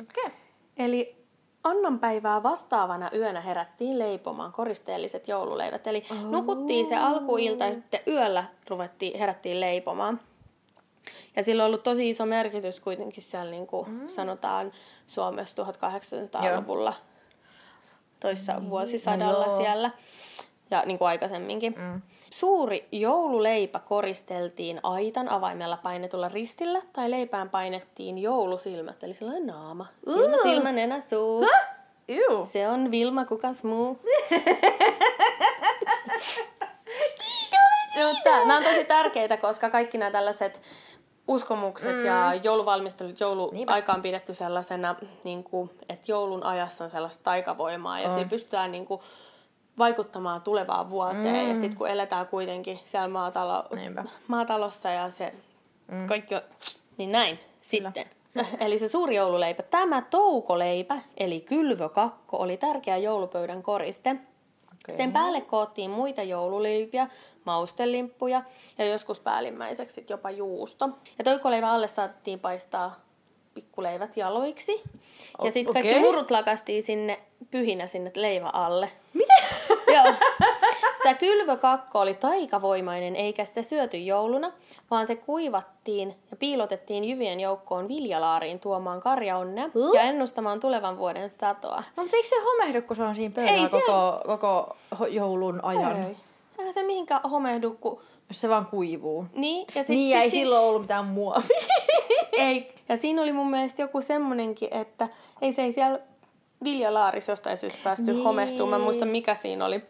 Okei. 0.00 0.24
Okay. 0.24 0.38
Eli 0.76 1.23
Annan 1.64 1.98
päivää 1.98 2.42
vastaavana 2.42 3.10
yönä 3.14 3.40
herättiin 3.40 3.98
leipomaan 3.98 4.52
koristeelliset 4.52 5.28
joululeivät. 5.28 5.86
Eli 5.86 6.04
oh. 6.10 6.30
nukuttiin 6.30 6.86
se 6.86 6.96
alkuilta 6.96 7.64
ja 7.64 7.72
sitten 7.72 8.00
yöllä 8.06 8.44
ruvettiin, 8.68 9.18
herättiin 9.18 9.60
leipomaan. 9.60 10.20
Ja 11.36 11.42
sillä 11.42 11.62
on 11.62 11.66
ollut 11.66 11.82
tosi 11.82 12.08
iso 12.08 12.26
merkitys 12.26 12.80
kuitenkin 12.80 13.22
siellä, 13.22 13.50
niin 13.50 13.66
kuin 13.66 13.90
mm. 13.90 14.08
sanotaan, 14.08 14.72
Suomessa 15.06 15.62
1800-luvulla 15.62 16.94
toissa 18.20 18.52
niin. 18.52 18.70
vuosisadalla 18.70 19.46
joo. 19.46 19.56
siellä 19.56 19.90
ja 20.70 20.82
niin 20.86 20.98
kuin 20.98 21.08
aikaisemminkin. 21.08 21.74
Mm. 21.78 22.02
Suuri 22.34 22.88
joululeipä 22.92 23.78
koristeltiin 23.78 24.80
aitan 24.82 25.28
avaimella 25.28 25.76
painetulla 25.76 26.28
ristillä 26.28 26.82
tai 26.92 27.10
leipään 27.10 27.50
painettiin 27.50 28.18
joulusilmät, 28.18 29.04
eli 29.04 29.14
sellainen 29.14 29.46
naama. 29.46 29.86
Silmä, 30.14 30.36
silmä, 30.42 30.72
nenä, 30.72 31.00
suu. 31.00 31.46
Juu. 32.08 32.46
Se 32.46 32.68
on 32.68 32.90
Vilma, 32.90 33.24
kukas 33.24 33.64
muu. 33.64 34.00
Mutta 38.08 38.30
nämä 38.38 38.56
on 38.56 38.64
tosi 38.64 38.84
tärkeitä, 38.84 39.36
koska 39.36 39.70
kaikki 39.70 39.98
nämä 39.98 40.10
tällaiset 40.10 40.60
uskomukset 41.28 41.96
mm. 41.96 42.04
ja 42.04 42.34
jouluvalmistelut, 42.34 43.20
jouluaika 43.20 43.92
on 43.92 44.02
pidetty 44.02 44.34
sellaisena, 44.34 44.94
niin 45.24 45.44
kuin, 45.44 45.70
että 45.88 46.12
joulun 46.12 46.42
ajassa 46.42 46.84
on 46.84 46.90
sellaista 46.90 47.24
taikavoimaa 47.24 48.00
ja 48.00 48.08
sillä 48.08 48.28
pystytään 48.28 48.72
niin 48.72 48.86
kuin, 48.86 49.00
vaikuttamaan 49.78 50.42
tulevaan 50.42 50.90
vuoteen. 50.90 51.44
Mm. 51.44 51.48
Ja 51.48 51.54
sitten 51.54 51.76
kun 51.76 51.88
eletään 51.88 52.26
kuitenkin 52.26 52.80
siellä 52.86 53.08
maatalo, 53.08 53.64
Niinpä. 53.74 54.04
maatalossa 54.28 54.90
ja 54.90 55.10
se 55.10 55.34
mm. 55.92 56.06
kaikki 56.06 56.34
on, 56.34 56.40
niin 56.96 57.10
näin 57.10 57.38
sitten. 57.62 58.06
Eli 58.60 58.78
se 58.78 58.88
suuri 58.88 59.16
joululeipä. 59.16 59.62
Tämä 59.62 60.02
toukoleipä, 60.02 60.98
eli 61.16 61.40
kylvökakko, 61.40 62.36
oli 62.36 62.56
tärkeä 62.56 62.96
joulupöydän 62.96 63.62
koriste. 63.62 64.10
Okay. 64.10 64.96
Sen 64.96 65.12
päälle 65.12 65.40
koottiin 65.40 65.90
muita 65.90 66.22
joululeipiä, 66.22 67.08
maustelimppuja 67.44 68.42
ja 68.78 68.86
joskus 68.86 69.20
päällimmäiseksi 69.20 69.94
sit 69.94 70.10
jopa 70.10 70.30
juusto. 70.30 70.88
Ja 71.18 71.24
toukoleivän 71.24 71.70
alle 71.70 71.86
saatettiin 71.86 72.40
paistaa 72.40 72.94
pikkuleivät 73.54 74.16
jaloiksi. 74.16 74.82
Ja 75.44 75.50
sitten 75.50 75.74
kaikki 75.74 75.90
okei. 75.90 76.00
murut 76.02 76.30
lakastiin 76.30 76.82
sinne 76.82 77.20
pyhinä 77.50 77.86
sinne 77.86 78.10
leivän 78.14 78.54
alle. 78.54 78.90
Mitä? 79.14 79.23
Joo. 79.94 80.14
Sitä 80.96 81.14
kylvökakko 81.14 82.00
oli 82.00 82.14
taikavoimainen, 82.14 83.16
eikä 83.16 83.44
sitä 83.44 83.62
syöty 83.62 83.96
jouluna, 83.96 84.52
vaan 84.90 85.06
se 85.06 85.16
kuivattiin 85.16 86.16
ja 86.30 86.36
piilotettiin 86.36 87.04
jyvien 87.04 87.40
joukkoon 87.40 87.88
viljalaariin 87.88 88.60
tuomaan 88.60 89.00
karjaonnea 89.00 89.68
ja 89.94 90.02
ennustamaan 90.02 90.60
tulevan 90.60 90.98
vuoden 90.98 91.30
satoa. 91.30 91.82
No, 91.96 92.02
mutta 92.02 92.16
eikö 92.16 92.28
se 92.28 92.36
homehdu, 92.44 92.82
kun 92.82 92.96
se 92.96 93.02
on 93.02 93.14
siinä 93.14 93.34
pöydällä 93.34 93.60
Ei 93.60 93.68
koko, 93.68 94.20
koko 94.26 94.76
ho- 94.94 95.08
joulun 95.08 95.60
ajan? 95.64 95.96
Ei. 95.96 96.16
Eihän 96.58 96.74
se 96.74 96.82
mihinkään 96.82 97.20
homehdu, 97.30 97.76
kun... 97.80 98.00
Jos 98.28 98.40
se 98.40 98.48
vaan 98.48 98.66
kuivuu. 98.66 99.26
Niin, 99.34 99.66
ja 99.74 99.84
sit, 99.84 99.96
niin, 99.96 100.12
sit, 100.12 100.22
ei 100.22 100.30
sit, 100.30 100.40
silloin 100.40 100.64
ollut 100.64 100.82
mitään 100.82 101.04
muovia. 101.04 101.58
Ei. 102.32 102.72
Ja 102.88 102.96
siinä 102.96 103.22
oli 103.22 103.32
mun 103.32 103.50
mielestä 103.50 103.82
joku 103.82 104.00
semmonenkin, 104.00 104.68
että 104.72 105.08
ei 105.42 105.52
se 105.52 105.62
ei 105.62 105.72
siellä 105.72 105.98
viljalaarissa 106.64 107.32
jostain 107.32 107.58
syystä 107.58 107.78
päässyt 107.84 108.06
Niin. 108.06 108.14
niin. 108.16 108.24
homehtumaan. 108.24 108.70
Mä 108.70 108.76
en 108.76 108.82
muista, 108.82 109.04
mikä 109.06 109.34
siinä 109.34 109.64
oli. 109.64 109.82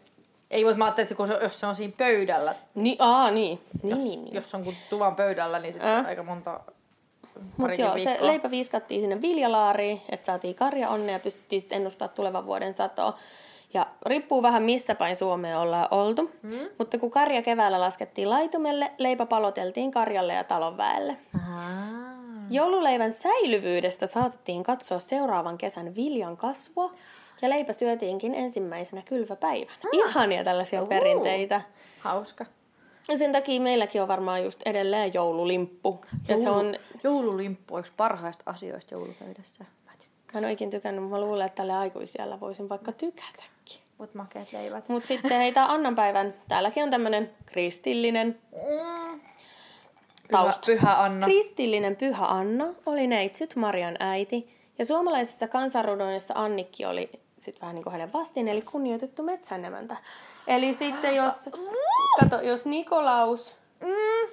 Ei, 0.51 0.63
mutta 0.63 0.77
mä 0.77 0.85
ajattelin, 0.85 1.05
että 1.05 1.15
kun 1.15 1.27
se, 1.27 1.33
jos 1.43 1.59
se 1.59 1.65
on 1.67 1.75
siinä 1.75 1.93
pöydällä, 1.97 2.55
Niin, 2.75 2.95
aa, 2.99 3.31
niin. 3.31 3.61
Jos, 3.83 3.99
niin, 3.99 4.23
niin. 4.25 4.35
jos 4.35 4.55
on 4.55 4.63
kun 4.63 4.73
tuvan 4.89 5.15
pöydällä, 5.15 5.59
niin 5.59 5.73
sitten 5.73 5.91
Äh. 5.91 6.01
se 6.03 6.09
aika 6.09 6.23
monta 6.23 6.59
Mutta 7.57 7.81
joo, 7.81 7.97
se 7.97 8.05
viikkoa. 8.05 8.27
leipä 8.27 8.51
viskattiin 8.51 9.01
sinne 9.01 9.21
viljalaariin, 9.21 10.01
että 10.09 10.25
saatiin 10.25 10.55
karja 10.55 10.89
onne 10.89 11.11
ja 11.11 11.19
pystyttiin 11.19 11.59
sitten 11.61 11.75
ennustaa 11.75 12.07
tulevan 12.07 12.45
vuoden 12.45 12.73
satoa. 12.73 13.17
Ja 13.73 13.85
riippuu 14.05 14.43
vähän 14.43 14.63
missä 14.63 14.95
päin 14.95 15.15
Suomea 15.15 15.59
ollaan 15.59 15.87
oltu. 15.91 16.31
Mm. 16.41 16.51
Mutta 16.77 16.97
kun 16.97 17.11
karja 17.11 17.41
keväällä 17.41 17.79
laskettiin 17.79 18.29
laitumelle, 18.29 18.91
leipä 18.97 19.25
paloteltiin 19.25 19.91
karjalle 19.91 20.33
ja 20.33 20.43
talon 20.43 20.77
väelle. 20.77 21.17
Ahaa. 22.45 22.53
Joululeivän 22.53 23.13
säilyvyydestä 23.13 24.07
saatettiin 24.07 24.63
katsoa 24.63 24.99
seuraavan 24.99 25.57
kesän 25.57 25.95
viljan 25.95 26.37
kasvua 26.37 26.91
ja 27.41 27.49
leipä 27.49 27.73
syötiinkin 27.73 28.35
ensimmäisenä 28.35 29.01
kylväpäivänä. 29.01 29.75
Ihania 29.91 30.43
tällaisia 30.43 30.79
Uhu. 30.81 30.89
perinteitä. 30.89 31.61
Hauska. 31.99 32.45
Ja 33.09 33.17
sen 33.17 33.31
takia 33.31 33.61
meilläkin 33.61 34.01
on 34.01 34.07
varmaan 34.07 34.43
just 34.43 34.61
edelleen 34.65 35.13
joululimppu. 35.13 36.01
Ja 36.27 36.37
se 36.37 36.49
on, 36.49 36.75
Joululimppu 37.03 37.73
on 37.75 37.79
yksi 37.79 37.93
parhaista 37.97 38.43
asioista 38.45 38.95
joulupöydässä. 38.95 39.65
Mä 39.85 39.91
tykkään. 39.91 40.33
mä 40.33 40.39
en 40.39 40.45
oikein 40.45 40.69
tykännyt, 40.69 41.03
mutta 41.03 41.17
mä 41.17 41.21
luulen, 41.25 41.45
että 41.45 41.55
tälle 41.55 41.73
aikuisiellä 41.73 42.39
voisin 42.39 42.69
vaikka 42.69 42.91
tykätäkin. 42.91 43.79
Mut 43.97 44.13
makeat 44.15 44.53
leivät. 44.53 44.89
Mutta 44.89 45.07
sitten 45.07 45.37
heitä 45.37 45.65
Annanpäivän, 45.65 46.33
täälläkin 46.47 46.83
on 46.83 46.89
tämmönen 46.89 47.29
kristillinen 47.45 48.39
Mm. 48.51 49.21
Tausta. 50.31 50.65
Pyhä, 50.65 50.79
pyhä 50.81 51.01
Anna. 51.01 51.25
Kristillinen 51.27 51.95
pyhä 51.95 52.25
Anna 52.25 52.65
oli 52.85 53.07
neitsyt 53.07 53.55
Marian 53.55 53.95
äiti, 53.99 54.55
ja 54.79 54.85
suomalaisessa 54.85 55.47
kansanrunoissa 55.47 56.33
Annikki 56.37 56.85
oli 56.85 57.09
sitten 57.39 57.61
vähän 57.61 57.75
niin 57.75 57.83
kuin 57.83 57.91
hänen 57.91 58.13
vastiin, 58.13 58.47
eli 58.47 58.61
kunnioitettu 58.61 59.23
metsänemäntä. 59.23 59.97
Eli 60.47 60.73
sitten 60.73 61.15
jos, 61.15 61.33
kato, 62.19 62.41
jos 62.41 62.65
Nikolaus, 62.65 63.55
Mm. 63.81 64.29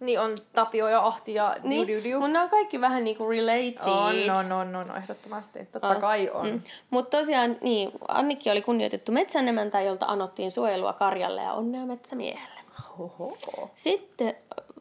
Niin 0.00 0.20
on 0.20 0.36
Tapio 0.52 0.88
ja 0.88 1.06
Ahti 1.06 1.34
ja 1.34 1.56
niin, 1.62 1.86
diu, 1.86 2.02
diu, 2.04 2.20
nämä 2.20 2.42
on 2.42 2.48
kaikki 2.48 2.80
vähän 2.80 3.04
niin 3.04 3.16
kuin 3.16 3.38
related. 3.38 4.30
On, 4.30 4.52
on, 4.52 4.52
on, 4.52 4.76
on, 4.76 4.96
ehdottomasti. 4.96 5.58
Totta 5.72 5.94
kai 5.94 6.30
on. 6.34 6.46
Mm. 6.46 6.60
Mutta 6.90 7.18
tosiaan, 7.18 7.56
niin, 7.60 7.90
Annikki 8.08 8.50
oli 8.50 8.62
kunnioitettu 8.62 9.12
metsänemäntä, 9.12 9.80
jolta 9.80 10.06
anottiin 10.06 10.50
suojelua 10.50 10.92
karjalle 10.92 11.42
ja 11.42 11.52
onnea 11.52 11.86
metsämiehelle. 11.86 12.60
Oho. 12.98 13.36
Sitten 13.74 14.36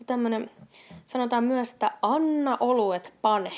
tämmöinen, 0.06 0.52
sanotaan 1.08 1.44
myös, 1.44 1.74
että 1.74 1.92
Anna 2.02 2.58
Oluet 2.60 3.14
panee. 3.22 3.52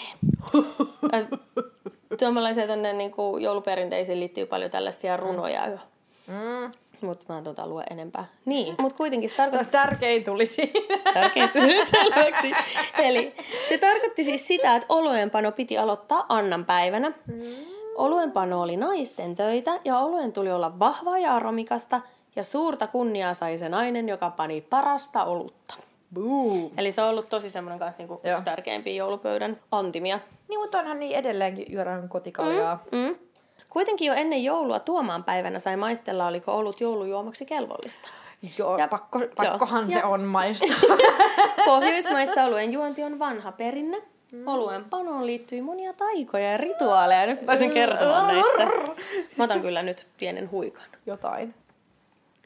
Suomalaisia 2.20 2.68
tänne 2.74 2.94
niin 2.94 3.12
kuin 3.12 3.44
jouluperinteisiin 3.44 4.20
liittyy 4.20 4.46
paljon 4.46 4.72
tällaisia 4.72 5.18
runoja 5.18 5.68
jo. 5.68 5.78
Mm. 6.28 6.72
Mutta 7.02 7.26
mä 7.34 7.38
en 7.38 7.44
tuota 7.44 7.68
lue 7.68 7.84
enempää. 7.90 8.26
Niin, 8.46 8.76
mutta 8.80 8.98
kuitenkin 8.98 9.30
se 9.30 9.36
Se 9.36 9.38
tarkoitti 9.38 9.72
tärkein 9.72 10.24
tuli 10.24 10.46
siinä. 10.46 10.72
tärkein 11.14 11.50
tuli 11.50 11.86
selväksi. 11.86 12.54
Eli 13.08 13.36
se 13.70 13.78
tarkoitti 13.78 14.24
siis 14.24 14.48
sitä, 14.48 14.76
että 14.76 14.94
oluenpano 14.94 15.52
piti 15.52 15.78
aloittaa 15.78 16.26
Annan 16.30 16.66
päivänä. 16.66 17.12
Oluenpano 17.96 18.62
oli 18.62 18.78
naisten 18.78 19.36
töitä 19.36 19.80
ja 19.86 20.00
oluen 20.00 20.34
tuli 20.34 20.52
olla 20.52 20.80
vahvaa 20.80 21.18
ja 21.18 21.36
aromikasta 21.36 22.02
ja 22.36 22.44
suurta 22.44 22.88
kunniaa 22.88 23.34
sai 23.34 23.58
se 23.58 23.70
nainen, 23.70 24.10
joka 24.10 24.30
pani 24.30 24.62
parasta 24.62 25.24
olutta. 25.24 25.76
Buu. 26.14 26.74
Eli 26.78 26.92
se 26.92 27.02
on 27.02 27.10
ollut 27.10 27.30
tosi 27.30 27.50
semmoinen 27.50 27.80
kanssa 27.80 28.02
niinku 28.04 28.22
yksi 28.32 28.44
tärkeimpiä 28.44 28.94
joulupöydän 28.94 29.58
antimia. 29.72 30.20
Niin, 30.50 30.60
mutta 30.60 30.80
onhan 30.80 31.00
niin 31.00 31.16
edelleenkin 31.16 31.66
juodaan 31.70 32.10
kotikaljaa. 32.10 32.84
Mm. 32.92 33.16
Kuitenkin 33.70 34.08
jo 34.08 34.14
ennen 34.14 34.44
joulua 34.44 34.80
Tuomaan 34.80 35.24
päivänä 35.24 35.60
sai 35.60 35.78
maistella, 35.78 36.28
oliko 36.28 36.52
ollut 36.58 36.82
joulujuomaksi 36.82 37.46
kelvollista. 37.46 38.10
Joo, 38.58 38.78
Ja- 38.78 38.88
pakko, 38.88 39.20
pakkohan 39.36 39.92
se 39.92 40.00
Ja- 40.00 40.08
on 40.08 40.24
maistaa. 40.24 40.78
Pohjoismaissa 41.66 42.44
oluen 42.46 42.74
juonti 42.74 43.04
on 43.04 43.20
vanha 43.20 43.52
perinne. 43.52 44.02
Oluen 44.46 44.86
panoon 44.86 45.26
liittyy 45.26 45.62
monia 45.62 45.94
taikoja 45.94 46.52
ja 46.52 46.58
rituaaleja. 46.58 47.26
Nyt 47.26 47.46
pääsen 47.46 47.72
kertomaan 47.72 48.28
näistä. 48.28 48.66
Mä 49.38 49.44
otan 49.44 49.62
kyllä 49.62 49.84
nyt 49.84 50.08
pienen 50.18 50.52
huikan. 50.52 50.84
Jotain. 51.06 51.56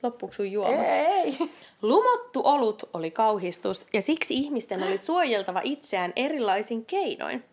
Loppuuko 0.04 0.34
sun 0.34 0.52
juomat? 0.52 0.86
Ei. 0.90 1.38
Lumottu 1.82 2.42
olut 2.44 2.90
oli 2.94 3.12
kauhistus 3.12 3.88
ja 3.94 4.02
siksi 4.02 4.34
ihmisten 4.34 4.84
oli 4.84 4.98
suojeltava 4.98 5.62
itseään 5.64 6.14
erilaisin 6.16 6.86
keinoin. 6.86 7.44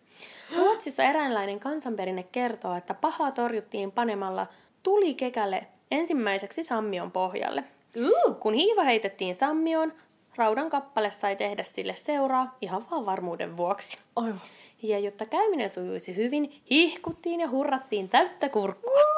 Ruotsissa 0.57 1.03
eräänlainen 1.03 1.59
kansanperinne 1.59 2.23
kertoo, 2.23 2.75
että 2.75 2.93
pahaa 2.93 3.31
torjuttiin 3.31 3.91
panemalla 3.91 4.47
tuli 4.83 5.13
kekälle 5.13 5.67
ensimmäiseksi 5.91 6.63
sammion 6.63 7.11
pohjalle. 7.11 7.63
Uh. 7.97 8.35
Kun 8.39 8.53
hiiva 8.53 8.83
heitettiin 8.83 9.35
sammioon, 9.35 9.93
raudan 10.35 10.69
kappale 10.69 11.11
sai 11.11 11.35
tehdä 11.35 11.63
sille 11.63 11.95
seuraa 11.95 12.57
ihan 12.61 12.85
vaan 12.91 13.05
varmuuden 13.05 13.57
vuoksi. 13.57 13.97
Aivan. 14.15 14.41
Ja 14.83 14.99
jotta 14.99 15.25
käyminen 15.25 15.69
sujuisi 15.69 16.15
hyvin, 16.15 16.61
hihkuttiin 16.71 17.39
ja 17.39 17.49
hurrattiin 17.49 18.09
täyttä 18.09 18.49
kurkkua. 18.49 19.16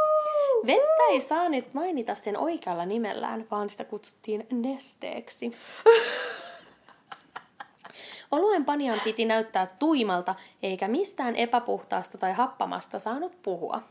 Vettä 0.66 1.04
ei 1.10 1.22
saa 1.22 1.50
nyt 1.50 1.74
mainita 1.74 2.16
sen 2.16 2.38
oikealla 2.38 2.86
nimellään, 2.86 3.48
vaan 3.52 3.70
sitä 3.70 3.84
kutsuttiin 3.84 4.48
nesteeksi. 4.52 5.52
Oluen 8.32 8.66
panijan 8.66 9.00
piti 9.04 9.26
näyttää 9.26 9.68
tuimalta, 9.80 10.36
eikä 10.64 10.88
mistään 10.88 11.36
epäpuhtaasta 11.36 12.18
tai 12.18 12.34
happamasta 12.34 13.00
saanut 13.00 13.42
puhua. 13.44 13.82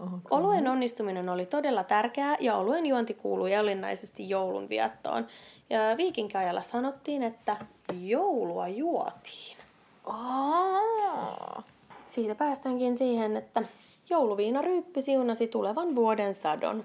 Okay. 0.00 0.18
Oluen 0.30 0.68
onnistuminen 0.68 1.28
oli 1.28 1.46
todella 1.46 1.84
tärkeää 1.84 2.36
ja 2.40 2.56
oluen 2.56 2.86
juonti 2.86 3.14
kuului 3.14 3.56
olennaisesti 3.56 4.28
joulun 4.28 4.68
viettoon. 4.68 5.26
Ja 5.70 5.78
viikinkiajalla 5.96 6.62
sanottiin, 6.62 7.22
että 7.22 7.56
joulua 8.00 8.68
juotiin. 8.68 9.56
Oh. 10.04 11.64
Siitä 12.06 12.34
päästäänkin 12.34 12.96
siihen, 12.96 13.36
että 13.36 13.62
jouluviina 14.10 14.62
ryyppy 14.62 15.02
siunasi 15.02 15.46
tulevan 15.46 15.94
vuoden 15.94 16.34
sadon. 16.34 16.84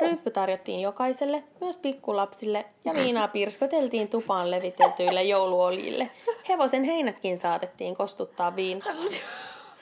Ryyppy 0.00 0.30
tarjottiin 0.30 0.80
jokaiselle, 0.80 1.44
myös 1.60 1.76
pikkulapsille, 1.76 2.66
ja 2.84 2.92
viinaa 2.94 3.28
pirskoteltiin 3.28 4.08
tupaan 4.08 4.50
levitetyille 4.50 5.22
jouluoljille. 5.22 6.10
Hevosen 6.48 6.84
heinätkin 6.84 7.38
saatettiin 7.38 7.96
kostuttaa 7.96 8.56
viinalla. 8.56 9.10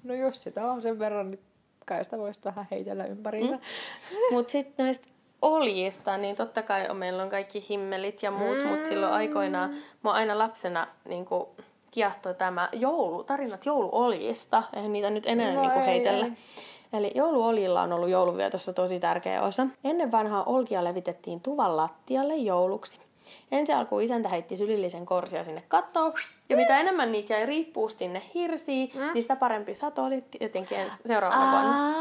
No 0.04 0.14
jos 0.14 0.42
sitä 0.42 0.70
on 0.70 0.82
sen 0.82 0.98
verran, 0.98 1.30
niin 1.30 1.40
kai 1.86 2.04
sitä 2.04 2.18
voisi 2.18 2.40
vähän 2.44 2.68
heitellä 2.70 3.04
ympäriinsä. 3.04 3.56
Mm. 3.56 4.34
Mutta 4.34 4.50
sitten 4.52 4.84
näistä 4.84 5.08
oljista, 5.42 6.18
niin 6.18 6.36
totta 6.36 6.62
kai 6.62 6.88
on, 6.88 6.96
meillä 6.96 7.22
on 7.22 7.28
kaikki 7.28 7.66
himmelit 7.70 8.22
ja 8.22 8.30
muut, 8.30 8.58
mm. 8.58 8.68
mutta 8.68 8.88
silloin 8.88 9.12
aikoinaan, 9.12 9.74
mä 10.04 10.12
aina 10.12 10.38
lapsena 10.38 10.86
niin 11.04 11.24
kiehtoi 11.96 12.34
tämä 12.34 12.68
joulu, 12.72 13.24
tarinat 13.24 13.66
jouluoljista, 13.66 14.62
eihän 14.76 14.92
niitä 14.92 15.10
nyt 15.10 15.26
enää 15.26 15.54
No 15.54 15.60
niin 15.60 15.72
ei, 15.72 15.86
heitellä. 15.86 16.26
ei. 16.26 16.32
Eli 16.92 17.12
jouluoljilla 17.14 17.82
on 17.82 17.92
ollut 17.92 18.08
jouluvietossa 18.08 18.72
tosi 18.72 19.00
tärkeä 19.00 19.42
osa. 19.42 19.66
Ennen 19.84 20.12
vanhaa 20.12 20.44
olkia 20.44 20.84
levitettiin 20.84 21.40
tuvan 21.40 21.76
lattialle 21.76 22.36
jouluksi. 22.36 22.98
Ensi 23.52 23.72
alkuun 23.72 24.02
isäntä 24.02 24.28
heitti 24.28 24.56
sylillisen 24.56 25.06
korsia 25.06 25.44
sinne 25.44 25.62
kattoon, 25.68 26.14
ja 26.48 26.56
mitä 26.56 26.80
enemmän 26.80 27.12
niitä 27.12 27.34
jäi 27.34 27.46
riippuu 27.46 27.88
sinne 27.88 28.22
hirsiin, 28.34 28.90
mm. 28.94 29.12
niin 29.14 29.22
sitä 29.22 29.36
parempi 29.36 29.74
sato 29.74 30.04
oli 30.04 30.24
tietenkin 30.38 30.78
seuraavana 31.06 31.50
vuonna. 31.50 31.94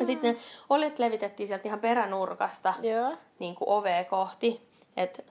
Ja 0.00 0.06
sitten 0.06 0.34
ne 0.34 0.40
oljet 0.70 0.98
levitettiin 0.98 1.46
sieltä 1.46 1.68
ihan 1.68 1.80
peränurkasta 1.80 2.74
Joo. 2.82 3.12
niin 3.38 3.54
kuin 3.54 3.68
ovea 3.68 4.04
kohti, 4.04 4.68
että 4.96 5.22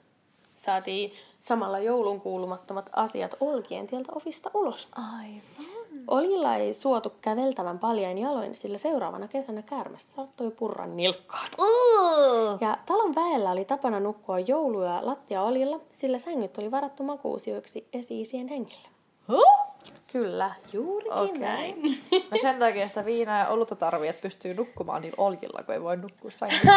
saatiin 0.56 1.14
samalla 1.46 1.80
joulun 1.80 2.22
kuulumattomat 2.22 2.90
asiat 2.94 3.36
olkien 3.40 3.88
tieltä 3.88 4.12
ovista 4.16 4.52
ulos. 4.54 4.88
Aivan. 4.96 5.76
Oljilla 6.08 6.56
ei 6.56 6.74
suotu 6.74 7.14
käveltävän 7.22 7.80
paljain 7.80 8.18
jaloin, 8.18 8.56
sillä 8.56 8.78
seuraavana 8.78 9.28
kesänä 9.28 9.62
käärme 9.62 9.98
saattoi 10.00 10.52
purra 10.52 10.88
nilkkaan. 10.88 11.50
Uh. 11.60 12.58
Ja 12.62 12.78
talon 12.86 13.16
väellä 13.16 13.52
oli 13.52 13.66
tapana 13.66 14.00
nukkua 14.00 14.40
jouluja 14.40 15.00
lattiaoljilla, 15.02 15.80
sillä 15.94 16.18
sängyt 16.18 16.58
oli 16.58 16.72
varattu 16.72 17.04
makuusijoiksi 17.04 17.88
esi-isien 17.94 18.48
hengelle. 18.48 18.88
Huh? 19.28 19.66
Kyllä, 20.12 20.52
juurikin 20.74 21.14
okay. 21.14 21.38
näin. 21.38 22.04
No 22.32 22.38
sen 22.42 22.60
takia 22.60 22.88
sitä 22.88 23.06
viinaa 23.06 23.40
ja 23.40 23.48
olutta 23.48 23.76
tarvii, 23.76 24.10
että 24.10 24.22
pystyy 24.22 24.54
nukkumaan 24.54 25.02
niillä 25.02 25.24
oljilla, 25.24 25.64
kun 25.64 25.74
ei 25.74 25.82
voi 25.82 25.98
nukkua 25.98 26.32
sängyssä. 26.32 26.72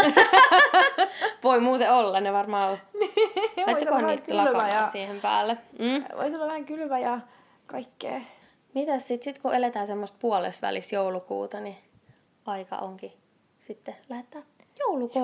Voi 1.44 1.60
muuten 1.60 1.92
olla, 1.92 2.20
ne 2.20 2.32
varmaan 2.32 2.78
vähän 3.90 4.06
niitä 4.06 4.36
lakanaa 4.36 4.68
ja- 4.68 4.90
siihen 4.90 5.20
päälle. 5.20 5.58
Mm. 5.78 6.04
Voi 6.16 6.30
tulla 6.30 6.46
vähän 6.46 6.64
kylmä 6.64 6.98
ja 6.98 7.20
kaikkea. 7.66 8.20
Mitäs 8.74 9.08
sitten, 9.08 9.24
sit 9.34 9.42
kun 9.42 9.54
eletään 9.54 9.86
semmoista 9.86 10.18
puolesvälis 10.20 10.92
joulukuuta, 10.92 11.60
niin 11.60 11.76
aika 12.46 12.76
onkin 12.76 13.12
sitten 13.58 13.96
lähettää 14.08 14.42
joulukortit. 14.78 15.16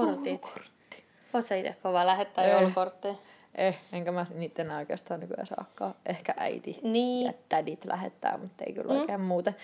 Joulukortti. 0.43 1.05
Oot 1.35 1.45
sä 1.47 1.55
itse 1.57 1.77
kova 1.83 2.07
lähettää 2.07 2.45
Eh. 2.45 2.53
joulukortteja? 2.53 3.15
Eh, 3.55 3.81
enkä 3.93 4.13
mä 4.13 4.27
niitä 4.35 4.63
enää 4.63 4.79
oikeastaan 4.79 5.21
nykyään 5.21 5.47
saakaan. 5.47 5.95
Ehkä 6.07 6.35
äiti 6.37 6.79
Niin. 6.83 7.27
ja 7.27 7.33
tädit 7.49 7.85
lähettää, 7.85 8.39
mutta 8.39 8.65
ei 8.65 8.73
kyllä 8.73 9.01
oikein 9.01 9.21
muuten. 9.21 9.57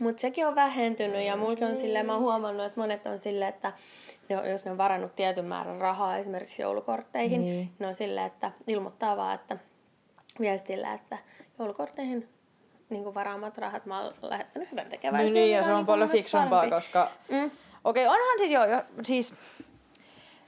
Mutta 0.00 0.20
sekin 0.20 0.46
on 0.46 0.54
vähentynyt 0.54 1.26
ja 1.26 1.36
mulki 1.36 1.64
on 1.64 1.76
silleen, 1.76 2.06
mä 2.06 2.12
oon 2.12 2.22
huomannut, 2.22 2.66
että 2.66 2.80
monet 2.80 3.06
on 3.06 3.20
silleen, 3.20 3.48
että 3.48 3.72
ne 4.28 4.38
on, 4.38 4.50
jos 4.50 4.64
ne 4.64 4.70
on 4.70 4.78
varannut 4.78 5.16
tietyn 5.16 5.44
määrän 5.44 5.80
rahaa 5.80 6.16
esimerkiksi 6.16 6.62
joulukortteihin, 6.62 7.40
Niin. 7.40 7.70
ne 7.78 7.86
on 7.86 7.94
silleen, 7.94 8.26
että 8.26 8.52
ilmoittaa 8.66 9.16
vaan, 9.16 9.34
että 9.34 9.56
viestillä, 10.40 10.92
että 10.92 11.18
joulukortteihin 11.58 12.28
niin 12.90 13.14
varaamat 13.14 13.58
rahat 13.58 13.86
mä 13.86 14.00
oon 14.00 14.14
lähettänyt 14.22 14.70
hyvän 14.70 14.86
tekeväisyyden. 14.90 15.34
Niin, 15.34 15.50
ja 15.50 15.56
mikä 15.56 15.64
se 15.64 15.70
on 15.70 15.76
niinku 15.76 15.92
paljon 15.92 16.08
fiksumpaa, 16.10 16.70
koska... 16.70 17.10
Mm. 17.28 17.50
Okei, 17.84 18.06
onhan 18.06 18.38
siis 18.38 18.50
jo, 18.50 18.64
jo 18.64 18.82
siis... 19.02 19.34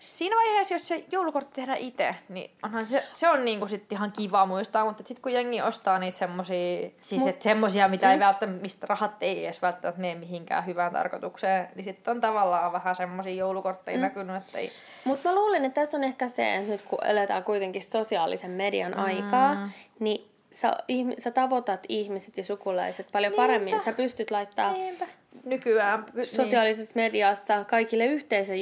Siinä 0.04 0.36
vaiheessa, 0.36 0.74
jos 0.74 0.88
se 0.88 1.04
joulukortti 1.12 1.54
tehdään 1.54 1.78
itse, 1.78 2.14
niin 2.28 2.50
onhan 2.62 2.86
se, 2.86 3.04
se 3.12 3.28
on 3.28 3.44
niinku 3.44 3.66
sit 3.66 3.92
ihan 3.92 4.12
kiva 4.12 4.46
muistaa, 4.46 4.84
mutta 4.84 5.02
sitten 5.06 5.22
kun 5.22 5.32
jengi 5.32 5.62
ostaa 5.62 5.98
niitä 5.98 6.18
semmosia, 6.18 6.90
siis 7.00 7.22
Mut- 7.22 7.28
et 7.28 7.42
semmosia, 7.42 7.88
mitä 7.88 8.10
ei 8.10 8.16
Mm. 8.16 8.20
välttämättä, 8.20 8.62
mistä 8.62 8.86
rahat 8.86 9.12
ei 9.20 9.44
edes 9.44 9.62
välttämättä 9.62 10.00
mene 10.00 10.14
mihinkään 10.14 10.66
hyvään 10.66 10.92
tarkoitukseen, 10.92 11.68
niin 11.74 11.84
sitten 11.84 12.12
on 12.12 12.20
tavallaan 12.20 12.72
vähän 12.72 12.94
semmosia 12.94 13.34
joulukortteja 13.34 13.98
mm. 13.98 14.02
näkynyt, 14.02 14.36
että 14.36 14.58
ei... 14.58 14.72
Mutta 15.04 15.28
mä 15.28 15.34
luulen, 15.34 15.64
että 15.64 15.80
tässä 15.80 15.96
on 15.96 16.04
ehkä 16.04 16.28
se, 16.28 16.54
että 16.54 16.70
nyt 16.70 16.82
kun 16.82 17.06
eletään 17.06 17.44
kuitenkin 17.44 17.82
sosiaalisen 17.82 18.50
median 18.50 18.94
aikaa, 18.94 19.56
niin 19.98 20.30
sä, 20.52 20.72
ihmi, 20.88 21.14
sä 21.18 21.30
tavoitat 21.30 21.80
ihmiset 21.88 22.36
ja 22.36 22.44
sukulaiset 22.44 23.06
paljon 23.12 23.32
paremmin. 23.32 23.80
Sä 23.80 23.92
pystyt 23.92 24.30
laittaa 24.30 24.72
Niinpä. 24.72 25.06
Nykyään... 25.44 26.04
Niin. 26.14 26.26
sosiaalisessa 26.26 26.92
mediassa 26.96 27.64
kaikille 27.64 28.06
yhteisen 28.06 28.60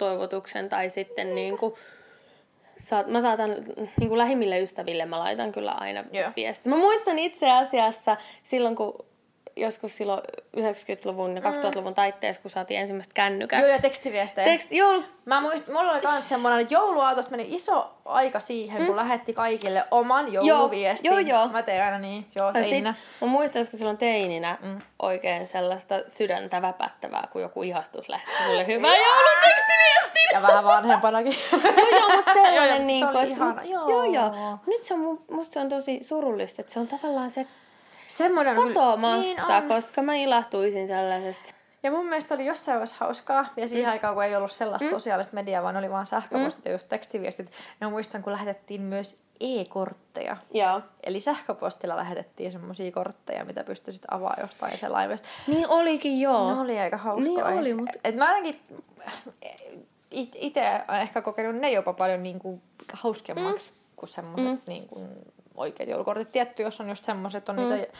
joulutoivotuksen 0.00 0.68
tai 0.68 0.90
sitten 0.90 1.34
niin 1.34 1.58
kuin, 1.58 1.74
saat, 2.78 3.06
mä 3.06 3.20
saatan 3.20 3.50
niin 4.00 4.08
kuin 4.08 4.18
lähimmille 4.18 4.60
ystäville, 4.60 5.06
mä 5.06 5.18
laitan 5.18 5.52
kyllä 5.52 5.72
aina 5.72 6.04
Joo. 6.12 6.30
viesti. 6.36 6.68
Mä 6.68 6.76
muistan 6.76 7.18
itse 7.18 7.50
asiassa 7.50 8.16
silloin, 8.42 8.76
kun 8.76 9.04
joskus 9.56 9.96
silloin 9.96 10.20
90-luvun 10.56 11.36
ja 11.36 11.42
2000-luvun 11.42 11.94
taitteessa, 11.94 12.42
kun 12.42 12.50
saatiin 12.50 12.80
ensimmäistä 12.80 13.14
kännykät. 13.14 13.60
Joo, 13.60 13.68
ja 13.68 13.78
tekstiviestejä. 13.78 14.44
Tekst, 14.44 14.72
joo, 14.72 15.02
Mä 15.24 15.40
muistin, 15.40 15.74
mulla 15.74 15.92
oli 15.92 16.00
myös 16.12 16.28
semmoinen 16.28 16.66
jouluaatosta 16.70 17.30
meni 17.30 17.54
iso 17.54 17.94
aika 18.04 18.40
siihen, 18.40 18.80
mm. 18.80 18.86
kun 18.86 18.96
lähetti 18.96 19.32
kaikille 19.32 19.84
oman 19.90 20.32
jouluviestin. 20.32 21.08
joo, 21.08 21.18
joo. 21.18 21.48
Mä 21.48 21.62
tein 21.62 21.82
aina 21.82 21.98
niin, 21.98 22.26
joo, 22.34 22.48
Ja 22.48 22.52
sit, 22.54 22.62
teininä. 22.62 22.94
mä 23.20 23.26
muistan 23.26 23.60
joskus 23.60 23.78
silloin 23.78 23.98
teininä 23.98 24.58
mm. 24.62 24.80
oikein 24.98 25.46
sellaista 25.46 25.94
sydäntä 26.08 26.62
väpättävää, 26.62 27.28
kun 27.32 27.42
joku 27.42 27.62
ihastus 27.62 28.08
lähetti 28.08 28.42
sulle 28.46 28.66
hyvää 28.66 28.96
joulutekstiviestin. 28.96 29.63
Ja 30.34 30.42
vähän 30.42 30.64
vanhempanakin. 30.64 31.32
joo, 31.52 31.60
joo, 31.98 32.16
mutta 32.16 32.30
Joo, 32.38 32.44
joo, 32.44 32.52
sellainen 32.52 32.80
se 32.80 32.86
niin 32.86 33.08
kuin, 33.08 33.26
ihana, 33.28 33.62
joo. 33.64 33.88
joo. 33.90 34.04
joo, 34.04 34.34
joo. 34.34 34.58
Nyt 34.66 34.84
se 34.84 34.94
on, 34.94 35.00
mu- 35.00 35.34
musta 35.34 35.52
se 35.52 35.60
on 35.60 35.68
tosi 35.68 35.98
surullista, 36.02 36.62
että 36.62 36.72
se 36.72 36.80
on 36.80 36.88
tavallaan 36.88 37.30
se 37.30 37.46
Semmoinen 38.08 38.56
katoamassa, 38.56 39.20
Niin 39.20 39.40
on. 39.40 39.68
koska 39.68 40.02
mä 40.02 40.16
ilahtuisin 40.16 40.88
sellaisesta. 40.88 41.54
Ja 41.82 41.90
mun 41.90 42.06
mielestä 42.06 42.34
oli 42.34 42.46
jossain 42.46 42.74
vaiheessa 42.74 42.96
hauskaa, 43.00 43.46
ja 43.56 43.68
siihen 43.68 43.86
mm. 43.86 43.92
aikaan, 43.92 44.14
kun 44.14 44.24
ei 44.24 44.36
ollut 44.36 44.52
sellaista 44.52 44.88
mm. 44.88 44.90
sosiaalista 44.90 45.34
mediaa, 45.34 45.62
vaan 45.62 45.76
oli 45.76 45.90
vaan 45.90 46.06
sähköpostit 46.06 46.64
mm. 46.64 46.68
ja 46.68 46.72
just 46.72 46.88
tekstiviestit. 46.88 47.50
Ja 47.80 47.90
muistan, 47.90 48.22
kun 48.22 48.32
lähetettiin 48.32 48.80
myös 48.80 49.16
e-kortteja. 49.40 50.36
Joo. 50.54 50.80
Eli 51.02 51.20
sähköpostilla 51.20 51.96
lähetettiin 51.96 52.52
semmoisia 52.52 52.92
kortteja, 52.92 53.44
mitä 53.44 53.64
pystyi 53.64 53.92
sitten 53.92 54.14
avaamaan 54.14 54.40
jostain 54.40 54.78
selaimesta. 54.78 55.28
Niin 55.46 55.68
olikin 55.68 56.20
joo. 56.20 56.54
Ne 56.54 56.60
oli 56.60 56.78
aika 56.78 56.96
hauskaa. 56.96 57.50
Niin 57.50 57.58
oli, 57.58 57.74
mut- 57.74 58.00
Et 58.04 58.14
mä 58.14 58.32
itse 60.14 60.80
olen 60.88 61.00
ehkä 61.00 61.22
kokenut 61.22 61.56
ne 61.56 61.72
jopa 61.72 61.92
paljon 61.92 62.22
niin 62.22 62.38
kuin 62.38 62.62
hauskemmaksi 62.92 63.70
mm. 63.70 63.76
kuin 63.96 64.10
semmoiset 64.10 64.46
mm. 64.46 64.60
niin 64.66 64.88
kuin 64.88 65.08
oikeat 65.54 65.88
joulukortit. 65.88 66.32
Tietty, 66.32 66.62
jos 66.62 66.80
on 66.80 66.88
just 66.88 67.04
semmoiset, 67.04 67.48
on 67.48 67.56
mm. 67.56 67.62
niitä 67.62 67.92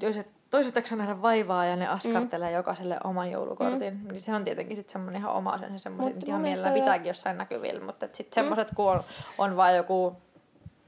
toiset, 0.00 0.28
toiset 0.50 0.74
nähdä 0.96 1.22
vaivaa 1.22 1.64
ja 1.64 1.76
ne 1.76 1.88
askartelee 1.88 2.48
mm. 2.48 2.54
jokaiselle 2.54 2.96
oman 3.04 3.30
joulukortin. 3.30 3.94
Mm. 3.94 4.08
Niin 4.08 4.20
se 4.20 4.34
on 4.34 4.44
tietenkin 4.44 4.76
sitten 4.76 4.92
semmoinen 4.92 5.20
ihan 5.20 5.34
oma 5.34 5.58
sen 5.58 5.78
semmoisen, 5.78 6.18
ihan 6.26 6.40
mielellään 6.40 6.76
jo- 6.76 6.82
pitääkin 6.82 7.08
jossain 7.08 7.38
näkyvillä. 7.38 7.84
Mutta 7.84 8.06
sitten 8.12 8.34
semmoiset, 8.34 8.68
kun 8.76 8.90
on, 8.90 9.02
on 9.38 9.56
vain 9.56 9.76
joku 9.76 10.16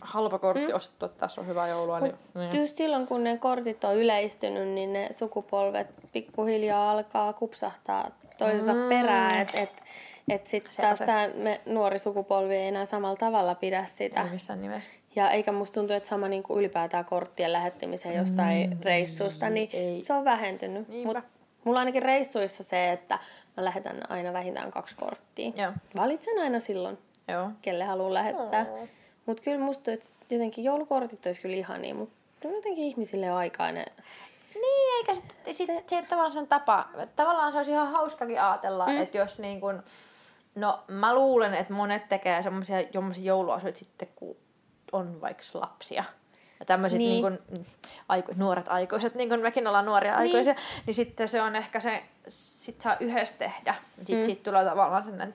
halpa 0.00 0.38
kortti 0.38 0.68
mm. 0.68 0.74
ostettu, 0.74 1.06
että 1.06 1.18
tässä 1.18 1.40
on 1.40 1.46
hyvä 1.46 1.68
joulua, 1.68 2.00
niin, 2.00 2.14
niin. 2.34 2.60
Just 2.60 2.76
silloin, 2.76 3.06
kun 3.06 3.24
ne 3.24 3.38
kortit 3.38 3.84
on 3.84 3.96
yleistynyt, 3.96 4.68
niin 4.68 4.92
ne 4.92 5.08
sukupolvet 5.12 5.86
pikkuhiljaa 6.12 6.90
alkaa 6.90 7.32
kupsahtaa 7.32 8.10
toisensa 8.38 8.74
mm. 8.74 8.88
perään. 8.88 9.40
Että 9.40 9.60
et, 9.60 9.82
et 10.28 10.46
sitten 10.46 10.72
taas 10.76 10.98
tämä 10.98 11.28
me 11.34 11.60
nuori 11.66 11.98
sukupolvi 11.98 12.54
ei 12.54 12.68
enää 12.68 12.86
samalla 12.86 13.16
tavalla 13.16 13.54
pidä 13.54 13.84
sitä. 13.84 14.22
ei 14.22 14.30
missään 14.30 14.60
nimessä. 14.60 14.90
Ja 15.16 15.30
eikä 15.30 15.52
musta 15.52 15.74
tuntu, 15.74 15.92
että 15.92 16.08
sama 16.08 16.28
niin 16.28 16.42
kuin 16.42 16.58
ylipäätään 16.58 17.04
korttien 17.04 17.52
lähettämiseen 17.52 18.16
jostain 18.16 18.70
mm, 18.70 18.76
reissusta, 18.82 19.50
niin 19.50 19.70
ei. 19.72 20.02
se 20.02 20.12
on 20.12 20.24
vähentynyt. 20.24 20.88
Niinpä. 20.88 21.12
Mut 21.12 21.24
mulla 21.64 21.78
ainakin 21.78 22.02
reissuissa 22.02 22.64
se, 22.64 22.92
että 22.92 23.18
mä 23.56 23.64
lähetän 23.64 24.02
aina 24.08 24.32
vähintään 24.32 24.70
kaksi 24.70 24.96
korttia. 24.96 25.52
Joo. 25.56 25.72
Valitsen 25.96 26.38
aina 26.38 26.60
silloin, 26.60 26.98
Joo. 27.28 27.50
kelle 27.62 27.84
haluan 27.84 28.14
lähettää. 28.14 28.66
Mutta 29.26 29.42
kyllä 29.42 29.64
musta 29.64 29.92
että 29.92 30.10
jotenkin 30.30 30.64
joulukortit 30.64 31.26
olisi 31.26 31.42
kyllä 31.42 31.56
ihania, 31.56 31.94
mutta 31.94 32.16
jotenkin 32.44 32.84
ihmisille 32.84 33.32
on 33.32 33.38
aikaa 33.38 33.72
ne... 33.72 33.84
Niin, 34.60 34.96
eikä 34.96 35.14
sitten 35.14 35.54
sit, 35.54 35.66
se, 35.66 35.84
se 35.86 36.02
tavallaan 36.02 36.32
se 36.32 36.38
on 36.38 36.46
tapa. 36.46 36.88
Tavallaan 37.16 37.52
se 37.52 37.58
olisi 37.58 37.70
ihan 37.70 37.90
hauskakin 37.90 38.42
ajatella, 38.42 38.86
mm. 38.86 38.96
että 38.96 39.18
jos 39.18 39.38
niin 39.38 39.60
kun, 39.60 39.82
no 40.54 40.84
mä 40.88 41.14
luulen, 41.14 41.54
että 41.54 41.72
monet 41.72 42.08
tekee 42.08 42.42
semmoisia 42.42 42.80
jouluasioita 43.18 43.78
sitten, 43.78 44.08
kun 44.16 44.36
on 44.92 45.20
vaikka 45.20 45.42
lapsia. 45.54 46.04
Ja 46.60 46.66
tämmöiset 46.66 46.98
niin. 46.98 47.24
Niin. 47.24 47.40
niin 47.48 47.64
kun, 47.64 47.66
aiku, 48.08 48.32
nuoret 48.36 48.68
aikuiset, 48.68 49.14
niin 49.14 49.28
kuin 49.28 49.40
mekin 49.40 49.66
ollaan 49.66 49.86
nuoria 49.86 50.12
niin. 50.12 50.20
aikuisia, 50.20 50.54
niin 50.86 50.94
sitten 50.94 51.28
se 51.28 51.42
on 51.42 51.56
ehkä 51.56 51.80
se, 51.80 52.02
sit 52.28 52.80
saa 52.80 52.96
yhdessä 53.00 53.34
tehdä. 53.38 53.74
Sitten 53.96 54.18
mm. 54.18 54.24
siitä 54.24 54.44
tulee 54.44 54.64
tavallaan 54.64 55.04
sellainen 55.04 55.34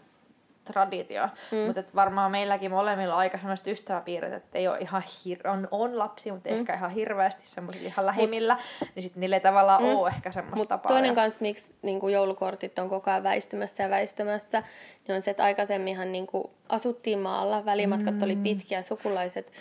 traditio. 0.72 1.28
Mm. 1.52 1.58
Mutta 1.58 1.84
varmaan 1.96 2.32
meilläkin 2.32 2.72
molemmilla 2.72 3.16
aika 3.16 3.38
semmoiset 3.38 3.68
ystäväpiirit, 3.68 4.34
että 4.34 4.58
ei 4.58 4.68
ole 4.68 4.78
ihan 4.78 5.04
hir- 5.04 5.50
on, 5.50 5.68
on 5.72 6.00
lapsia, 6.00 6.34
mutta 6.34 6.50
mm. 6.50 6.56
ehkä 6.56 6.74
ihan 6.74 6.92
hirveästi 6.92 7.48
semmoisilla 7.48 7.88
ihan 7.88 8.06
lähimmillä. 8.06 8.58
niin 8.96 9.04
sitten 9.04 9.22
niille 9.22 9.36
ei 9.36 9.42
tavallaan 9.42 9.84
mm. 9.84 9.90
ole 9.90 10.08
ehkä 10.08 10.32
semmoista 10.32 10.58
Mutta 10.58 10.78
tapaa. 10.78 10.92
toinen 10.92 11.16
kanssa, 11.16 11.42
miksi 11.42 11.74
niin 11.82 12.12
joulukortit 12.12 12.80
on 12.80 12.90
koko 12.90 13.12
ajan 13.12 13.24
väistymässä 13.24 13.84
ja 13.84 13.90
väistymässä, 13.90 14.64
niin 15.08 15.16
on 15.16 15.22
se, 15.22 15.32
että 15.32 15.44
aikaisemminhan 15.44 16.12
niin 16.12 16.28
kuin 16.28 16.52
asuttiin 16.70 17.20
maalla, 17.20 17.66
välimatkat 17.66 18.16
mm. 18.16 18.24
oli 18.24 18.36
pitkiä, 18.36 18.82
sukulaiset 18.82 19.52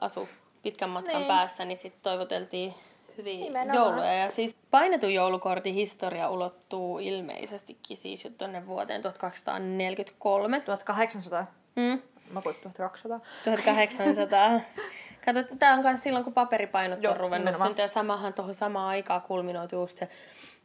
asu 0.00 0.28
pitkän 0.62 0.90
matkan 0.90 1.14
niin. 1.14 1.28
päässä, 1.28 1.64
niin 1.64 1.76
sitten 1.76 2.02
toivoteltiin 2.02 2.74
hyviä 3.20 3.44
Nimenomaan. 3.44 3.76
jouluja. 3.76 4.14
Ja 4.14 4.30
siis 4.30 4.56
painetun 4.70 5.14
joulukortin 5.14 5.74
historia 5.74 6.30
ulottuu 6.30 6.98
ilmeisestikin 6.98 7.96
siis 7.96 8.24
jo 8.24 8.30
tuonne 8.38 8.66
vuoteen 8.66 9.02
1243. 9.02 10.60
1800. 10.60 11.46
Mm. 11.76 12.02
Mä 12.32 12.40
puhuin 12.42 12.56
1200. 12.62 13.20
1800. 13.44 14.60
Kato, 15.24 15.42
tämä 15.58 15.74
on 15.74 15.82
myös 15.82 16.02
silloin, 16.02 16.24
kun 16.24 16.34
paperipainot 16.34 17.02
Joo, 17.02 17.12
on 17.12 17.20
ruvennut 17.20 17.56
syntyä. 17.56 17.88
Samahan 17.88 18.34
tuohon 18.34 18.54
samaan 18.54 18.88
aikaan 18.88 19.22
kulminoitu 19.22 19.76
just 19.76 19.98
se, 19.98 20.08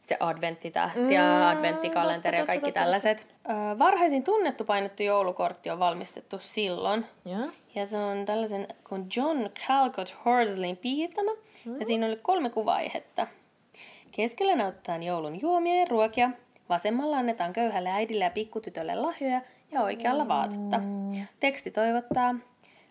se 0.05 0.17
adventtitähti 0.19 0.99
mm, 0.99 1.11
ja 1.11 1.49
adventtikalenteri 1.49 2.37
ja 2.37 2.41
totta, 2.41 2.47
kaikki 2.47 2.65
totta, 2.65 2.79
tällaiset. 2.79 3.27
Ö, 3.49 3.79
varhaisin 3.79 4.23
tunnettu 4.23 4.63
painettu 4.63 5.03
joulukortti 5.03 5.69
on 5.69 5.79
valmistettu 5.79 6.39
silloin. 6.39 7.05
Joo. 7.25 7.49
Ja 7.75 7.85
se 7.85 7.97
on 7.97 8.25
tällaisen 8.25 8.67
kuin 8.89 9.07
John 9.15 9.49
Calcott 9.67 10.15
Horsleyn 10.25 10.77
piirtämä. 10.77 11.31
Mm. 11.65 11.79
Ja 11.79 11.85
siinä 11.85 12.07
oli 12.07 12.17
kolme 12.21 12.49
kuvaihetta. 12.49 13.27
Keskellä 14.11 14.55
näytetään 14.55 15.03
joulun 15.03 15.41
juomia 15.41 15.75
ja 15.75 15.85
ruokia. 15.89 16.29
Vasemmalla 16.69 17.17
annetaan 17.17 17.53
köyhälle 17.53 17.89
äidille 17.89 18.23
ja 18.23 18.31
pikkutytölle 18.31 18.95
lahjoja 18.95 19.41
ja 19.71 19.81
oikealla 19.81 20.27
vaatetta. 20.27 20.79
Teksti 21.39 21.71
toivottaa 21.71 22.35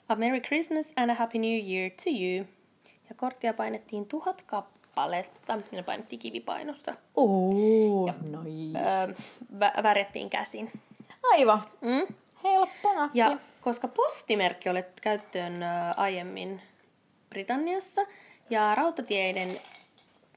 A 0.09 0.15
Merry 0.15 0.41
Christmas 0.41 0.87
and 0.97 1.11
a 1.11 1.15
Happy 1.15 1.39
New 1.39 1.73
Year 1.73 1.91
to 1.91 2.11
you. 2.11 2.47
Ja 3.09 3.15
korttia 3.17 3.55
painettiin 3.55 4.07
tuhat 4.07 4.43
kappaletta. 4.43 4.84
Ja 5.49 5.59
ne 5.73 5.83
painettiin 5.83 6.21
kivipainossa. 6.21 6.95
Oh, 7.15 8.11
nice. 8.45 8.79
Öö, 8.79 9.15
vä- 9.59 9.83
värjättiin 9.83 10.31
käsin. 10.31 10.73
Aivan. 11.33 11.63
Mm? 11.81 12.15
Helppo 12.45 12.95
nakki. 12.95 13.19
Ja 13.19 13.39
koska 13.61 13.89
postimerkki 13.89 14.69
oli 14.69 14.85
käyttöön 15.03 15.63
ö, 15.63 15.67
aiemmin 15.97 16.63
Britanniassa 17.31 18.01
ja 18.51 18.75
rautatieiden 18.75 19.61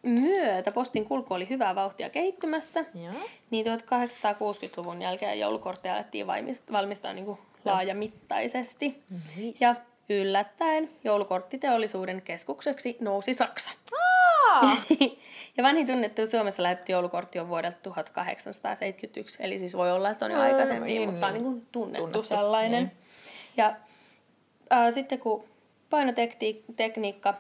myötä 0.04 0.72
postin 0.72 1.06
kulku 1.06 1.34
oli 1.34 1.50
hyvää 1.50 1.76
vauhtia 1.76 2.10
kehittymässä, 2.10 2.80
Joo. 2.80 3.14
niin 3.50 3.66
1860-luvun 3.66 5.02
jälkeen 5.02 5.40
joulukortteja 5.40 5.96
alettiin 5.96 6.28
valmistaa, 6.28 6.74
valmistaa 6.74 7.14
niin 7.14 7.26
kuin 7.26 7.38
laajamittaisesti. 7.66 9.04
Nice. 9.36 9.66
Ja 9.66 9.76
yllättäen 10.10 10.90
joulukorttiteollisuuden 11.04 12.22
keskukseksi 12.22 12.98
nousi 13.00 13.34
Saksa. 13.34 13.70
Aa! 14.52 14.78
ja 15.58 15.64
vanhin 15.64 15.88
tunnettu 15.88 16.28
Suomessa 16.28 16.64
lähetetty 16.64 16.92
joulukortti 16.92 17.40
on 17.40 17.50
vuodelta 17.50 17.78
1871, 17.84 19.38
eli 19.44 19.60
siis 19.60 19.78
voi 19.78 19.92
olla, 19.92 20.10
että 20.10 20.26
on 20.26 20.32
jo 20.32 20.40
aikaisemmin, 20.40 20.88
niin, 20.88 21.10
mutta 21.10 21.28
on 21.28 21.34
niin. 21.34 21.44
kuin 21.44 21.68
tunnettu, 21.72 22.04
Tunnettu, 22.04 22.24
sellainen. 22.24 22.84
niin. 22.84 22.98
Ja 23.58 23.76
äh, 24.74 24.94
sitten 24.94 25.20
kun 25.20 25.44
painotekniikka 25.90 27.34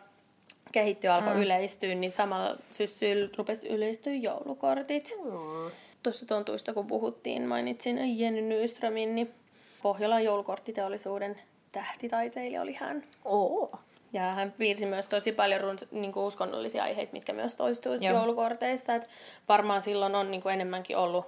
kehittyi, 0.71 1.09
alkoi 1.09 1.33
mm. 1.33 1.41
yleistyä, 1.41 1.95
niin 1.95 2.11
samalla 2.11 2.55
syssyllä 2.71 3.29
rupesi 3.37 3.67
yleistyä 3.67 4.13
joulukortit. 4.13 5.13
Mm. 5.23 5.71
Tuossa 6.03 6.25
tontuista 6.25 6.73
kun 6.73 6.87
puhuttiin, 6.87 7.47
mainitsin 7.47 8.19
Jenny 8.19 8.41
Nyströmin, 8.41 9.15
niin 9.15 9.33
Pohjolan 9.83 10.23
joulukorttiteollisuuden 10.23 11.35
tähtitaiteilija 11.71 12.61
oli 12.61 12.73
hän. 12.73 13.03
Oo. 13.25 13.79
Ja 14.13 14.21
hän 14.21 14.51
piirsi 14.51 14.85
myös 14.85 15.07
tosi 15.07 15.31
paljon 15.31 15.61
runs, 15.61 15.85
niin 15.91 16.11
kuin 16.11 16.25
uskonnollisia 16.25 16.83
aiheita, 16.83 17.13
mitkä 17.13 17.33
myös 17.33 17.55
toistuu 17.55 17.93
Joo. 17.93 18.13
joulukorteista. 18.13 18.95
Et 18.95 19.09
varmaan 19.49 19.81
silloin 19.81 20.15
on 20.15 20.31
niin 20.31 20.41
kuin 20.41 20.53
enemmänkin 20.53 20.97
ollut, 20.97 21.25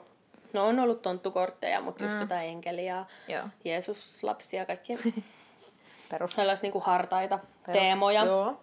no 0.54 0.66
on 0.66 0.80
ollut 0.80 1.02
tonttukortteja, 1.02 1.82
mutta 1.82 2.04
just 2.04 2.16
mm. 2.16 2.22
jotain 2.22 2.50
enkeliä, 2.50 3.06
Joo. 3.28 3.44
Jeesuslapsia, 3.66 4.66
kaikkia 4.66 4.98
Perus. 6.10 6.34
sellaisia 6.34 6.62
niin 6.62 6.72
kuin 6.72 6.84
hartaita 6.84 7.38
perus. 7.38 7.82
teemoja. 7.82 8.26
Joo. 8.26 8.60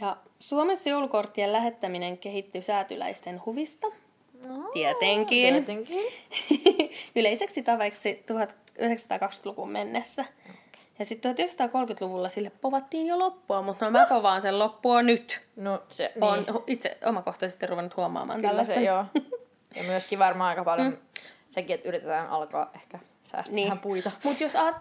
Ja 0.00 0.16
Suomessa 0.38 0.88
joulukorttien 0.88 1.52
lähettäminen 1.52 2.18
kehittyi 2.18 2.62
säätyläisten 2.62 3.42
huvista. 3.46 3.86
Tietenkin. 4.72 5.54
Tietenkin. 5.54 6.04
Yleiseksi 7.16 7.62
tavaksi 7.62 8.24
1920-luvun 8.32 9.70
mennessä. 9.70 10.24
Ja 10.98 11.04
sitten 11.04 11.34
1930-luvulla 11.34 12.28
sille 12.28 12.52
povattiin 12.60 13.06
jo 13.06 13.18
loppua, 13.18 13.62
mutta 13.62 13.84
no 13.84 13.90
mä 13.90 14.06
povaan 14.08 14.42
sen 14.42 14.58
loppua 14.58 15.02
nyt. 15.02 15.40
No 15.56 15.82
se, 15.88 16.12
niin. 16.14 16.24
Olen 16.24 16.44
itse 16.66 16.98
omakohtaisesti 17.04 17.66
ruvennut 17.66 17.96
huomaamaan 17.96 18.38
Kyllä 18.38 18.48
tällaista. 18.48 18.74
se, 18.74 18.82
joo. 18.82 19.04
Ja 19.76 19.82
myöskin 19.82 20.18
varmaan 20.18 20.48
aika 20.48 20.64
paljon 20.64 20.86
mm. 20.86 20.98
sekin, 21.48 21.74
että 21.74 21.88
yritetään 21.88 22.28
alkaa 22.28 22.70
ehkä 22.74 22.98
säästää 23.24 23.54
niin. 23.54 23.78
puita. 23.78 24.10
Mutta 24.24 24.44
jos 24.44 24.56
aat... 24.56 24.74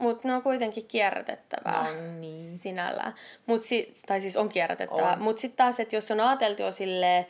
Mut 0.00 0.24
ne 0.24 0.34
on 0.34 0.42
kuitenkin 0.42 0.86
kierrätettävää 0.86 1.84
No 1.84 2.20
niin. 2.20 2.42
sinällään. 2.42 3.14
Mut 3.46 3.62
si... 3.62 3.92
Tai 4.06 4.20
siis 4.20 4.36
on 4.36 4.48
kierrätettävää. 4.48 5.12
On. 5.12 5.22
Mutta 5.22 5.40
sitten 5.40 5.56
taas, 5.56 5.80
että 5.80 5.96
jos 5.96 6.10
on 6.10 6.20
ajateltu 6.20 6.62
jo 6.62 6.72
silleen 6.72 7.26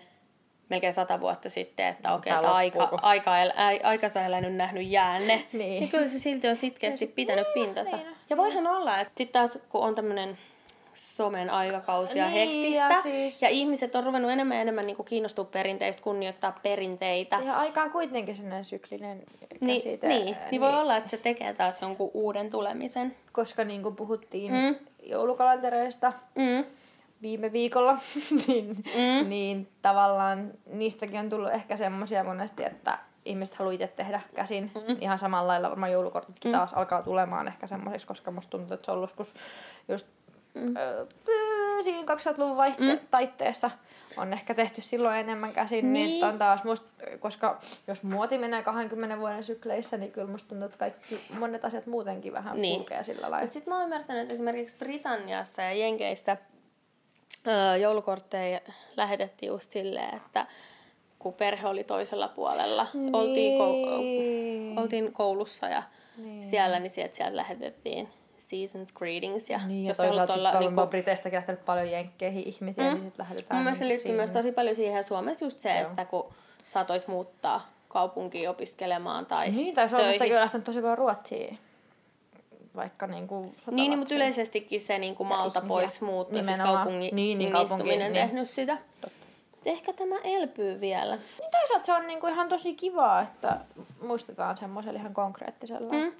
melkein 0.68 0.92
sata 0.92 1.20
vuotta 1.20 1.48
sitten, 1.50 1.86
että 1.86 2.14
okei, 2.14 2.30
Tää 2.30 2.40
okay, 2.40 2.52
aika, 2.52 2.88
aika 3.02 3.38
el, 3.42 3.52
ai, 3.56 3.80
aikansa 3.82 4.22
elänyt 4.22 4.54
nähnyt 4.56 4.86
jäänne, 4.86 5.34
Niin. 5.52 5.58
niin. 5.58 5.80
niin 5.80 5.88
kyllä 5.88 6.08
se 6.08 6.18
silti 6.18 6.48
on 6.48 6.56
sitkeästi 6.56 7.06
pitänyt 7.06 7.46
pintansa. 7.54 7.96
niin. 7.96 8.08
Ja 8.30 8.36
voihan 8.36 8.66
olla, 8.66 9.00
että 9.00 9.12
sitten 9.16 9.32
taas 9.40 9.58
kun 9.68 9.80
on 9.80 9.94
tämmöinen 9.94 10.38
somen 10.94 11.50
aikakausi 11.50 12.18
ja 12.18 12.28
Niin, 12.28 12.48
hektistä, 12.48 12.94
ja 12.94 13.02
siis- 13.02 13.42
ja 13.42 13.48
ihmiset 13.48 13.94
on 13.94 14.04
ruvennut 14.04 14.30
enemmän 14.30 14.56
ja 14.56 14.60
enemmän 14.62 14.86
niin 14.86 15.04
kiinnostua 15.04 15.44
perinteistä, 15.44 16.02
kunnioittaa 16.02 16.58
perinteitä. 16.62 17.40
Ja 17.44 17.54
aika 17.56 17.82
on 17.82 17.90
kuitenkin 17.90 18.36
sellainen 18.36 18.64
syklinen 18.64 19.22
Niin, 19.60 19.82
käsite. 19.82 20.08
niin, 20.08 20.36
niin 20.50 20.60
voi 20.60 20.74
olla, 20.74 20.96
että 20.96 21.10
se 21.10 21.16
tekee 21.16 21.52
taas 21.54 21.82
jonkun 21.82 22.10
uuden 22.14 22.50
tulemisen. 22.50 23.16
Koska 23.32 23.64
niin 23.64 23.82
kuin 23.82 23.96
puhuttiin 23.96 24.52
mm. 24.52 24.74
joulukalentereista 25.02 26.12
Mm. 26.34 26.64
Viime 27.24 27.52
viikolla, 27.52 27.98
niin, 28.46 28.76
Mm. 28.76 29.28
niin 29.28 29.68
tavallaan 29.82 30.50
niistäkin 30.66 31.20
on 31.20 31.30
tullut 31.30 31.50
ehkä 31.52 31.76
semmoisia 31.76 32.24
monesti, 32.24 32.64
että 32.64 32.98
ihmiset 33.24 33.54
haluaa 33.54 33.72
itse 33.74 33.86
tehdä 33.86 34.20
käsin. 34.34 34.70
Mm. 34.74 34.96
Ihan 35.00 35.18
samalla 35.18 35.46
lailla 35.48 35.68
varmaan 35.70 35.92
joulukortitkin 35.92 36.50
mm. 36.52 36.56
taas 36.58 36.74
alkaa 36.74 37.02
tulemaan 37.02 37.48
ehkä 37.48 37.66
semmoisiksi, 37.66 38.06
koska 38.06 38.30
musta 38.30 38.50
tuntuu, 38.50 38.74
että 38.74 38.84
se 38.84 38.90
on 38.90 38.96
ollut 38.96 39.10
joskus 39.10 39.34
just 39.88 40.06
mm. 40.54 40.76
ö, 40.76 41.06
siinä 41.82 42.14
2000-luvun 42.14 42.56
vaihte- 42.56 42.80
mm. 43.00 43.06
taitteessa 43.10 43.70
on 44.16 44.32
ehkä 44.32 44.54
tehty 44.54 44.80
silloin 44.80 45.16
enemmän 45.16 45.52
käsin, 45.52 45.92
niin, 45.92 46.06
Niin. 46.10 46.24
on 46.24 46.38
taas 46.38 46.64
musta, 46.64 46.88
koska 47.20 47.58
jos 47.86 48.02
muoti 48.02 48.38
menee 48.38 48.62
20 48.62 49.18
vuoden 49.18 49.44
sykleissä, 49.44 49.96
niin 49.96 50.12
kyllä 50.12 50.30
musta 50.32 50.48
tuntuu, 50.48 50.66
että 50.66 50.78
kaikki 50.78 51.20
monet 51.38 51.64
asiat 51.64 51.86
muutenkin 51.86 52.32
vähän 52.32 52.58
Niin. 52.62 52.76
kulkee 52.78 53.02
sillä 53.02 53.30
lailla. 53.30 53.50
Sitten 53.52 53.70
mä 53.72 53.74
oon 53.76 53.84
ymmärtänyt, 53.84 54.22
että 54.22 54.34
esimerkiksi 54.34 54.76
Britanniassa 54.76 55.62
ja 55.62 55.72
Jenkeissä 55.72 56.36
öö, 57.46 57.76
joulukortteja 57.76 58.60
lähetettiin 58.96 59.48
just 59.48 59.70
silleen, 59.70 60.16
että 60.16 60.46
kun 61.18 61.34
perhe 61.34 61.68
oli 61.68 61.84
toisella 61.84 62.28
puolella, 62.28 62.86
niin. 62.94 63.16
oltiin, 63.16 63.60
kou- 63.60 64.80
oltiin 64.80 65.12
koulussa 65.12 65.68
ja 65.68 65.82
niin. 66.16 66.44
siellä, 66.44 66.78
niin 66.78 66.90
sieltä, 66.90 67.16
sieltä 67.16 67.36
lähetettiin 67.36 68.08
seasons 68.38 68.92
greetings. 68.92 69.50
Ja, 69.50 69.60
Niin, 69.66 69.84
ja 69.84 69.90
jos 69.90 69.96
toisaalta 69.96 70.34
olla 70.34 70.48
sitten 70.48 70.60
niinku- 70.60 70.80
niinku... 70.80 70.90
Briteistäkin 70.90 71.36
lähtenyt 71.36 71.64
paljon 71.64 71.90
jenkkeihin 71.90 72.48
ihmisiä, 72.48 72.84
mm. 72.84 72.90
niin 72.90 73.02
sitten 73.04 73.22
lähetetään 73.22 73.56
Mun 73.56 73.64
mielestä 73.64 73.84
se 73.84 73.88
liittyy 73.88 74.12
myös 74.12 74.30
tosi 74.30 74.52
paljon 74.52 74.76
siihen 74.76 75.04
Suomessa 75.04 75.44
just 75.44 75.60
se, 75.60 75.78
Joo. 75.78 75.88
että 75.88 76.04
kun 76.04 76.34
saatoit 76.64 77.08
muuttaa 77.08 77.60
kaupunkiin 77.88 78.50
opiskelemaan 78.50 79.26
tai 79.26 79.50
Niin, 79.50 79.74
tai. 79.74 79.88
Suomestakin 79.88 80.34
on 80.34 80.40
lähtenyt 80.40 80.64
tosi 80.64 80.80
paljon 80.80 80.98
Ruotsiin. 80.98 81.58
Vaikka 82.76 83.06
niinku 83.06 83.34
Niin, 83.34 83.44
niin 83.50 83.60
sotalapsiin. 83.60 83.98
mutta 83.98 84.14
yleisestikin 84.14 84.80
se 84.80 84.98
niin 84.98 85.14
kuin 85.14 85.26
maalta 85.26 85.58
ihmisiä. 85.58 85.78
pois 85.80 86.00
muutto, 86.00 86.44
siis 86.44 86.58
kaupungin 86.58 87.16
Niin, 87.16 87.38
niin, 87.38 87.52
kaupunki- 87.52 87.74
istuminen 87.74 88.12
niin. 88.12 88.26
tehnyt 88.26 88.50
sitä. 88.50 88.78
Ehkä 89.66 89.92
tämä 89.92 90.14
elpyy 90.24 90.80
vielä. 90.80 91.16
Niin 91.16 91.50
toisaalta 91.50 91.86
se 91.86 91.92
on 91.92 92.06
niinku 92.06 92.26
ihan 92.26 92.48
tosi 92.48 92.74
kivaa, 92.74 93.22
että 93.22 93.60
muistetaan 94.02 94.56
semmoisella 94.56 94.98
ihan 95.00 95.14
konkreettisella. 95.14 95.92
Mm. 95.92 96.12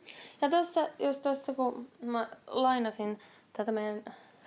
Ja 0.42 0.50
tuossa, 0.50 0.88
jos 0.98 1.18
tuossa 1.18 1.52
kun 1.54 1.88
mä 2.02 2.28
lainasin 2.46 3.18
tätä 3.52 3.72
meidän 3.72 4.04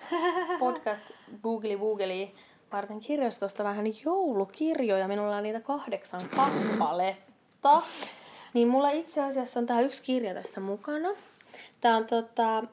podcast 0.59 1.03
Googly 1.43 1.77
Googly 1.77 2.27
varten 2.71 2.99
kirjastosta 2.99 3.63
vähän 3.63 3.85
joulukirjoja, 4.05 5.07
minulla 5.07 5.35
on 5.37 5.43
niitä 5.43 5.59
kahdeksan 5.61 6.21
kappaletta, 6.35 7.81
niin 8.53 8.67
mulla 8.67 8.89
itse 8.89 9.21
asiassa 9.23 9.59
on 9.59 9.65
tää 9.65 9.81
yksi 9.81 10.03
kirja 10.03 10.33
tässä 10.33 10.61
mukana. 10.61 11.09
Tää 11.81 11.95
on 11.95 12.07
tota, 12.07 12.63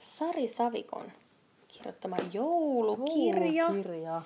Sari 0.00 0.48
Savikon 0.48 1.12
kirjoittama 1.68 2.16
joulukirja. 2.32 3.70
Kirja. 3.70 4.22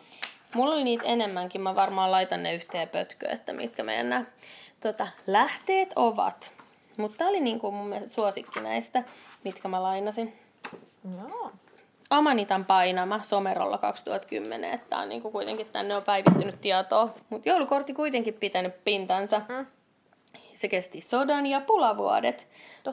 Mulla 0.54 0.74
oli 0.74 0.84
niitä 0.84 1.04
enemmänkin. 1.04 1.60
Mä 1.60 1.74
varmaan 1.74 2.10
laitan 2.10 2.42
ne 2.42 2.54
yhteen 2.54 2.88
pötköön, 2.88 3.32
että 3.32 3.52
mitkä 3.52 3.82
meidän 3.82 4.08
nämä 4.08 4.24
tota, 4.80 5.08
lähteet 5.26 5.92
ovat. 5.96 6.52
Mutta 6.96 7.18
tää 7.18 7.28
oli 7.28 7.40
niinku 7.40 7.70
mun 7.70 7.88
mielestä 7.88 8.14
suosikki 8.14 8.60
näistä, 8.60 9.02
mitkä 9.44 9.68
mä 9.68 9.82
lainasin. 9.82 10.38
Joo. 11.18 11.52
Amanitan 12.10 12.64
painama 12.64 13.20
Somerolla 13.22 13.78
2010, 13.78 14.74
että 14.74 14.86
tää 14.90 14.98
on 14.98 15.08
niinku 15.08 15.30
kuitenkin 15.30 15.66
tänne 15.72 15.96
on 15.96 16.02
päivittynyt 16.02 16.60
tietoa. 16.60 17.14
Mutta 17.30 17.48
joulukortti 17.48 17.94
kuitenkin 17.94 18.34
pitänyt 18.34 18.84
pintansa. 18.84 19.42
Mm. 19.48 19.66
Se 20.58 20.68
kesti 20.68 21.00
sodan 21.00 21.46
ja 21.46 21.60
pulavuodet. 21.60 22.46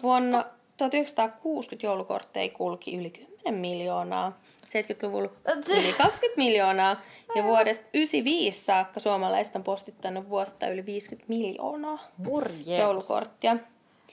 Vuonna 0.04 0.46
1960 0.78 1.86
joulukortteja 1.86 2.50
kulki 2.50 2.98
yli 2.98 3.10
10 3.10 3.62
miljoonaa. 3.62 4.40
70-luvulla 4.66 5.30
yli 5.70 5.94
20 5.94 6.38
miljoonaa. 6.38 7.02
Ja 7.36 7.44
vuodesta 7.44 7.90
95 7.94 8.66
saakka 8.66 9.00
suomalaiset 9.00 9.56
on 9.56 9.64
postittanut 9.64 10.30
vuosittain 10.30 10.74
yli 10.74 10.86
50 10.86 11.26
miljoonaa 11.28 12.00
Morjens. 12.18 12.68
joulukorttia. 12.68 13.58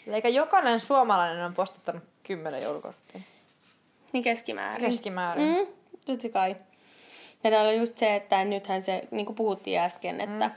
Eli 0.06 0.34
jokainen 0.34 0.80
suomalainen 0.80 1.44
on 1.44 1.54
postittanut 1.54 2.02
kymmenen 2.22 2.62
joulukorttia. 2.62 3.20
Niin 4.12 4.24
keskimäärin. 4.24 4.86
Keskimäärin. 4.86 5.48
Mm, 5.48 5.66
totta 6.06 6.28
kai. 6.28 6.56
Ja 7.44 7.50
täällä 7.50 7.70
on 7.70 7.78
just 7.78 7.98
se, 7.98 8.16
että 8.16 8.44
nythän 8.44 8.82
se, 8.82 9.08
niin 9.10 9.26
kuin 9.26 9.36
puhuttiin 9.36 9.80
äsken, 9.80 10.20
että 10.20 10.48
mm. 10.48 10.54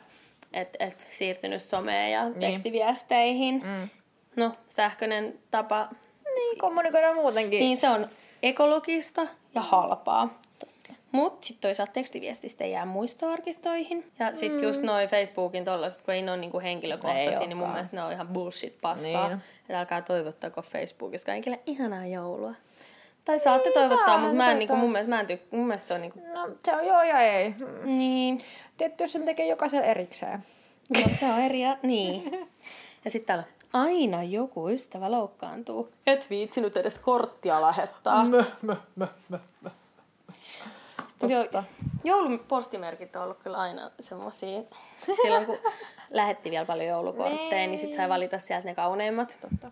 Et, 0.55 0.75
et 0.79 1.07
siirtynyt 1.11 1.61
someen 1.61 2.11
ja 2.11 2.21
tekstiviesteihin. 2.39 3.55
Mm. 3.63 3.89
No, 4.35 4.51
sähköinen 4.69 5.39
tapa, 5.51 5.87
Niin, 6.35 6.57
kommunikoidaan 6.57 7.15
muutenkin. 7.15 7.59
niin 7.59 7.77
se 7.77 7.89
on 7.89 8.07
ekologista 8.43 9.27
ja 9.55 9.61
halpaa. 9.61 10.41
Mutta 11.11 11.47
sitten 11.47 11.61
toisaalta 11.61 11.91
tekstiviestistä 11.93 12.63
ei 12.63 12.71
jää 12.71 12.85
muistoarkistoihin. 12.85 14.11
Ja 14.19 14.35
sitten 14.35 14.63
just 14.67 14.81
noin 14.81 15.09
Facebookin 15.09 15.65
tollaset, 15.65 16.01
kun 16.01 16.13
ei 16.13 16.21
ne 16.21 16.31
ole 16.31 16.39
niinku 16.39 16.59
henkilökohtaisia, 16.59 17.39
Ei 17.39 17.47
niin 17.47 17.57
mun 17.57 17.69
mielestä 17.69 17.95
ne 17.95 18.03
on 18.03 18.11
ihan 18.11 18.27
bullshit 18.27 18.81
paskaa. 18.81 19.27
Niin. 19.27 19.41
Että 19.61 19.79
älkää 19.79 20.01
toivottako 20.01 20.61
Facebookissa 20.61 21.25
kaikille 21.25 21.59
ihanaa 21.65 22.05
joulua. 22.05 22.53
Tai 23.25 23.39
saatte 23.39 23.71
toivottaa, 23.71 24.05
saahan 24.05 24.19
mutta 24.21 24.33
se 24.33 24.37
mä 24.37 24.51
en, 24.51 24.59
niinku, 24.59 24.71
toivottaa. 24.73 24.83
mun, 24.83 24.91
mielestä, 24.91 25.09
mä 25.09 25.19
en 25.19 25.25
tyk- 25.29 25.57
mun 25.57 25.67
mielestä 25.67 25.87
se 25.87 25.93
on 25.93 26.01
niinku... 26.01 26.19
No 26.33 26.49
se 26.65 26.75
on 26.75 26.85
joo 26.87 27.03
ja 27.03 27.19
ei. 27.19 27.49
Mm. 27.49 27.97
Niin. 27.97 28.37
Tietty, 28.77 29.03
jos 29.03 29.11
sen 29.11 29.25
tekee 29.25 29.47
jokaisen 29.47 29.83
erikseen. 29.83 30.45
No, 30.93 31.01
se 31.19 31.25
on 31.25 31.39
eri... 31.39 31.65
a- 31.65 31.77
Niin. 31.83 32.47
Ja 33.05 33.11
sitten 33.11 33.27
täällä 33.27 33.43
aina 33.73 34.23
joku 34.23 34.69
ystävä 34.69 35.11
loukkaantuu. 35.11 35.91
Et 36.07 36.29
viitsi 36.29 36.61
nyt 36.61 36.77
edes 36.77 36.99
korttia 36.99 37.61
lähettää. 37.61 38.23
Mö, 38.23 38.43
mö, 38.61 38.75
mö, 38.95 39.07
mö, 39.29 39.39
mö. 39.61 39.69
Joo, 41.27 41.63
joulun 42.03 42.39
postimerkit 42.47 43.15
on 43.15 43.23
ollut 43.23 43.37
kyllä 43.43 43.57
aina 43.57 43.91
semmosia. 43.99 44.61
Silloin 45.23 45.45
kun 45.45 45.57
lähetti 46.11 46.51
vielä 46.51 46.65
paljon 46.65 46.87
joulukortteja, 46.89 47.67
niin 47.67 47.77
sit 47.77 47.93
sai 47.93 48.09
valita 48.09 48.39
sieltä 48.39 48.67
ne 48.67 48.75
kauneimmat. 48.75 49.37
Totta. 49.41 49.71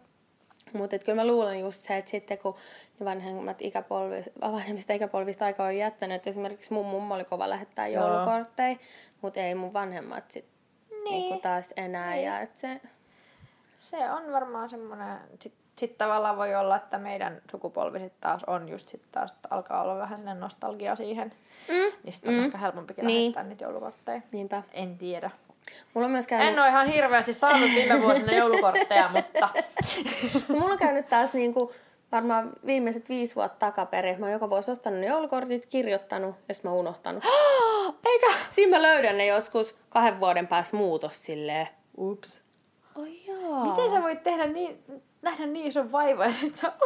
Mutta 0.73 0.99
kyllä 0.99 1.15
mä 1.21 1.27
luulen 1.27 1.59
just 1.59 1.81
se, 1.81 1.97
että 1.97 2.11
sitten 2.11 2.37
kun 2.37 2.55
ne 2.99 3.05
vanhemmat 3.05 3.61
ikäpolvi, 3.61 4.23
vanhemmista 4.41 4.93
ikäpolvista 4.93 5.45
aika 5.45 5.63
on 5.63 5.77
jättänyt, 5.77 6.15
että 6.15 6.29
esimerkiksi 6.29 6.73
mun 6.73 6.85
mummo 6.85 7.15
oli 7.15 7.25
kova 7.25 7.49
lähettää 7.49 7.87
joulukortteja, 7.87 8.75
mutta 9.21 9.39
ei 9.39 9.55
mun 9.55 9.73
vanhemmat 9.73 10.31
sit 10.31 10.45
niin. 10.89 11.03
Niin. 11.03 11.21
niinku 11.21 11.39
taas 11.41 11.73
enää. 11.77 12.11
Niin. 12.13 12.25
Ja 12.25 12.39
et 12.39 12.57
se, 12.57 12.81
Se 13.75 14.11
on 14.11 14.31
varmaan 14.31 14.69
semmoinen, 14.69 15.17
sit 15.39 15.53
sitten 15.77 15.97
tavallaan 15.97 16.37
voi 16.37 16.55
olla, 16.55 16.75
että 16.75 16.97
meidän 16.97 17.41
sukupolvi 17.51 17.99
sitten 17.99 18.21
taas 18.21 18.43
on 18.43 18.69
just 18.69 18.87
sitten 18.89 19.11
taas, 19.11 19.31
että 19.31 19.47
alkaa 19.51 19.81
olla 19.83 19.97
vähän 19.97 20.17
sellainen 20.17 20.41
nostalgia 20.41 20.95
siihen. 20.95 21.31
Mm. 21.67 21.73
Niin 22.03 22.13
sitten 22.13 22.33
on 22.33 22.39
Mm. 22.39 22.45
ehkä 22.45 22.57
helpompikin 22.57 23.07
Niin. 23.07 23.21
lähettää 23.21 23.43
niitä 23.43 23.63
joulukortteja. 23.65 24.21
Niinpä. 24.31 24.63
En 24.73 24.97
tiedä. 24.97 25.31
Mulla 25.93 26.05
on 26.05 26.11
myös 26.11 26.27
käynyt... 26.27 26.47
En 26.47 26.59
ole 26.59 26.67
ihan 26.67 26.87
hirveästi 26.87 27.33
saanut 27.33 27.69
viime 27.75 28.01
vuosina 28.01 28.33
joulukortteja, 28.33 29.09
mutta 29.13 29.49
Mulla 30.59 30.73
on 30.73 30.77
käynyt 30.77 31.09
taas 31.09 31.33
niinku 31.33 31.73
varmaan 32.11 32.51
viimeiset 32.65 33.09
viisi 33.09 33.35
vuotta 33.35 33.59
takaperin. 33.59 34.19
Mä 34.19 34.25
oon 34.25 34.33
joka 34.33 34.49
vuosi 34.49 34.71
ostanut 34.71 34.99
ne 34.99 35.05
joulukortit, 35.07 35.65
kirjoittanut 35.65 36.35
ja 36.47 36.53
sitten 36.53 36.71
mä 36.71 36.77
unohtanut. 36.77 37.23
eikä. 38.05 38.27
Siinä 38.49 38.77
mä 38.77 38.81
löydän 38.81 39.17
ne 39.17 39.25
joskus 39.25 39.75
kahden 39.89 40.19
vuoden 40.19 40.47
päästä 40.47 40.77
muutos 40.77 41.25
silleen. 41.25 41.67
Ups. 41.97 42.41
Ai 43.01 43.25
jaa. 43.27 43.65
Miten 43.65 43.89
sä 43.91 44.01
voit 44.01 44.23
tehdä 44.23 44.47
niin, 44.47 44.83
nähdä 45.21 45.45
niin 45.45 45.67
ison 45.67 45.91
vaivaa 45.91 46.25
ja 46.25 46.31
sit 46.33 46.55
sä 46.55 46.71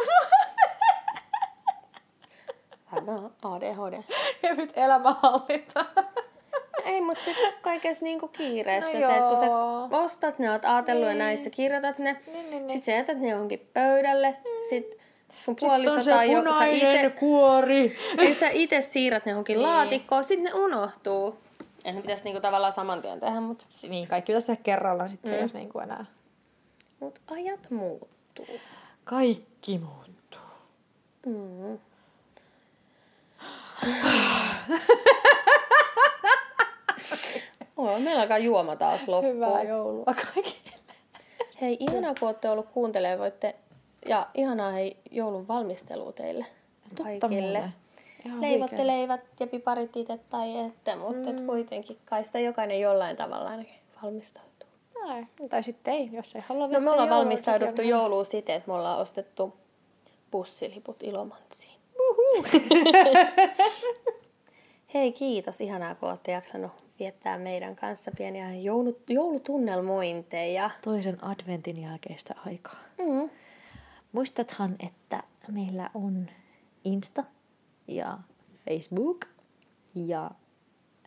Varmaan 2.92 3.30
ADHD. 3.42 4.02
kevyt 4.42 4.72
elämänhallinta. 4.76 5.84
Ei, 6.98 7.04
mutta 7.04 7.24
sitten 7.24 7.52
kaikessa 7.62 8.04
niinku 8.04 8.28
kiireessä 8.28 8.92
No 8.98 9.06
se, 9.06 9.12
että 9.16 9.28
kun 9.28 9.36
sä 9.36 9.46
ostat 10.04 10.38
ne, 10.38 10.50
oot 10.50 10.64
ajatellut 10.64 11.02
niin. 11.02 11.08
ja 11.08 11.14
Niin. 11.14 11.18
näissä 11.18 11.50
kirjoitat 11.50 11.98
ne, 11.98 12.12
Niin, 12.26 12.34
niin, 12.34 12.50
niin. 12.50 12.70
sit 12.70 12.84
sä 12.84 12.92
jätät 12.92 13.18
ne 13.20 13.28
johonkin 13.28 13.68
pöydälle, 13.74 14.36
sit 14.68 14.90
sun 14.90 14.98
Sitten 15.54 15.56
puoliso 15.68 16.00
se 16.00 16.10
tai 16.10 16.32
jo, 16.32 16.42
sä 16.58 16.66
ite, 16.66 17.10
kuori. 17.18 17.96
ei 18.18 18.34
sä 18.40 18.48
ite 18.52 18.80
siirrät 18.80 19.24
ne 19.26 19.30
johonkin 19.32 19.54
Niin. 19.56 19.62
laatikkoon, 19.62 20.24
sit 20.24 20.40
ne 20.42 20.54
unohtuu. 20.54 21.38
Ja 21.84 21.92
ne 21.92 22.00
pitäisi 22.00 22.24
niinku 22.24 22.40
tavallaan 22.40 22.72
saman 22.72 23.02
tien 23.02 23.20
tehdä, 23.20 23.40
mutta 23.40 23.66
Niin, 23.88 24.08
kaikki 24.08 24.26
pitäisi 24.32 24.46
tehdä 24.46 24.60
kerralla, 24.64 25.08
sit 25.08 25.20
se 25.24 25.32
Mm. 25.34 25.40
olisi 25.40 25.54
niinku 25.56 25.78
enää. 25.78 26.04
mut 27.00 27.20
ajat 27.30 27.70
muuttuu. 27.70 28.46
Kaikki 29.04 29.78
muuttuu. 29.78 30.40
Mm. 31.26 31.78
Oh, 37.76 38.00
meillä 38.00 38.22
alkaa 38.22 38.38
juoma 38.38 38.76
taas 38.76 39.08
loppuun. 39.08 39.34
Hyvää 39.34 39.62
joulua 39.62 40.04
kaikille. 40.04 40.78
Hei, 41.60 41.76
ihanaa 41.80 42.14
kun 42.14 42.28
olette 42.28 42.50
ollut 42.50 42.68
kuuntelemaan, 42.68 43.18
voitte... 43.18 43.54
Ja 44.08 44.26
ihanaa 44.34 44.70
hei 44.70 44.96
joulun 45.10 45.48
valmistelua 45.48 46.12
teille 46.12 46.46
kaikille. 47.02 47.40
mulle. 47.40 47.72
Ihan 48.26 48.40
Leivotte 48.40 48.76
huikea. 48.76 48.86
leivät 48.86 49.20
ja 49.40 49.46
piparit 49.46 49.96
itse 49.96 50.18
tai 50.30 50.58
ette, 50.58 50.96
mutta 50.96 51.30
mm. 51.32 51.46
kuitenkin 51.46 51.98
kai 52.04 52.24
sitä 52.24 52.38
jokainen 52.38 52.80
jollain 52.80 53.16
tavalla 53.16 53.50
ainakin 53.50 53.74
valmistautuu. 54.02 54.68
Ai, 55.08 55.26
Tai 55.48 55.62
sitten 55.62 55.94
ei, 55.94 56.10
jos 56.12 56.34
ei 56.34 56.42
halua 56.48 56.66
No 56.66 56.80
me 56.80 56.90
ollaan 56.90 57.08
joulua, 57.08 57.18
valmistauduttu 57.18 57.82
jouluun 57.82 58.26
siten, 58.26 58.56
että 58.56 58.68
me 58.68 58.74
ollaan 58.74 58.98
ostettu 58.98 59.56
bussiliput 60.30 61.02
Ilomantsiin. 61.02 61.78
Hei, 64.94 65.12
kiitos. 65.12 65.60
Ihanaa, 65.60 65.94
kun 65.94 66.08
olette 66.08 66.32
jaksanut 66.32 66.72
viettää 66.98 67.38
meidän 67.38 67.76
kanssa 67.76 68.10
pieniä 68.16 68.54
joulu, 68.54 69.00
joulutunnelmointeja. 69.08 70.70
Toisen 70.84 71.24
adventin 71.24 71.82
jälkeistä 71.82 72.34
aikaa. 72.46 72.80
Mm. 72.98 73.30
Muistathan, 74.12 74.76
että 74.86 75.22
meillä 75.48 75.90
on 75.94 76.30
Insta 76.84 77.24
ja 77.88 78.18
Facebook 78.64 79.24
ja 79.94 80.30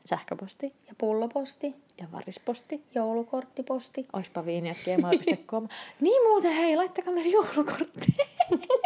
sähköposti 0.06 0.66
Ja 0.88 0.94
pulloposti, 0.98 1.76
ja 2.02 2.08
varisposti. 2.12 2.84
joulukorttiposti. 2.96 4.08
Oispa 4.14 4.46
viiniat.gmail.com. 4.46 5.68
niin 6.02 6.24
muuten, 6.28 6.54
hei, 6.54 6.76
laittakaa 6.76 7.14
meille 7.14 7.32
joulukortti. 7.32 8.08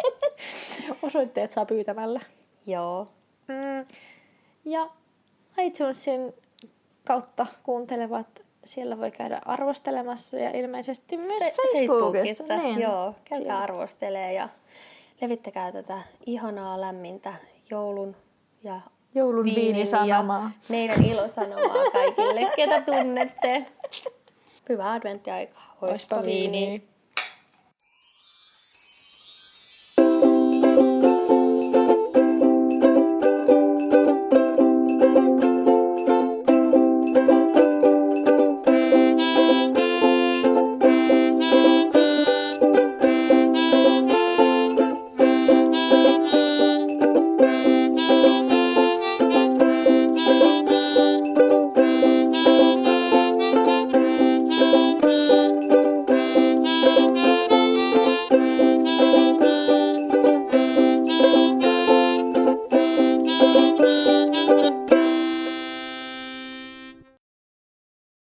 Osoitteet 1.03 1.51
saa 1.51 1.65
pyytämällä. 1.65 2.21
Joo. 2.65 3.07
Mm. 3.47 3.87
Ja 4.65 4.89
iTunesin 5.59 6.33
kautta 7.05 7.45
kuuntelevat, 7.63 8.43
siellä 8.65 8.97
voi 8.97 9.11
käydä 9.11 9.41
arvostelemassa 9.45 10.37
ja 10.37 10.51
ilmeisesti 10.57 11.17
myös 11.17 11.43
Fe- 11.43 11.45
Facebookissa. 11.45 12.43
Facebookissa. 12.43 12.55
Niin. 12.57 12.81
Joo, 12.81 13.15
käykää 13.23 13.37
Siellä. 13.37 13.59
arvostelee 13.59 14.33
ja 14.33 14.49
levittäkää 15.21 15.71
tätä 15.71 15.97
ihanaa 16.25 16.81
lämmintä 16.81 17.33
joulun 17.69 18.15
ja 18.63 18.81
Joulun 19.15 19.45
viinisanomaa. 19.45 20.51
meidän 20.69 21.03
ilosanomaa 21.03 21.91
kaikille, 21.93 22.51
ketä 22.55 22.81
tunnette. 22.81 23.65
Hyvää 24.69 24.91
adventtiaikaa. 24.91 25.75
Oispa 25.81 26.21
viini. 26.23 26.87